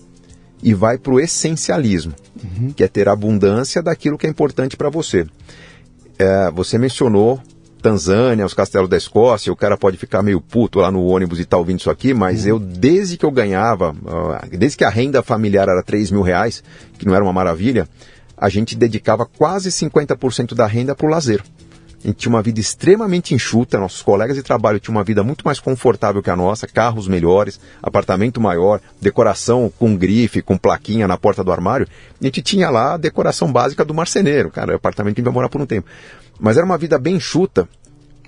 [0.63, 2.73] e vai para o essencialismo, uhum.
[2.73, 5.27] que é ter abundância daquilo que é importante para você.
[6.19, 7.41] É, você mencionou
[7.87, 11.45] Tanzânia, os castelos da Escócia, o cara pode ficar meio puto lá no ônibus e
[11.45, 12.49] tá ouvindo isso aqui, mas uhum.
[12.49, 13.95] eu, desde que eu ganhava,
[14.51, 16.65] desde que a renda familiar era 3 mil reais,
[16.99, 17.89] que não era uma maravilha,
[18.37, 21.45] a gente dedicava quase 50% da renda para o lazer.
[22.05, 25.45] A gente tinha uma vida extremamente enxuta, nossos colegas de trabalho tinham uma vida muito
[25.45, 31.17] mais confortável que a nossa, carros melhores, apartamento maior, decoração com grife, com plaquinha na
[31.17, 31.89] porta do armário.
[32.21, 35.49] A gente tinha lá a decoração básica do marceneiro, cara, apartamento que a gente morar
[35.49, 35.89] por um tempo.
[36.39, 37.69] Mas era uma vida bem enxuta,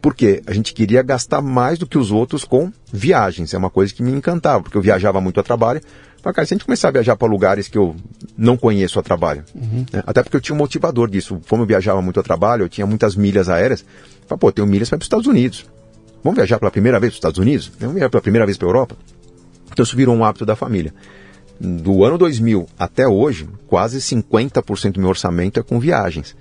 [0.01, 3.53] porque a gente queria gastar mais do que os outros com viagens.
[3.53, 5.81] É uma coisa que me encantava, porque eu viajava muito a trabalho.
[6.23, 7.95] Falei, cara, se a gente começar a viajar para lugares que eu
[8.37, 9.87] não conheço a trabalho, uhum.
[9.93, 10.03] né?
[10.07, 11.41] até porque eu tinha um motivador disso.
[11.49, 13.85] Como eu viajava muito a trabalho, eu tinha muitas milhas aéreas.
[14.27, 15.67] Falei, pô, tenho milhas para os Estados Unidos.
[16.23, 17.71] Vamos viajar pela primeira vez para os Estados Unidos?
[17.79, 18.97] Vamos viajar pela primeira vez para a Europa?
[19.71, 20.93] Então isso virou um hábito da família.
[21.61, 26.37] Do ano 2000 até hoje, quase 50% do meu orçamento é com viagens.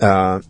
[0.00, 0.40] Ah,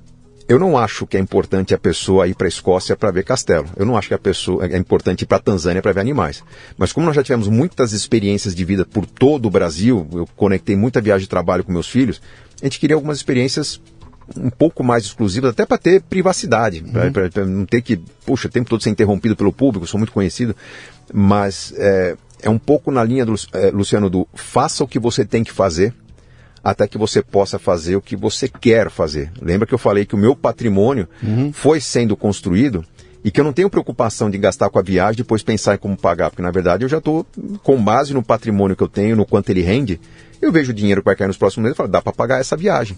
[0.53, 3.67] eu não acho que é importante a pessoa ir para a Escócia para ver castelo.
[3.75, 6.45] Eu não acho que a pessoa é importante ir para a Tanzânia para ver animais.
[6.77, 10.77] Mas como nós já tivemos muitas experiências de vida por todo o Brasil, eu conectei
[10.77, 12.21] muita viagem de trabalho com meus filhos,
[12.61, 13.81] a gente queria algumas experiências
[14.37, 17.11] um pouco mais exclusivas, até para ter privacidade, uhum.
[17.11, 17.97] para não ter que,
[18.27, 20.55] puxa, o tempo todo ser interrompido pelo público, sou muito conhecido,
[21.13, 25.25] mas é, é um pouco na linha do é, Luciano do faça o que você
[25.25, 25.95] tem que fazer
[26.63, 29.33] até que você possa fazer o que você quer fazer.
[29.41, 31.53] Lembra que eu falei que o meu patrimônio uhum.
[31.53, 32.85] foi sendo construído
[33.25, 35.79] e que eu não tenho preocupação de gastar com a viagem e depois pensar em
[35.79, 37.27] como pagar, porque na verdade eu já estou
[37.63, 40.01] com base no patrimônio que eu tenho, no quanto ele rende,
[40.41, 42.41] eu vejo o dinheiro que vai cair nos próximos meses e falo, dá para pagar
[42.41, 42.97] essa viagem.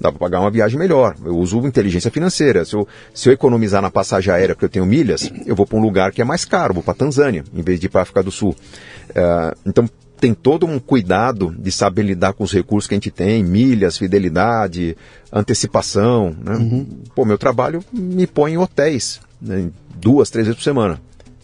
[0.00, 1.14] Dá para pagar uma viagem melhor.
[1.22, 2.64] Eu uso inteligência financeira.
[2.64, 5.76] Se eu, se eu economizar na passagem aérea porque eu tenho milhas, eu vou para
[5.76, 8.02] um lugar que é mais caro, vou para Tanzânia, em vez de ir para a
[8.02, 8.56] África do Sul.
[9.10, 9.88] Uh, então,
[10.20, 13.96] tem todo um cuidado de saber lidar com os recursos que a gente tem, milhas,
[13.96, 14.96] fidelidade,
[15.32, 16.36] antecipação.
[16.44, 16.56] Né?
[16.56, 16.86] Uhum.
[17.14, 19.70] Pô, meu trabalho me põe em hotéis, né?
[19.96, 21.00] duas, três vezes por semana.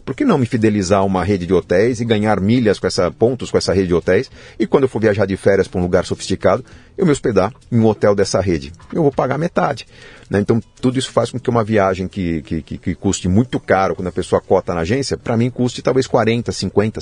[0.07, 3.11] Por que não me fidelizar a uma rede de hotéis e ganhar milhas com essa
[3.11, 4.31] pontos com essa rede de hotéis?
[4.57, 6.65] E quando eu for viajar de férias para um lugar sofisticado,
[6.97, 8.73] eu me hospedar em um hotel dessa rede.
[8.93, 9.85] Eu vou pagar metade.
[10.31, 10.39] Né?
[10.39, 13.97] Então, tudo isso faz com que uma viagem que, que, que, que custe muito caro
[13.97, 16.99] quando a pessoa cota na agência, para mim custe talvez 40%, 50%,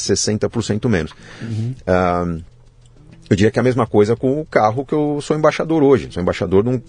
[0.49, 1.13] 60% menos.
[1.43, 1.75] Uhum.
[1.87, 2.43] Uh,
[3.29, 6.09] eu diria que é a mesma coisa com o carro que eu sou embaixador hoje.
[6.11, 6.81] Sou embaixador um,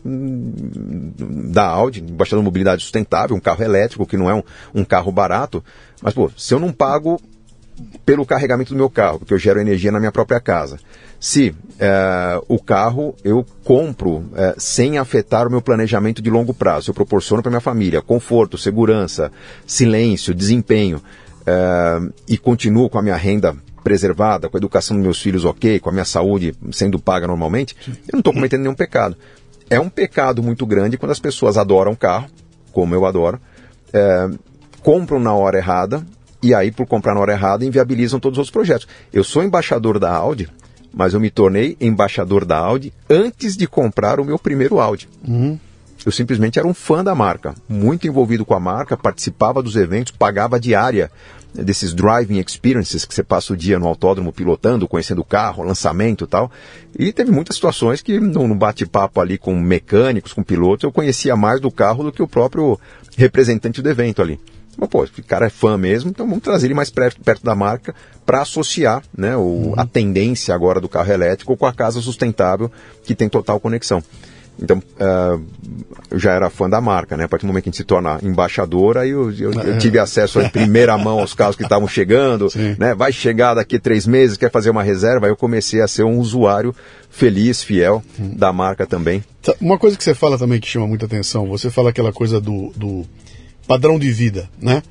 [1.51, 5.11] da Audi, embaixador de mobilidade sustentável, um carro elétrico que não é um, um carro
[5.11, 5.63] barato.
[6.01, 7.19] Mas, pô, se eu não pago
[8.05, 10.77] pelo carregamento do meu carro, porque eu gero energia na minha própria casa,
[11.19, 16.89] se é, o carro eu compro é, sem afetar o meu planejamento de longo prazo,
[16.89, 19.31] eu proporciono para minha família conforto, segurança,
[19.65, 21.01] silêncio, desempenho
[21.45, 23.55] é, e continuo com a minha renda
[23.85, 27.75] preservada, com a educação dos meus filhos ok, com a minha saúde sendo paga normalmente,
[27.87, 29.15] eu não estou cometendo nenhum pecado.
[29.69, 32.25] É um pecado muito grande quando as pessoas adoram carro,
[32.71, 33.39] como eu adoro,
[33.93, 34.27] é,
[34.81, 36.03] compram na hora errada
[36.41, 38.87] e aí, por comprar na hora errada, inviabilizam todos os outros projetos.
[39.13, 40.49] Eu sou embaixador da Audi,
[40.91, 45.07] mas eu me tornei embaixador da Audi antes de comprar o meu primeiro Audi.
[45.27, 45.59] Uhum.
[46.03, 50.11] Eu simplesmente era um fã da marca, muito envolvido com a marca, participava dos eventos,
[50.11, 51.11] pagava diária
[51.63, 56.25] desses driving experiences que você passa o dia no autódromo pilotando, conhecendo o carro, lançamento
[56.25, 56.51] e tal.
[56.97, 61.61] E teve muitas situações que no bate-papo ali com mecânicos, com pilotos, eu conhecia mais
[61.61, 62.79] do carro do que o próprio
[63.17, 64.39] representante do evento ali.
[64.77, 67.55] Mas, pô, esse cara é fã mesmo, então vamos trazer ele mais perto, perto da
[67.55, 67.95] marca
[68.25, 69.73] para associar né, o, uhum.
[69.77, 72.69] a tendência agora do carro elétrico com a casa sustentável
[73.03, 74.03] que tem total conexão.
[74.61, 75.41] Então, uh,
[76.09, 77.25] eu já era fã da marca, né?
[77.25, 79.99] A partir do momento que a gente se torna embaixador, aí eu, eu, eu tive
[79.99, 82.47] acesso em primeira mão aos carros que estavam chegando,
[82.77, 82.95] né?
[82.95, 86.03] Vai chegar daqui a três meses, quer fazer uma reserva, aí eu comecei a ser
[86.03, 86.73] um usuário
[87.09, 88.33] feliz, fiel hum.
[88.35, 89.23] da marca também.
[89.59, 92.71] Uma coisa que você fala também que chama muita atenção, você fala aquela coisa do,
[92.75, 93.05] do
[93.67, 94.81] padrão de vida, né?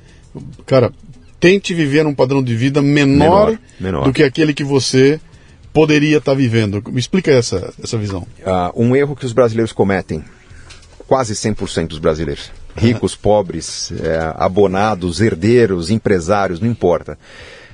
[0.65, 0.91] Cara,
[1.39, 4.03] tente viver um padrão de vida menor, menor, menor.
[4.05, 5.19] do que aquele que você
[5.75, 6.81] poderia estar tá vivendo.
[6.87, 8.25] Me explica essa, essa visão.
[8.39, 10.23] Uh, um erro que os brasileiros cometem,
[11.05, 17.19] quase 100% dos brasileiros, ricos, pobres, é, abonados, herdeiros, empresários, não importa.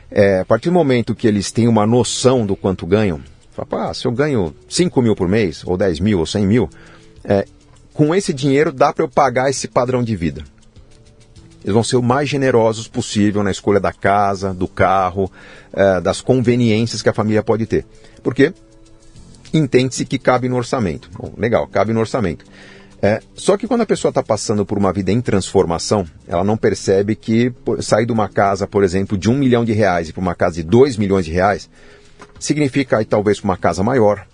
[0.09, 3.21] É, a partir do momento que eles têm uma noção do quanto ganham,
[3.51, 6.69] fala, ah, se eu ganho 5 mil por mês, ou 10 mil, ou 100 mil,
[7.23, 7.45] é,
[7.93, 10.43] com esse dinheiro dá para eu pagar esse padrão de vida.
[11.63, 15.31] Eles vão ser o mais generosos possível na escolha da casa, do carro,
[15.73, 17.85] eh, das conveniências que a família pode ter.
[18.23, 18.53] Porque
[19.53, 21.09] entende-se que cabe no orçamento.
[21.17, 22.45] Bom, legal, cabe no orçamento.
[23.01, 26.55] É, só que quando a pessoa está passando por uma vida em transformação, ela não
[26.55, 30.21] percebe que sair de uma casa, por exemplo, de um milhão de reais e para
[30.21, 31.67] uma casa de dois milhões de reais,
[32.39, 34.27] significa aí talvez para uma casa maior,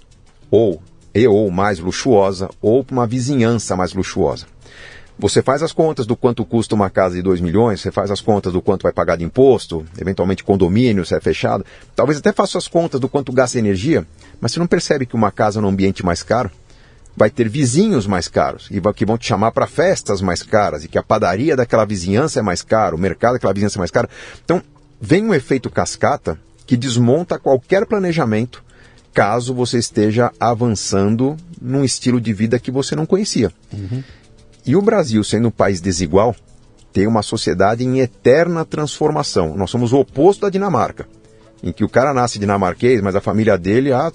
[0.52, 0.82] ou
[1.16, 4.46] e ou mais luxuosa, ou para uma vizinhança mais luxuosa.
[5.20, 8.22] Você faz as contas do quanto custa uma casa de 2 milhões, você faz as
[8.22, 11.66] contas do quanto vai pagar de imposto, eventualmente condomínio, se é fechado.
[11.96, 14.06] Talvez até faça as contas do quanto gasta energia,
[14.40, 16.52] mas você não percebe que uma casa num ambiente mais caro
[17.16, 20.88] vai ter vizinhos mais caros e que vão te chamar para festas mais caras e
[20.88, 24.08] que a padaria daquela vizinhança é mais caro, o mercado daquela vizinhança é mais caro.
[24.46, 24.62] Então,
[25.02, 28.64] vem um efeito cascata que desmonta qualquer planejamento
[29.16, 33.52] caso você esteja avançando num estilo de vida que você não conhecia.
[33.74, 34.04] Uhum.
[34.68, 36.36] E o Brasil, sendo um país desigual,
[36.92, 39.56] tem uma sociedade em eterna transformação.
[39.56, 41.08] Nós somos o oposto da Dinamarca,
[41.64, 44.12] em que o cara nasce dinamarquês, mas a família dele há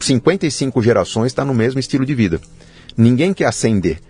[0.00, 2.40] 55 gerações está no mesmo estilo de vida.
[2.96, 4.00] Ninguém quer ascender.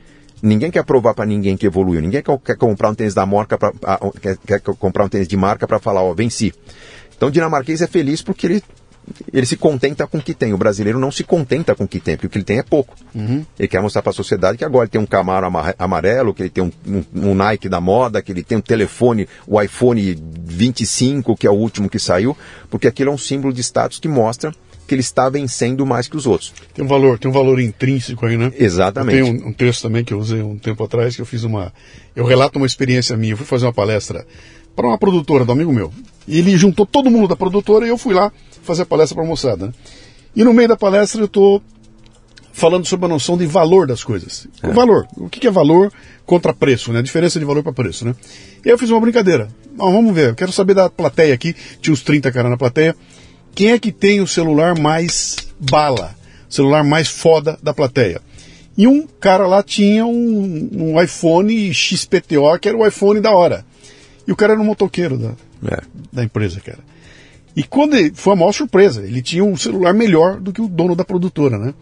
[0.43, 2.01] Ninguém quer provar para ninguém que evoluiu.
[2.01, 3.73] Ninguém quer, comprar um tênis da marca pra,
[4.21, 6.55] quer, quer comprar um tênis de marca para falar, ó, venci.
[7.17, 8.63] Então o dinamarquês é feliz porque ele
[9.33, 10.53] ele se contenta com o que tem.
[10.53, 12.63] O brasileiro não se contenta com o que tem, porque o que ele tem é
[12.63, 12.95] pouco.
[13.15, 13.45] Uhum.
[13.59, 15.47] Ele quer mostrar para a sociedade que agora ele tem um Camaro
[15.79, 19.29] amarelo, que ele tem um, um, um, Nike da moda, que ele tem um telefone,
[19.47, 22.37] o iPhone 25, que é o último que saiu,
[22.71, 24.53] porque aquilo é um símbolo de status que mostra
[24.87, 26.53] que ele está vencendo mais que os outros.
[26.73, 28.53] Tem um valor, tem um valor intrínseco aí, né?
[28.57, 29.23] Exatamente.
[29.23, 31.73] Tem um, um, texto também que eu usei um tempo atrás que eu fiz uma,
[32.15, 33.33] eu relato uma experiência minha.
[33.33, 34.25] Eu fui fazer uma palestra
[34.77, 35.93] para uma produtora do amigo meu.
[36.29, 38.33] E ele juntou todo mundo da produtora e eu fui lá
[38.67, 39.67] fazer a palestra para a moçada.
[39.67, 39.73] Né?
[40.35, 41.63] E no meio da palestra eu estou
[42.53, 44.49] falando sobre a noção de valor das coisas.
[44.63, 44.69] É.
[44.69, 45.07] O valor.
[45.17, 45.93] O que é valor
[46.25, 47.01] contra preço, né?
[47.01, 48.15] A diferença de valor para preço, né?
[48.65, 49.49] E eu fiz uma brincadeira.
[49.77, 50.31] Vamos ver.
[50.31, 51.55] Eu quero saber da plateia aqui.
[51.81, 52.97] Tinha uns 30 caras na plateia.
[53.55, 56.15] Quem é que tem o celular mais bala?
[56.49, 58.21] O celular mais foda da plateia?
[58.77, 63.65] E um cara lá tinha um, um iPhone XPTO, que era o iPhone da hora.
[64.27, 65.33] E o cara era um motoqueiro da,
[65.71, 65.81] é.
[66.13, 66.79] da empresa, cara.
[67.57, 70.69] E quando ele, foi a maior surpresa, ele tinha um celular melhor do que o
[70.69, 71.73] dono da produtora, né?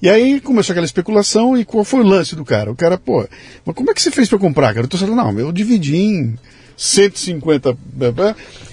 [0.00, 2.70] E aí começou aquela especulação e qual foi o lance do cara?
[2.70, 3.26] O cara, pô,
[3.64, 4.86] mas como é que você fez para comprar, cara?
[4.86, 6.38] Eu tô falando, não, eu dividi em
[6.76, 7.76] 150.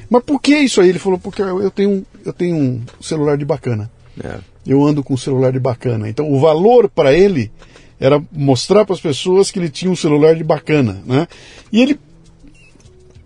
[0.09, 0.89] Mas por que isso aí?
[0.89, 3.89] Ele falou, porque eu tenho, eu tenho um celular de bacana.
[4.23, 4.39] É.
[4.65, 6.09] Eu ando com um celular de bacana.
[6.09, 7.51] Então o valor para ele
[7.99, 11.27] era mostrar para as pessoas que ele tinha um celular de bacana, né?
[11.71, 11.99] E ele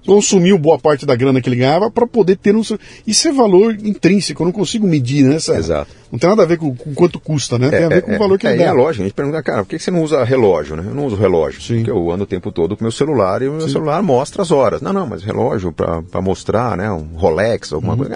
[0.05, 2.61] consumiu boa parte da grana que ele ganhava para poder ter um.
[3.05, 5.35] Isso é valor intrínseco, eu não consigo medir, né?
[5.35, 5.91] Essa, Exato.
[6.11, 7.69] Não tem nada a ver com, com quanto custa, né?
[7.69, 8.71] Tem a ver é, com o valor que é, ele é, dá.
[8.71, 10.83] É lógico, a gente pergunta, cara, por que você não usa relógio, né?
[10.87, 11.77] Eu não uso relógio, Sim.
[11.77, 13.73] porque eu ando o tempo todo com meu celular e o meu Sim.
[13.73, 14.81] celular mostra as horas.
[14.81, 16.89] Não, não, mas relógio para mostrar, né?
[16.91, 17.99] Um Rolex, alguma uhum.
[17.99, 18.15] coisa.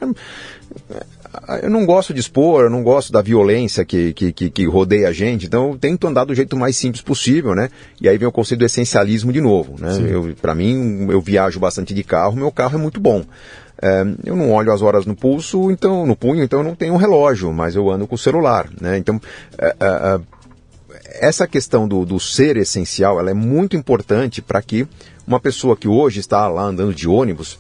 [1.62, 5.10] Eu não gosto de expor, eu não gosto da violência que, que, que, que, rodeia
[5.10, 7.70] a gente, então eu tento andar do jeito mais simples possível, né?
[8.02, 9.90] E aí vem o conceito do essencialismo de novo, né?
[10.42, 13.24] Para mim, eu viajo bastante de carro, meu carro é muito bom.
[13.82, 16.94] É, eu não olho as horas no pulso, então no punho, então eu não tenho
[16.94, 18.98] um relógio, mas eu ando com o celular, né?
[18.98, 19.22] Então
[19.58, 20.20] é, é, é
[21.22, 24.88] essa questão do, do ser essencial, ela é muito importante para que
[25.26, 27.60] uma pessoa que hoje está lá andando de ônibus,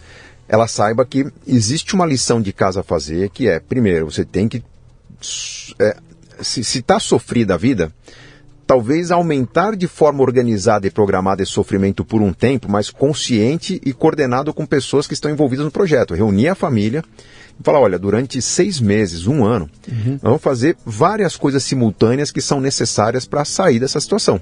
[0.49, 4.47] ela saiba que existe uma lição de casa a fazer, que é, primeiro, você tem
[4.47, 4.63] que.
[5.79, 5.95] É,
[6.41, 7.93] se está sofrida a vida,
[8.65, 13.93] talvez aumentar de forma organizada e programada esse sofrimento por um tempo, mas consciente e
[13.93, 16.15] coordenado com pessoas que estão envolvidas no projeto.
[16.15, 17.03] Reunir a família
[17.59, 20.11] e falar: olha, durante seis meses, um ano, uhum.
[20.13, 24.41] nós vamos fazer várias coisas simultâneas que são necessárias para sair dessa situação.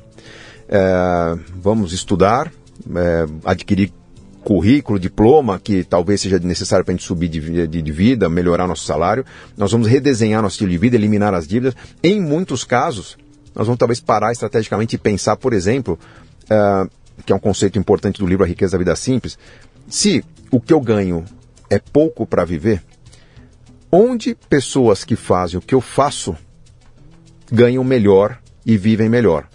[0.70, 2.52] É, vamos estudar,
[2.96, 3.92] é, adquirir
[4.48, 8.66] currículo, diploma, que talvez seja necessário para a gente subir de, de, de, vida, melhorar
[8.66, 9.26] nosso salário.
[9.58, 11.76] Nós vamos redesenhar nosso estilo de vida, eliminar as dívidas.
[12.02, 13.18] Em muitos casos,
[13.54, 16.00] nós vamos talvez parar estrategicamente e pensar, por exemplo,
[16.44, 16.90] uh,
[17.26, 19.38] que é um conceito importante do livro A Riqueza da Vida Simples,
[19.90, 21.26] se o que eu ganho
[21.70, 22.82] é pouco para viver,
[23.92, 26.38] onde pessoas que fazem o que eu faço
[27.52, 29.46] ganham melhor e vivem melhor?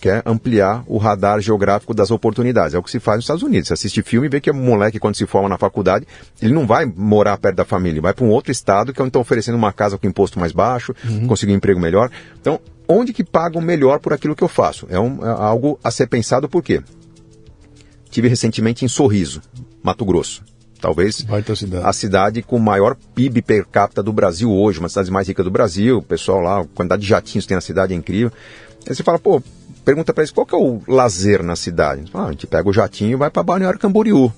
[0.00, 2.74] Quer ampliar o radar geográfico das oportunidades.
[2.74, 3.68] É o que se faz nos Estados Unidos.
[3.68, 6.06] Você assiste filme e vê que o moleque, quando se forma na faculdade,
[6.40, 9.20] ele não vai morar perto da família, vai para um outro estado que é estão
[9.20, 11.26] oferecendo uma casa com imposto mais baixo, uhum.
[11.26, 12.10] conseguir um emprego melhor.
[12.40, 12.58] Então,
[12.88, 14.86] onde que pagam melhor por aquilo que eu faço?
[14.88, 16.82] É, um, é algo a ser pensado por quê?
[18.10, 19.42] Tive recentemente em Sorriso,
[19.82, 20.42] Mato Grosso.
[20.80, 21.84] Talvez cidade.
[21.84, 25.44] a cidade com maior PIB per capita do Brasil hoje, uma das cidades mais ricas
[25.44, 25.98] do Brasil.
[25.98, 28.32] O pessoal lá, a quantidade de jatinhos que tem na cidade é incrível.
[28.88, 29.42] Aí você fala, pô,
[29.90, 32.04] pergunta para eles qual que é o lazer na cidade.
[32.14, 34.32] Ah, a gente pega o jatinho e vai para Balneário Camboriú.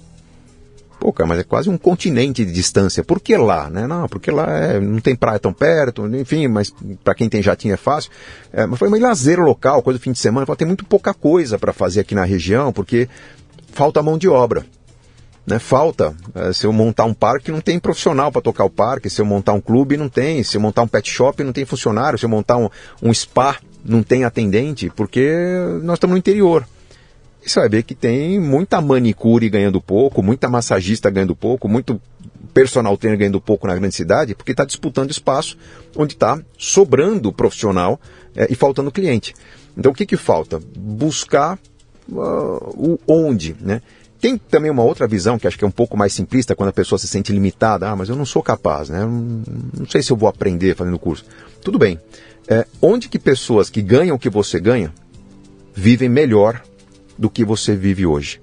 [0.98, 3.04] Pô, cara, mas é quase um continente de distância.
[3.04, 3.86] Por que lá, né?
[3.86, 6.72] Não, porque lá é, não tem praia tão perto, enfim, mas
[7.04, 8.10] para quem tem jatinho é fácil.
[8.50, 10.46] É, mas foi meio lazer local, coisa do fim de semana.
[10.46, 13.06] Falo, tem muito pouca coisa para fazer aqui na região, porque
[13.72, 14.64] falta mão de obra.
[15.46, 16.14] Né, falta.
[16.34, 19.10] É, se eu montar um parque, não tem profissional para tocar o parque.
[19.10, 20.42] Se eu montar um clube, não tem.
[20.42, 22.18] Se eu montar um pet shop, não tem funcionário.
[22.18, 22.70] Se eu montar um,
[23.02, 25.30] um spa, não tem atendente, porque
[25.82, 26.66] nós estamos no interior.
[27.44, 32.00] E ver que tem muita manicure ganhando pouco, muita massagista ganhando pouco, muito
[32.54, 35.56] personal trainer ganhando pouco na grande cidade, porque está disputando espaço
[35.96, 38.00] onde está sobrando profissional
[38.36, 39.34] é, e faltando cliente.
[39.76, 40.60] Então o que, que falta?
[40.76, 41.58] Buscar
[42.08, 43.82] uh, o onde, né?
[44.20, 46.72] Tem também uma outra visão que acho que é um pouco mais simplista quando a
[46.72, 47.90] pessoa se sente limitada.
[47.90, 49.04] Ah, mas eu não sou capaz, né?
[49.04, 51.24] Não sei se eu vou aprender fazendo curso.
[51.60, 51.98] Tudo bem
[52.48, 54.92] é, onde que pessoas que ganham o que você ganha
[55.74, 56.62] vivem melhor
[57.18, 58.40] do que você vive hoje.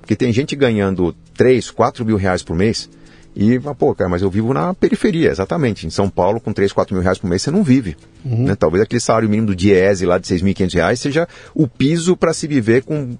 [0.00, 2.88] Porque tem gente ganhando 3, 4 mil reais por mês
[3.36, 5.86] e, pô, cara, mas eu vivo na periferia, exatamente.
[5.86, 7.96] Em São Paulo, com 3, 4 mil reais por mês, você não vive.
[8.24, 8.44] Uhum.
[8.44, 8.54] Né?
[8.54, 12.46] Talvez aquele salário mínimo do Diese lá de 6.500 reais seja o piso para se
[12.46, 13.16] viver com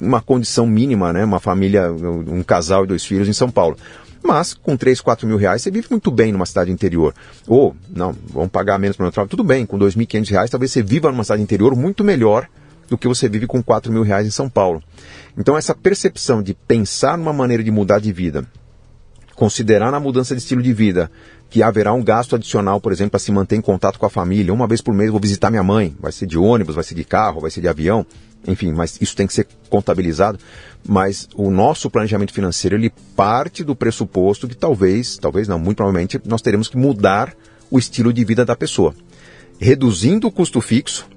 [0.00, 1.24] uma condição mínima, né?
[1.24, 3.76] Uma família, um casal e dois filhos em São Paulo.
[4.26, 7.14] Mas com 3, 4 mil reais você vive muito bem numa cidade interior.
[7.46, 9.30] Ou, não, vamos pagar menos para o trabalho.
[9.30, 12.48] Tudo bem, com 2.500 reais talvez você viva numa cidade interior muito melhor
[12.88, 14.82] do que você vive com 4 mil reais em São Paulo.
[15.38, 18.44] Então essa percepção de pensar numa maneira de mudar de vida,
[19.34, 21.10] considerar na mudança de estilo de vida
[21.48, 24.52] que haverá um gasto adicional, por exemplo, para se manter em contato com a família.
[24.52, 25.96] Uma vez por mês vou visitar minha mãe.
[26.00, 28.04] Vai ser de ônibus, vai ser de carro, vai ser de avião.
[28.46, 30.38] Enfim, mas isso tem que ser contabilizado
[30.88, 36.20] mas o nosso planejamento financeiro ele parte do pressuposto que talvez, talvez não, muito provavelmente,
[36.24, 37.34] nós teremos que mudar
[37.70, 38.94] o estilo de vida da pessoa,
[39.58, 41.08] reduzindo o custo fixo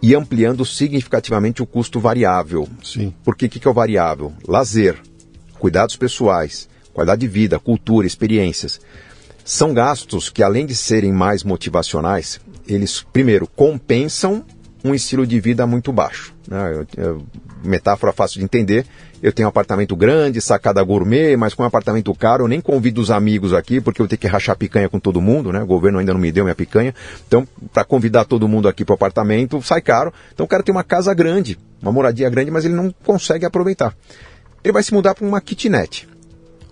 [0.00, 2.68] e ampliando significativamente o custo variável.
[2.82, 3.12] Sim.
[3.24, 4.32] Porque o que, que é o variável?
[4.46, 4.96] Lazer,
[5.58, 8.80] cuidados pessoais, qualidade de vida, cultura, experiências.
[9.44, 14.44] São gastos que, além de serem mais motivacionais, eles, primeiro, compensam
[14.86, 16.34] um estilo de vida muito baixo.
[16.48, 16.84] Né?
[16.96, 17.26] Eu, eu
[17.64, 18.86] metáfora fácil de entender.
[19.22, 23.00] Eu tenho um apartamento grande, sacada gourmet, mas com um apartamento caro, eu nem convido
[23.00, 25.62] os amigos aqui, porque eu tenho que rachar picanha com todo mundo, né?
[25.62, 26.94] O governo ainda não me deu minha picanha.
[27.26, 30.12] Então, para convidar todo mundo aqui para o apartamento, sai caro.
[30.32, 33.94] Então, o cara tem uma casa grande, uma moradia grande, mas ele não consegue aproveitar.
[34.62, 36.06] Ele vai se mudar para uma kitnet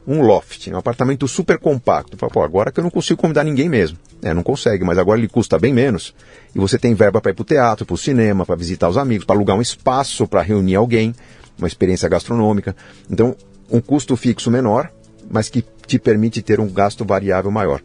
[0.06, 2.16] um loft, um apartamento super compacto.
[2.16, 3.98] Fala, pô, agora que eu não consigo convidar ninguém mesmo.
[4.22, 6.14] É, não consegue, mas agora ele custa bem menos.
[6.54, 8.96] E você tem verba para ir para o teatro, para o cinema, para visitar os
[8.96, 11.14] amigos, para alugar um espaço para reunir alguém,
[11.58, 12.76] uma experiência gastronômica.
[13.10, 13.34] Então,
[13.70, 14.90] um custo fixo menor,
[15.30, 17.80] mas que te permite ter um gasto variável maior.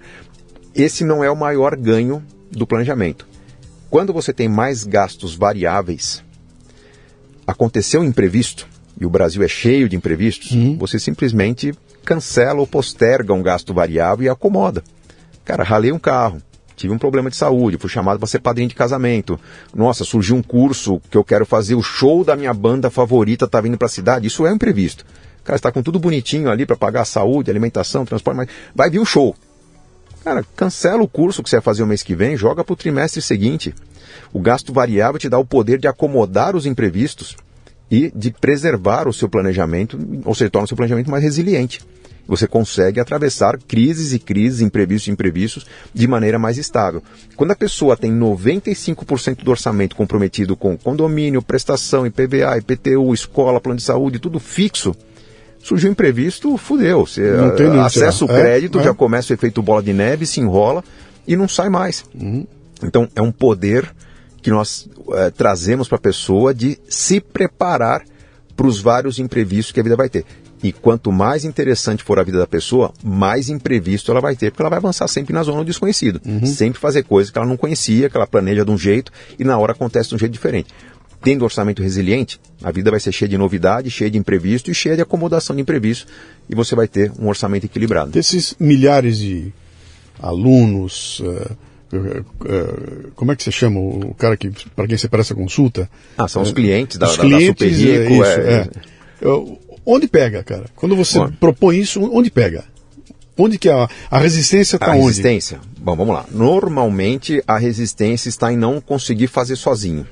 [0.75, 3.27] Esse não é o maior ganho do planejamento.
[3.89, 6.23] Quando você tem mais gastos variáveis,
[7.45, 8.67] aconteceu um imprevisto,
[8.99, 10.77] e o Brasil é cheio de imprevistos, uhum.
[10.77, 11.73] você simplesmente
[12.09, 14.83] cancela ou posterga um gasto variável e acomoda.
[15.45, 16.41] Cara, ralei um carro,
[16.75, 19.39] tive um problema de saúde, fui chamado para ser padrinho de casamento.
[19.75, 23.61] Nossa, surgiu um curso que eu quero fazer, o show da minha banda favorita está
[23.61, 24.25] vindo para a cidade.
[24.25, 25.05] Isso é um imprevisto.
[25.43, 28.99] Cara, está com tudo bonitinho ali para pagar a saúde, alimentação, transporte, mas vai vir
[28.99, 29.35] um show.
[30.23, 32.75] Cara, cancela o curso que você vai fazer o mês que vem, joga para o
[32.75, 33.71] trimestre seguinte.
[34.33, 37.37] O gasto variável te dá o poder de acomodar os imprevistos
[37.91, 41.81] e de preservar o seu planejamento, ou seja, torna o seu planejamento mais resiliente.
[42.29, 47.01] Você consegue atravessar crises e crises, imprevistos e imprevistos, de maneira mais estável.
[47.35, 53.77] Quando a pessoa tem 95% do orçamento comprometido com condomínio, prestação, IPVA, IPTU, escola, plano
[53.77, 54.95] de saúde, tudo fixo,
[55.57, 56.99] surgiu um imprevisto, fudeu.
[56.99, 57.23] Você
[57.81, 58.83] acessa o é, crédito, é, é.
[58.85, 60.83] já começa o efeito bola de neve, se enrola
[61.27, 62.05] e não sai mais.
[62.13, 62.45] Uhum.
[62.83, 63.91] Então é um poder
[64.39, 68.03] que nós é, trazemos para a pessoa de se preparar
[68.55, 70.25] para os vários imprevistos que a vida vai ter.
[70.61, 74.61] E quanto mais interessante for a vida da pessoa, mais imprevisto ela vai ter, porque
[74.61, 76.19] ela vai avançar sempre na zona do desconhecido.
[76.25, 76.45] Uhum.
[76.45, 79.57] Sempre fazer coisas que ela não conhecia, que ela planeja de um jeito e na
[79.57, 80.73] hora acontece de um jeito diferente.
[81.21, 84.95] Tendo orçamento resiliente, a vida vai ser cheia de novidade, cheia de imprevisto e cheia
[84.95, 86.07] de acomodação de imprevisto
[86.49, 88.11] e você vai ter um orçamento equilibrado.
[88.11, 89.51] Desses milhares de
[90.21, 91.55] alunos, uh,
[93.15, 95.89] como é que você chama o cara que para quem você presta consulta?
[96.17, 98.23] Ah, são os clientes da, os da, clientes, da Super Rico.
[98.23, 98.53] É, isso, é.
[98.53, 99.68] é.
[99.91, 100.65] Onde pega, cara?
[100.75, 102.63] Quando você propõe isso, onde pega?
[103.35, 104.99] Onde que a, a resistência está onde?
[104.99, 105.59] A resistência?
[105.79, 106.25] Bom, vamos lá.
[106.29, 110.05] Normalmente a resistência está em não conseguir fazer sozinho.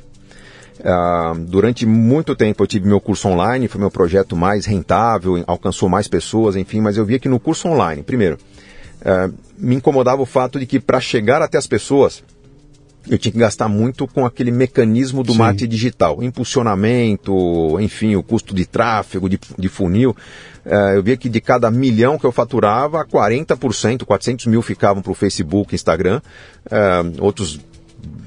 [0.79, 5.87] Uh, durante muito tempo eu tive meu curso online, foi meu projeto mais rentável, alcançou
[5.87, 8.39] mais pessoas, enfim, mas eu via que no curso online, primeiro,
[9.01, 12.23] uh, me incomodava o fato de que para chegar até as pessoas,
[13.09, 15.39] eu tinha que gastar muito com aquele mecanismo do Sim.
[15.39, 20.15] marketing digital, impulsionamento, enfim, o custo de tráfego, de, de funil.
[20.65, 25.11] Uh, eu via que de cada milhão que eu faturava, 40%, 400 mil ficavam para
[25.11, 26.21] o Facebook, Instagram,
[26.65, 27.59] uh, outros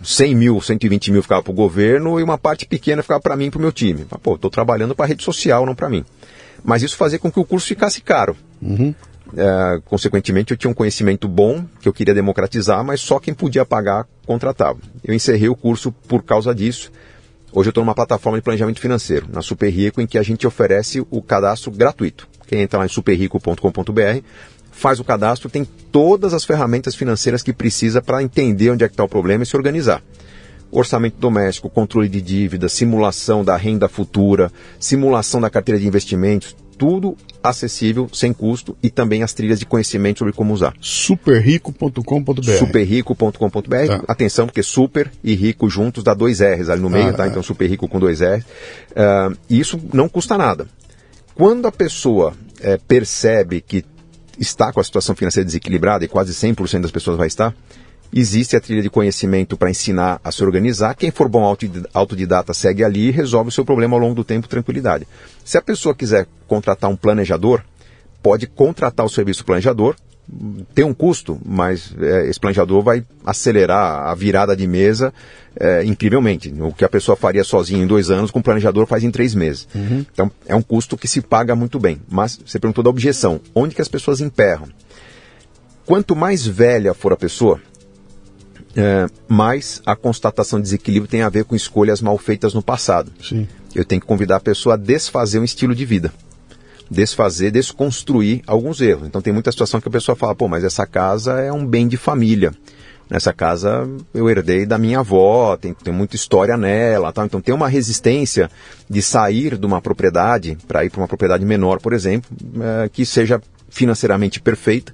[0.03, 3.47] 100 mil, 120 mil ficavam para o governo e uma parte pequena ficava para mim
[3.47, 4.07] e para o meu time.
[4.23, 6.05] Pô, estou trabalhando para a rede social, não para mim.
[6.65, 8.37] Mas isso fazia com que o curso ficasse caro.
[8.61, 8.95] Uhum.
[9.37, 13.65] É, consequentemente, eu tinha um conhecimento bom que eu queria democratizar, mas só quem podia
[13.65, 14.79] pagar contratava.
[15.05, 16.91] Eu encerrei o curso por causa disso.
[17.53, 20.47] Hoje eu estou numa plataforma de planejamento financeiro, na Super Rico, em que a gente
[20.47, 22.29] oferece o cadastro gratuito.
[22.47, 24.25] Quem entra lá em superrico.com.br
[24.71, 28.95] faz o cadastro, tem todas as ferramentas financeiras que precisa para entender onde é que
[28.95, 30.03] está o problema e se organizar
[30.71, 37.15] orçamento doméstico, controle de dívida, simulação da renda futura, simulação da carteira de investimentos, tudo
[37.43, 40.73] acessível, sem custo e também as trilhas de conhecimento sobre como usar.
[40.81, 44.03] Superrico.com.br Superrico.com.br tá.
[44.09, 47.27] Atenção, porque super e rico juntos dá dois R's ali no meio, ah, tá?
[47.27, 47.29] É.
[47.29, 48.45] Então superrico com dois R's.
[48.93, 50.67] Uh, isso não custa nada.
[51.35, 52.33] Quando a pessoa
[52.63, 53.85] é, percebe que
[54.39, 57.55] está com a situação financeira desequilibrada, e quase 100% das pessoas vai estar,
[58.13, 60.95] Existe a trilha de conhecimento para ensinar a se organizar.
[60.95, 61.45] Quem for bom
[61.95, 65.07] autodidata segue ali e resolve o seu problema ao longo do tempo, tranquilidade.
[65.45, 67.63] Se a pessoa quiser contratar um planejador,
[68.23, 69.95] pode contratar o serviço planejador,
[70.75, 75.13] tem um custo, mas é, esse planejador vai acelerar a virada de mesa
[75.59, 76.55] é, incrivelmente.
[76.61, 79.35] O que a pessoa faria sozinha em dois anos, com o planejador faz em três
[79.35, 79.67] meses.
[79.75, 80.05] Uhum.
[80.13, 82.01] Então é um custo que se paga muito bem.
[82.09, 83.41] Mas você perguntou da objeção.
[83.55, 84.69] Onde que as pessoas emperram?
[85.85, 87.61] Quanto mais velha for a pessoa,
[88.77, 93.13] é, mas a constatação de desequilíbrio tem a ver com escolhas mal feitas no passado.
[93.23, 93.47] Sim.
[93.75, 96.13] Eu tenho que convidar a pessoa a desfazer um estilo de vida.
[96.91, 99.07] Desfazer, desconstruir alguns erros.
[99.07, 101.87] Então tem muita situação que a pessoa fala, pô, mas essa casa é um bem
[101.87, 102.53] de família.
[103.09, 107.27] Nessa casa eu herdei da minha avó, tem, tem muita história nela, tal.
[107.27, 108.49] então tem uma resistência
[108.89, 112.31] de sair de uma propriedade para ir para uma propriedade menor, por exemplo,
[112.63, 114.93] é, que seja financeiramente perfeita,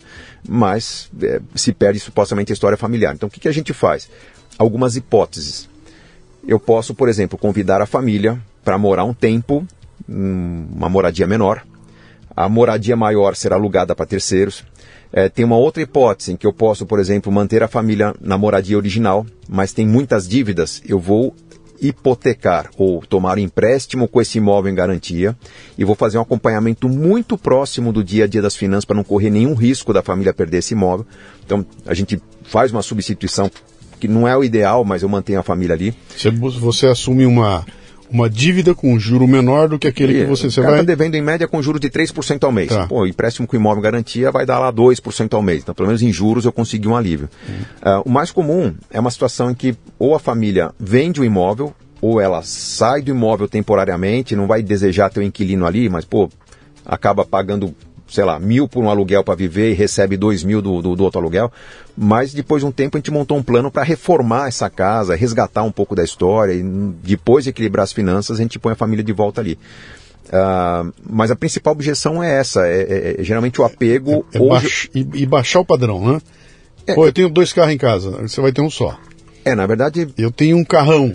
[0.49, 3.15] mas é, se perde supostamente a história familiar.
[3.15, 4.09] Então o que, que a gente faz?
[4.59, 5.69] Algumas hipóteses.
[6.47, 9.67] Eu posso, por exemplo, convidar a família para morar um tempo,
[10.09, 11.65] uma moradia menor.
[12.37, 14.65] A moradia maior será alugada para terceiros.
[15.13, 18.37] É, tem uma outra hipótese em que eu posso, por exemplo, manter a família na
[18.37, 21.35] moradia original, mas tem muitas dívidas, eu vou
[21.81, 25.37] hipotecar ou tomar empréstimo com esse imóvel em garantia
[25.77, 29.05] e vou fazer um acompanhamento muito próximo do dia a dia das finanças para não
[29.05, 31.07] correr nenhum risco da família perder esse imóvel.
[31.45, 33.51] Então a gente faz uma substituição
[33.99, 35.95] que não é o ideal, mas eu mantenho a família ali.
[36.17, 37.65] Você, você assume uma
[38.11, 40.73] uma dívida com juro menor do que aquele e, que você, você vai...
[40.73, 42.69] está devendo em média com juros de 3% ao mês.
[42.69, 42.87] Tá.
[42.87, 45.63] Pô, empréstimo com imóvel garantia vai dar lá 2% ao mês.
[45.63, 47.29] Então, pelo menos em juros eu consegui um alívio.
[47.83, 51.75] Uh, o mais comum é uma situação em que ou a família vende o imóvel
[52.01, 56.05] ou ela sai do imóvel temporariamente, não vai desejar ter o um inquilino ali, mas,
[56.05, 56.31] pô,
[56.85, 57.75] acaba pagando
[58.09, 61.05] sei lá, mil por um aluguel para viver e recebe dois mil do, do, do,
[61.05, 61.53] outro aluguel.
[61.97, 65.63] Mas depois de um tempo a gente montou um plano para reformar essa casa, resgatar
[65.63, 69.05] um pouco da história e depois de equilibrar as finanças a gente põe a família
[69.05, 69.59] de volta ali.
[70.27, 74.27] Uh, mas a principal objeção é essa, é, é, é geralmente o apego...
[74.33, 76.21] É, é baix, e, e, baixar o padrão, né?
[76.85, 78.99] É, Pô, eu tenho dois carros em casa, você vai ter um só.
[79.45, 80.09] É, na verdade...
[80.19, 81.15] Eu tenho um carrão,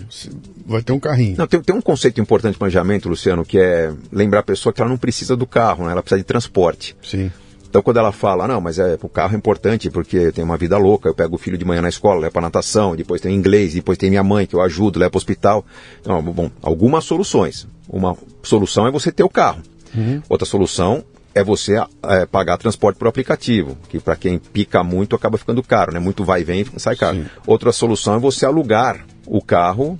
[0.72, 1.36] vai ter um carrinho.
[1.38, 4.80] Não, tem, tem, um conceito importante de planejamento, Luciano, que é lembrar a pessoa que
[4.80, 5.92] ela não precisa do carro, né?
[5.92, 6.96] ela precisa de transporte.
[7.02, 7.30] Sim.
[7.72, 10.76] Então quando ela fala, não, mas é, o carro é importante porque tem uma vida
[10.76, 13.72] louca, eu pego o filho de manhã na escola, levo para natação, depois tem inglês,
[13.72, 15.64] depois tem minha mãe que eu ajudo, levo para o hospital.
[16.00, 17.66] Então, bom, algumas soluções.
[17.88, 19.62] Uma solução é você ter o carro.
[19.94, 20.20] Uhum.
[20.28, 21.02] Outra solução
[21.34, 25.92] é você é, pagar transporte por aplicativo, que para quem pica muito acaba ficando caro,
[25.92, 25.98] né?
[25.98, 27.16] Muito vai e vem, sai caro.
[27.16, 27.26] Sim.
[27.46, 29.98] Outra solução é você alugar o carro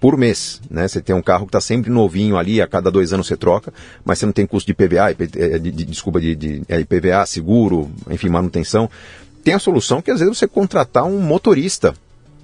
[0.00, 0.60] por mês.
[0.70, 0.86] Né?
[0.86, 3.72] Você tem um carro que está sempre novinho ali, a cada dois anos você troca,
[4.04, 7.24] mas você não tem custo de PVA, de, de, de, desculpa, de, de é, IPVA,
[7.26, 8.90] seguro, enfim, manutenção.
[9.42, 11.94] Tem a solução que às vezes você contratar um motorista.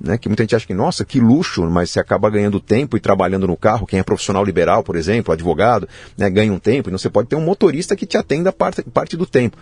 [0.01, 3.01] Né, que muita gente acha que, nossa, que luxo, mas você acaba ganhando tempo e
[3.01, 3.87] trabalhando no carro.
[3.87, 5.89] Quem é profissional liberal, por exemplo, advogado,
[6.19, 9.17] né, ganha um tempo, então você pode ter um motorista que te atenda parte, parte
[9.17, 9.57] do tempo.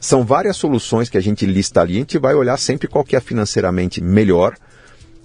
[0.00, 3.14] São várias soluções que a gente lista ali, a gente vai olhar sempre qual que
[3.14, 4.56] é financeiramente melhor.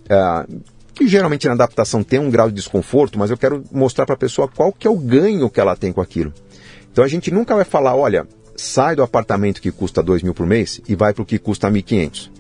[0.06, 0.61] Uh,
[0.98, 4.18] que geralmente na adaptação tem um grau de desconforto, mas eu quero mostrar para a
[4.18, 6.34] pessoa qual que é o ganho que ela tem com aquilo.
[6.91, 10.48] Então a gente nunca vai falar, olha, sai do apartamento que custa 2 mil por
[10.48, 12.32] mês e vai para o que custa 1.500.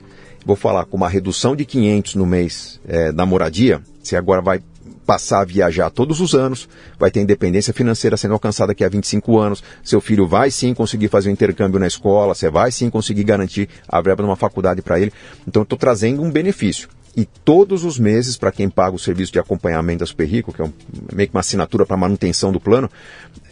[0.43, 4.61] Vou falar com uma redução de 500 no mês é, da moradia, você agora vai
[5.05, 6.67] passar a viajar todos os anos,
[6.97, 11.07] vai ter independência financeira sendo alcançada daqui a 25 anos, seu filho vai sim conseguir
[11.07, 14.81] fazer um intercâmbio na escola, você vai sim conseguir garantir a verba de uma faculdade
[14.81, 15.13] para ele.
[15.47, 16.89] Então estou trazendo um benefício.
[17.17, 20.61] E todos os meses, para quem paga o serviço de acompanhamento da Super Rico, que
[20.61, 20.71] é um,
[21.11, 22.89] meio que uma assinatura para manutenção do plano,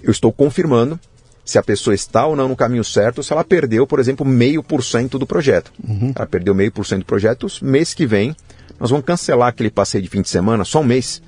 [0.04, 1.00] eu estou confirmando
[1.44, 4.64] se a pessoa está ou não no caminho certo, se ela perdeu, por exemplo, meio
[4.64, 5.74] por cento do projeto.
[5.84, 6.14] Uhum.
[6.16, 8.36] Ela perdeu meio por cento do projeto, mês que vem
[8.80, 11.22] nós vamos cancelar aquele passeio de fim de semana, só um mês,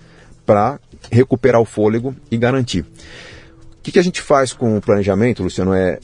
[0.46, 0.80] para
[1.12, 2.82] recuperar o fôlego e garantir.
[2.82, 6.00] O que, que a gente faz com o planejamento, Luciano, é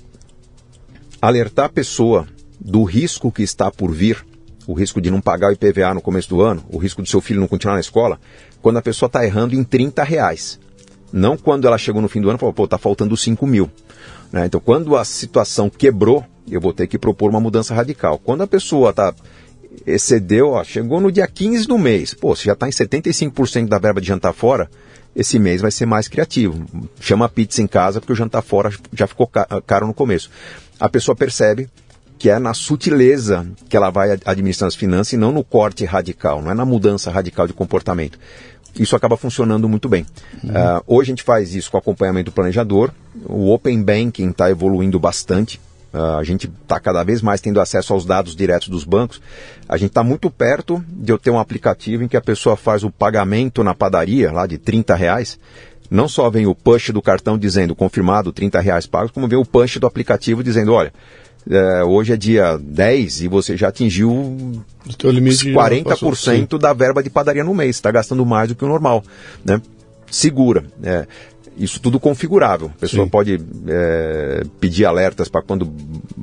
[1.22, 2.28] alertar a pessoa
[2.60, 4.26] do risco que está por vir
[4.68, 7.22] o risco de não pagar o IPVA no começo do ano, o risco do seu
[7.22, 8.20] filho não continuar na escola,
[8.62, 10.60] quando a pessoa está errando em 30 reais.
[11.12, 13.70] Não quando ela chegou no fim do ano e falou, pô, está faltando 5 mil.
[14.32, 14.46] Né?
[14.46, 18.18] Então, quando a situação quebrou, eu vou ter que propor uma mudança radical.
[18.18, 19.14] Quando a pessoa está
[19.86, 23.80] excedeu, ó, chegou no dia 15 do mês, pô, você já está em 75% da
[23.80, 24.70] verba de jantar fora,
[25.16, 26.66] esse mês vai ser mais criativo.
[27.00, 29.30] Chama a pizza em casa porque o jantar fora já ficou
[29.66, 30.30] caro no começo.
[30.80, 31.70] A pessoa percebe
[32.24, 36.42] que é na sutileza que ela vai administrar as finanças e não no corte radical,
[36.42, 38.18] não é na mudança radical de comportamento.
[38.80, 40.06] Isso acaba funcionando muito bem.
[40.42, 40.52] Uhum.
[40.52, 42.92] Uh, hoje a gente faz isso com acompanhamento do planejador.
[43.26, 45.60] O Open Banking está evoluindo bastante.
[45.94, 49.22] Uh, a gente está cada vez mais tendo acesso aos dados diretos dos bancos.
[49.68, 52.86] A gente está muito perto de eu ter um aplicativo em que a pessoa faz
[52.86, 55.38] o pagamento na padaria, lá de 30 reais.
[55.92, 59.46] Não só vem o push do cartão dizendo confirmado 30 reais pagos, como vem o
[59.46, 60.94] push do aplicativo dizendo, olha,
[61.50, 67.54] é, hoje é dia 10 e você já atingiu 40% da verba de padaria no
[67.54, 67.76] mês.
[67.76, 69.04] Está gastando mais do que o normal.
[69.44, 69.62] Né?
[70.10, 70.64] Segura.
[70.84, 71.06] É,
[71.58, 72.72] isso tudo configurável.
[72.76, 73.10] A pessoa Sim.
[73.10, 75.72] pode é, pedir alertas para quando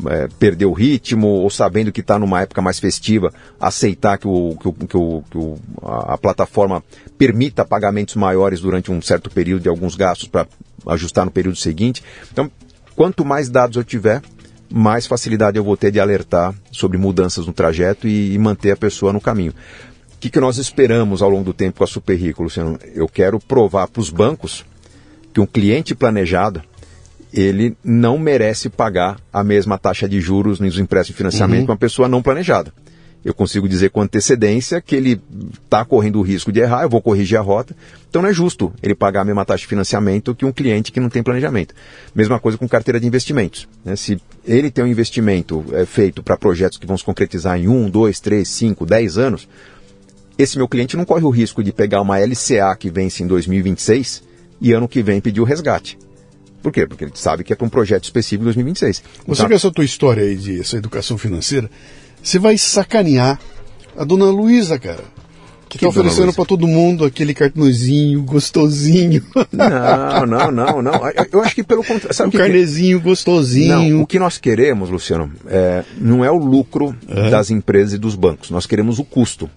[0.09, 4.57] é, perder o ritmo ou sabendo que está numa época mais festiva, aceitar que, o,
[4.61, 5.39] que, o, que, o, que
[5.83, 6.83] a, a plataforma
[7.17, 10.47] permita pagamentos maiores durante um certo período de alguns gastos para
[10.87, 12.03] ajustar no período seguinte.
[12.33, 12.51] Então,
[12.97, 14.23] quanto mais dados eu tiver,
[14.73, 18.77] mais facilidade eu vou ter de alertar sobre mudanças no trajeto e, e manter a
[18.77, 19.53] pessoa no caminho.
[20.15, 22.79] O que, que nós esperamos ao longo do tempo com a Super Rico, Luciano?
[22.95, 24.65] Eu quero provar para os bancos
[25.33, 26.63] que um cliente planejado
[27.33, 31.67] ele não merece pagar a mesma taxa de juros nos empréstimos de financiamento uhum.
[31.67, 32.73] que uma pessoa não planejada.
[33.25, 35.21] Eu consigo dizer com antecedência que ele
[35.63, 37.77] está correndo o risco de errar, eu vou corrigir a rota.
[38.09, 40.99] Então não é justo ele pagar a mesma taxa de financiamento que um cliente que
[40.99, 41.75] não tem planejamento.
[42.15, 43.69] Mesma coisa com carteira de investimentos.
[43.85, 43.95] Né?
[43.95, 47.91] Se ele tem um investimento é, feito para projetos que vão se concretizar em um,
[47.91, 49.47] dois, três, cinco, dez anos,
[50.39, 54.23] esse meu cliente não corre o risco de pegar uma LCA que vence em 2026
[54.63, 55.99] e ano que vem pedir o resgate.
[56.63, 56.87] Por quê?
[56.87, 58.97] Porque ele sabe que é para um projeto específico em 2026.
[58.97, 61.71] Você então, com essa tua história aí de essa educação financeira,
[62.23, 63.39] você vai sacanear
[63.97, 65.05] a dona Luísa, cara.
[65.69, 69.25] Que, que tá oferecendo para todo mundo aquele cartãozinho gostosinho.
[69.53, 71.01] Não, não, não, não.
[71.31, 72.27] Eu acho que pelo contrário.
[72.27, 73.05] Um carnezinho que...
[73.05, 73.77] gostosinho.
[73.77, 77.31] Não, o que nós queremos, Luciano, é, não é o lucro é.
[77.31, 78.51] das empresas e dos bancos.
[78.51, 79.49] Nós queremos o custo.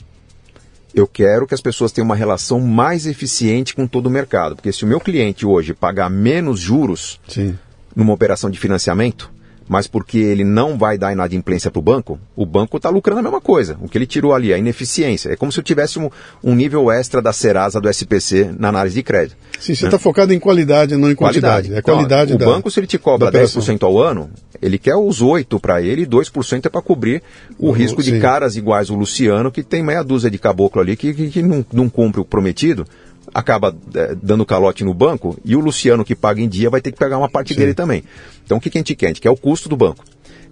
[0.94, 4.56] Eu quero que as pessoas tenham uma relação mais eficiente com todo o mercado.
[4.56, 7.58] Porque se o meu cliente hoje pagar menos juros Sim.
[7.96, 9.33] numa operação de financiamento,
[9.68, 13.24] mas porque ele não vai dar inadimplência para o banco, o banco está lucrando a
[13.24, 13.78] mesma coisa.
[13.82, 15.30] O que ele tirou ali, a ineficiência.
[15.30, 16.10] É como se eu tivesse um,
[16.44, 19.38] um nível extra da Serasa, do SPC, na análise de crédito.
[19.60, 20.04] Sim, você está né?
[20.04, 21.70] focado em qualidade, não em quantidade.
[21.70, 21.80] Qualidade.
[21.80, 24.30] É qualidade então, da, O banco, se ele te cobra 10% ao ano,
[24.62, 27.22] ele quer os 8% para ele e 2% é para cobrir
[27.58, 28.14] o risco sim.
[28.14, 31.42] de caras iguais o Luciano, que tem meia dúzia de caboclo ali que, que, que
[31.42, 32.86] não, não cumpre o prometido
[33.34, 36.92] acaba é, dando calote no banco e o Luciano que paga em dia vai ter
[36.92, 37.60] que pegar uma parte Sim.
[37.60, 38.04] dele também.
[38.46, 39.08] Então o que a gente quer?
[39.08, 40.04] A gente quer o custo do banco.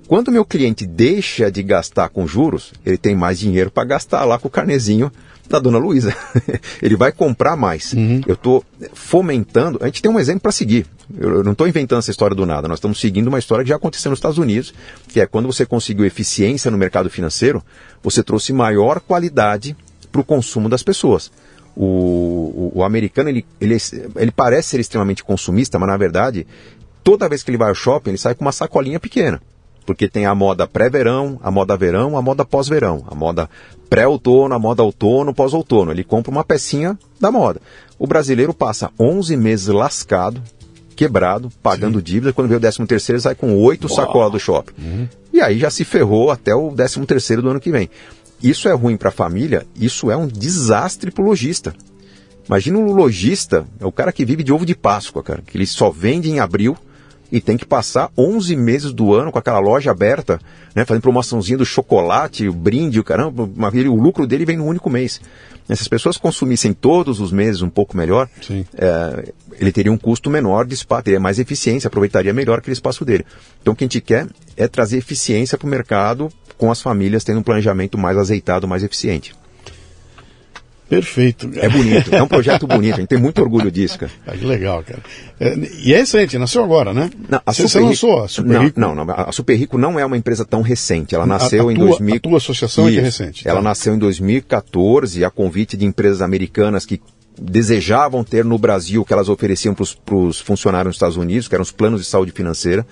[0.07, 4.26] Quando o meu cliente deixa de gastar com juros, ele tem mais dinheiro para gastar
[4.26, 5.09] lá com o carnezinho
[5.47, 6.13] da dona Luísa.
[6.84, 7.93] ele vai comprar mais.
[7.93, 8.22] Uhum.
[8.27, 8.61] Eu estou
[8.93, 9.80] fomentando.
[9.81, 10.85] A gente tem um exemplo para seguir.
[11.18, 12.68] Eu não estou inventando essa história do nada.
[12.68, 14.73] Nós estamos seguindo uma história que já aconteceu nos Estados Unidos,
[15.07, 17.63] que é quando você conseguiu eficiência no mercado financeiro,
[18.03, 19.77] você trouxe maior qualidade
[20.11, 21.31] para o consumo das pessoas
[21.76, 23.77] o, o, o, americano ele, ele,
[24.18, 26.45] ele parece ser extremamente consumista, mas na verdade,
[27.03, 29.41] toda vez que ele vai ao shopping, ele sai com uma sacolinha pequena.
[29.85, 33.49] Porque tem a moda pré-verão, a moda verão, a moda pós-verão, a moda
[33.89, 35.91] pré-outono, a moda outono, pós-outono.
[35.91, 37.59] Ele compra uma pecinha da moda.
[37.97, 40.41] O brasileiro passa 11 meses lascado,
[40.95, 42.03] quebrado, pagando Sim.
[42.03, 42.33] dívida.
[42.33, 44.73] Quando vê o 13 terceiro, sai com oito sacolas do shopping.
[44.79, 45.07] Uhum.
[45.33, 47.89] E aí já se ferrou até o 13 terceiro do ano que vem.
[48.41, 51.75] Isso é ruim para a família, isso é um desastre para o lojista.
[52.47, 55.67] Imagina um lojista, é o cara que vive de ovo de Páscoa, cara, que ele
[55.67, 56.75] só vende em abril
[57.31, 60.39] e tem que passar 11 meses do ano com aquela loja aberta,
[60.75, 64.89] né, fazendo promoçãozinha do chocolate, o brinde, o caramba, o lucro dele vem no único
[64.89, 65.21] mês.
[65.67, 68.27] Se as pessoas consumissem todos os meses um pouco melhor,
[68.75, 73.05] é, ele teria um custo menor de espaço, teria mais eficiência, aproveitaria melhor aquele espaço
[73.05, 73.25] dele.
[73.61, 74.27] Então o que a gente quer
[74.57, 78.83] é trazer eficiência para o mercado com as famílias tendo um planejamento mais azeitado, mais
[78.83, 79.33] eficiente.
[80.91, 81.49] Perfeito.
[81.55, 84.11] É bonito, é um projeto bonito, a gente tem muito orgulho disso, cara.
[84.27, 84.99] Ah, que legal, cara.
[85.39, 87.09] É, e é recente, nasceu agora, né?
[87.30, 88.77] Não, a você, você lançou a Super não, Rico?
[88.77, 91.73] Não, não, a Super Rico não é uma empresa tão recente, ela nasceu a, a
[91.73, 92.15] em tua, 2000...
[92.15, 93.47] A tua associação Isso, é que é recente.
[93.47, 93.63] Ela tá.
[93.63, 97.01] nasceu em 2014, a convite de empresas americanas que
[97.41, 101.63] desejavam ter no Brasil, que elas ofereciam para os funcionários nos Estados Unidos, que eram
[101.63, 102.85] os planos de saúde financeira.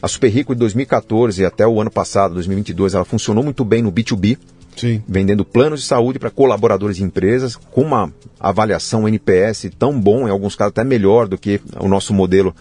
[0.00, 3.92] A Super Rico de 2014 até o ano passado, 2022, ela funcionou muito bem no
[3.92, 4.38] B2B,
[4.76, 5.02] Sim.
[5.08, 10.30] vendendo planos de saúde para colaboradores de empresas, com uma avaliação NPS tão bom, em
[10.30, 12.54] alguns casos até melhor do que o nosso modelo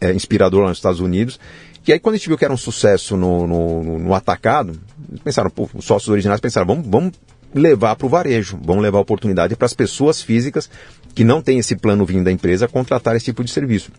[0.00, 1.38] é, inspirador lá nos Estados Unidos.
[1.86, 4.78] E aí, quando a gente viu que era um sucesso no, no, no atacado,
[5.24, 7.12] pensaram, pô, os sócios originais pensaram, vamos, vamos
[7.54, 10.68] levar para o varejo, vamos levar a oportunidade para as pessoas físicas
[11.14, 13.90] que não têm esse plano vindo da empresa contratar esse tipo de serviço.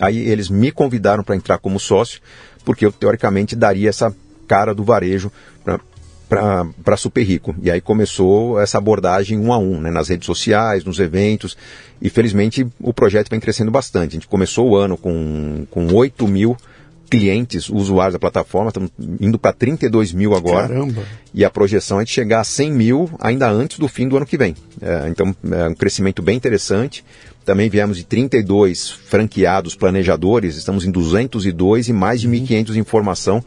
[0.00, 2.20] Aí eles me convidaram para entrar como sócio,
[2.64, 4.14] porque eu teoricamente daria essa
[4.48, 5.30] cara do varejo
[6.82, 7.54] para Super Rico.
[7.62, 11.56] E aí começou essa abordagem um a um, né, nas redes sociais, nos eventos,
[12.00, 14.10] e felizmente o projeto vem crescendo bastante.
[14.10, 16.56] A gente começou o ano com, com 8 mil
[17.10, 18.90] clientes, usuários da plataforma, estamos
[19.20, 20.68] indo para 32 mil agora.
[20.68, 21.02] Caramba!
[21.32, 24.26] E a projeção é de chegar a 100 mil ainda antes do fim do ano
[24.26, 24.54] que vem.
[24.80, 27.04] É, então, é um crescimento bem interessante.
[27.44, 33.44] Também viemos de 32 franqueados planejadores, estamos em 202 e mais de 1.500 em formação.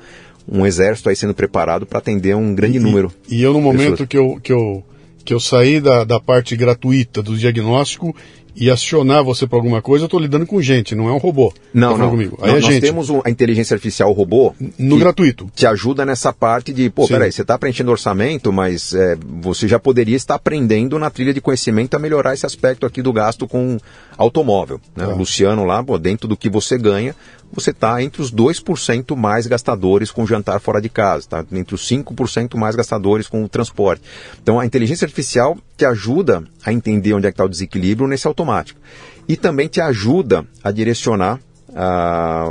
[0.49, 3.11] Um exército aí sendo preparado para atender um grande e, número.
[3.29, 4.83] E eu, no momento que eu, que eu,
[5.25, 8.15] que eu saí da, da parte gratuita do diagnóstico
[8.59, 11.53] e acionar você para alguma coisa, eu estou lidando com gente, não é um robô.
[11.71, 12.09] Não, tá não.
[12.09, 12.39] Comigo.
[12.41, 12.81] Aí não, é nós gente.
[12.81, 15.47] temos a inteligência artificial robô no gratuito.
[15.53, 17.13] Te ajuda nessa parte de, pô, Sim.
[17.13, 21.39] peraí, você está preenchendo orçamento, mas é, você já poderia estar aprendendo na trilha de
[21.39, 23.77] conhecimento a melhorar esse aspecto aqui do gasto com
[24.17, 24.81] automóvel.
[24.95, 25.05] Né?
[25.05, 25.09] Ah.
[25.09, 27.15] O Luciano lá, pô, dentro do que você ganha,
[27.51, 31.87] você está entre os 2% mais gastadores com jantar fora de casa, está entre os
[31.87, 34.03] 5% mais gastadores com o transporte.
[34.41, 38.27] Então a inteligência artificial te ajuda a entender onde é que está o desequilíbrio nesse
[38.27, 38.79] automático.
[39.27, 41.39] E também te ajuda a direcionar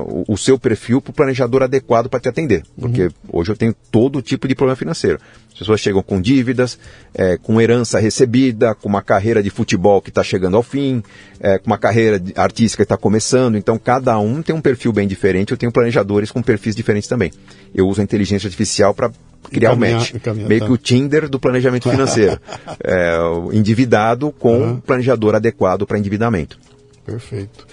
[0.06, 2.62] o, o, seu perfil para o planejador adequado para te atender.
[2.78, 3.10] Porque uhum.
[3.32, 5.18] hoje eu tenho todo tipo de problema financeiro.
[5.52, 6.78] As pessoas chegam com dívidas,
[7.14, 11.02] é, com herança recebida, com uma carreira de futebol que está chegando ao fim,
[11.40, 13.56] é, com uma carreira artística que está começando.
[13.56, 15.52] Então, cada um tem um perfil bem diferente.
[15.52, 17.32] Eu tenho planejadores com perfis diferentes também.
[17.74, 19.10] Eu uso a inteligência artificial para
[19.50, 20.12] criar o um match.
[20.46, 20.66] Meio tá.
[20.66, 22.38] que o Tinder do planejamento financeiro.
[22.84, 23.16] é,
[23.52, 24.80] endividado com uhum.
[24.80, 26.58] planejador adequado para endividamento.
[27.06, 27.66] Perfeito.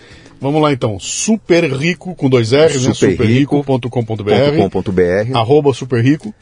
[0.43, 0.99] Vamos lá então.
[0.99, 2.93] Super Rico com dois R's, né?
[2.93, 3.89] superrico.com.br.
[5.33, 6.33] Arroba Super Rico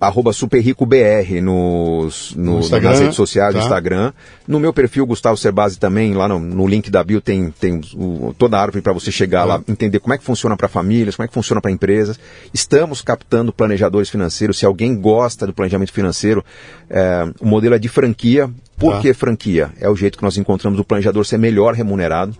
[0.00, 3.58] arroba superricobr nos, no, no nas redes sociais, tá.
[3.58, 4.12] no Instagram.
[4.46, 8.34] No meu perfil, Gustavo Cerbasi também, lá no, no link da bio tem, tem o,
[8.38, 11.24] toda a árvore para você chegar lá, entender como é que funciona para famílias, como
[11.24, 12.18] é que funciona para empresas.
[12.54, 14.58] Estamos captando planejadores financeiros.
[14.58, 16.44] Se alguém gosta do planejamento financeiro,
[16.88, 18.48] é, o modelo é de franquia.
[18.76, 19.00] Por tá.
[19.00, 19.70] que franquia?
[19.80, 22.36] É o jeito que nós encontramos o planejador ser melhor remunerado.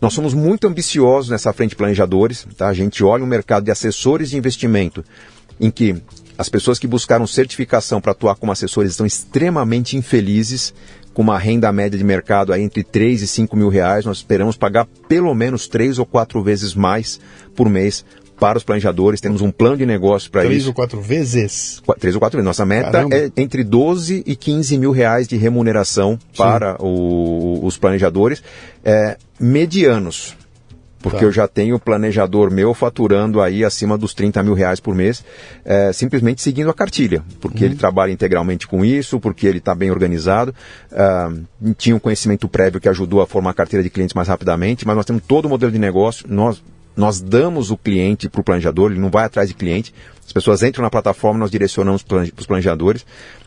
[0.00, 2.46] Nós somos muito ambiciosos nessa frente de planejadores.
[2.56, 2.68] Tá?
[2.68, 5.04] A gente olha o mercado de assessores de investimento
[5.58, 5.96] em que
[6.36, 10.74] as pessoas que buscaram certificação para atuar como assessores estão extremamente infelizes,
[11.14, 14.04] com uma renda média de mercado aí entre 3 e 5 mil reais.
[14.04, 17.18] Nós esperamos pagar pelo menos três ou quatro vezes mais
[17.54, 18.04] por mês
[18.38, 19.20] para os planejadores.
[19.20, 20.50] Temos um plano de negócio para isso.
[20.50, 21.82] Três ou quatro vezes?
[21.84, 22.46] Qu três ou quatro vezes.
[22.46, 23.16] Nossa meta Caramba.
[23.16, 26.36] é entre 12 e 15 mil reais de remuneração Sim.
[26.36, 28.42] para o, os planejadores
[28.84, 30.36] é, medianos
[31.06, 31.24] porque tá.
[31.24, 35.24] eu já tenho planejador meu faturando aí acima dos 30 mil reais por mês,
[35.64, 37.70] é, simplesmente seguindo a cartilha, porque uhum.
[37.70, 40.52] ele trabalha integralmente com isso, porque ele está bem organizado,
[40.90, 44.84] uh, tinha um conhecimento prévio que ajudou a formar a carteira de clientes mais rapidamente,
[44.84, 46.60] mas nós temos todo o modelo de negócio, nós,
[46.96, 49.94] nós damos o cliente para o planejador, ele não vai atrás de cliente,
[50.24, 53.04] as pessoas entram na plataforma, nós direcionamos para os planejadores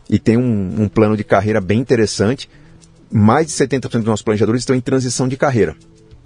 [0.08, 2.48] e tem um, um plano de carreira bem interessante,
[3.10, 5.76] mais de 70% dos nossos planejadores estão em transição de carreira.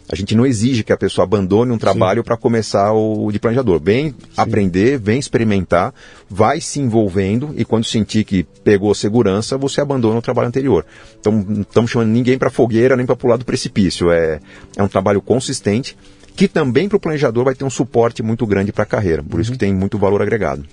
[0.06, 3.80] A gente não exige que a pessoa abandone um trabalho para começar o de planejador.
[3.82, 4.16] Vem Sim.
[4.36, 5.94] aprender, vem experimentar,
[6.28, 10.84] vai se envolvendo e quando sentir que pegou segurança, você abandona o trabalho anterior.
[11.18, 14.10] Então, não estamos chamando ninguém para fogueira nem para pular do precipício.
[14.10, 14.40] É,
[14.76, 15.96] é um trabalho consistente
[16.36, 19.22] que também para o planejador vai ter um suporte muito grande para a carreira.
[19.22, 19.40] Por uhum.
[19.40, 20.64] isso que tem muito valor agregado.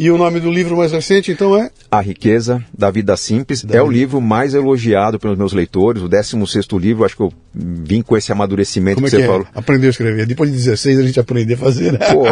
[0.00, 1.70] E o nome do livro mais recente, então, é?
[1.90, 3.62] A Riqueza da Vida Simples.
[3.62, 3.84] Da é vida.
[3.84, 7.04] o livro mais elogiado pelos meus leitores, o 16 livro.
[7.04, 9.30] Acho que eu vim com esse amadurecimento Como que, é que você é?
[9.30, 9.46] falou.
[9.54, 10.24] Aprendeu a escrever.
[10.24, 11.92] Depois de 16 a gente aprendeu a fazer.
[11.92, 11.98] Né?
[12.14, 12.24] Pô,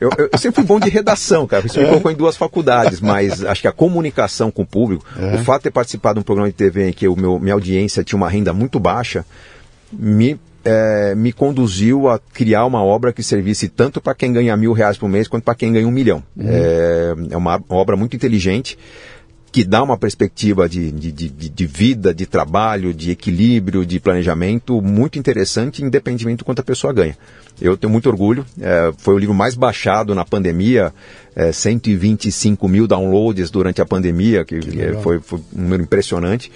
[0.00, 1.66] eu, eu, sempre fui bom de redação, cara.
[1.66, 1.88] Isso me é.
[1.88, 5.34] colocou em duas faculdades, mas acho que a comunicação com o público, é.
[5.34, 7.52] o fato de ter participado de um programa de TV em que o meu, minha
[7.52, 9.26] audiência tinha uma renda muito baixa,
[9.92, 14.72] me é, me conduziu a criar uma obra que servisse tanto para quem ganha mil
[14.72, 16.22] reais por mês quanto para quem ganha um milhão.
[16.36, 16.46] Uhum.
[16.48, 18.78] É, é uma, obra muito inteligente
[19.52, 24.80] que dá uma perspectiva de, de, de, de, vida, de trabalho, de equilíbrio, de planejamento
[24.80, 27.16] muito interessante, independentemente do quanto a pessoa ganha.
[27.60, 28.46] Eu tenho muito orgulho.
[28.60, 30.94] É, foi o livro mais baixado na pandemia,
[31.34, 36.50] é, 125 mil downloads durante a pandemia, que, que é, foi, foi, um número impressionante.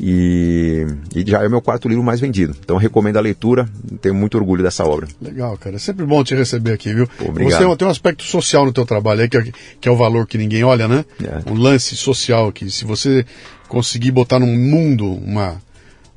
[0.00, 2.54] E, e, já é o meu quarto livro mais vendido.
[2.60, 3.68] Então recomendo a leitura,
[4.00, 5.08] tenho muito orgulho dessa obra.
[5.20, 5.74] Legal, cara.
[5.74, 7.08] É sempre bom te receber aqui, viu?
[7.18, 7.64] Pô, obrigado.
[7.64, 10.26] Você tem um aspecto social no teu trabalho aí, que é, que é o valor
[10.26, 11.04] que ninguém olha, né?
[11.22, 11.50] É.
[11.50, 13.26] Um lance social que se você
[13.68, 15.60] conseguir botar no mundo uma,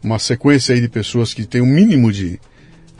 [0.03, 2.39] uma sequência aí de pessoas que tem um mínimo de,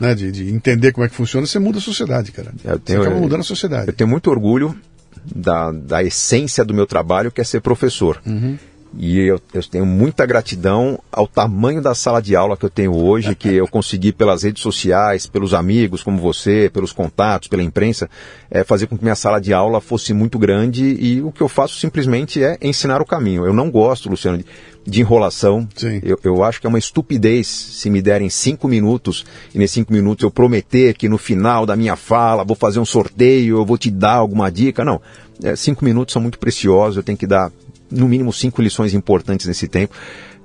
[0.00, 2.52] né, de, de, entender como é que funciona, você muda a sociedade, cara.
[2.64, 3.86] Eu tenho, você acaba mudando a sociedade.
[3.86, 4.76] Eu tenho muito orgulho
[5.24, 8.20] da, da essência do meu trabalho, que é ser professor.
[8.26, 8.58] Uhum.
[8.98, 12.94] E eu, eu, tenho muita gratidão ao tamanho da sala de aula que eu tenho
[12.94, 18.08] hoje, que eu consegui pelas redes sociais, pelos amigos como você, pelos contatos, pela imprensa,
[18.50, 21.48] é, fazer com que minha sala de aula fosse muito grande e o que eu
[21.48, 23.46] faço simplesmente é ensinar o caminho.
[23.46, 24.44] Eu não gosto, Luciano, de,
[24.84, 25.66] de enrolação.
[26.02, 29.24] Eu, eu, acho que é uma estupidez se me derem cinco minutos
[29.54, 32.84] e nesses cinco minutos eu prometer que no final da minha fala vou fazer um
[32.84, 34.84] sorteio, eu vou te dar alguma dica.
[34.84, 35.00] Não.
[35.42, 37.50] É, cinco minutos são muito preciosos, eu tenho que dar
[37.92, 39.94] no mínimo cinco lições importantes nesse tempo.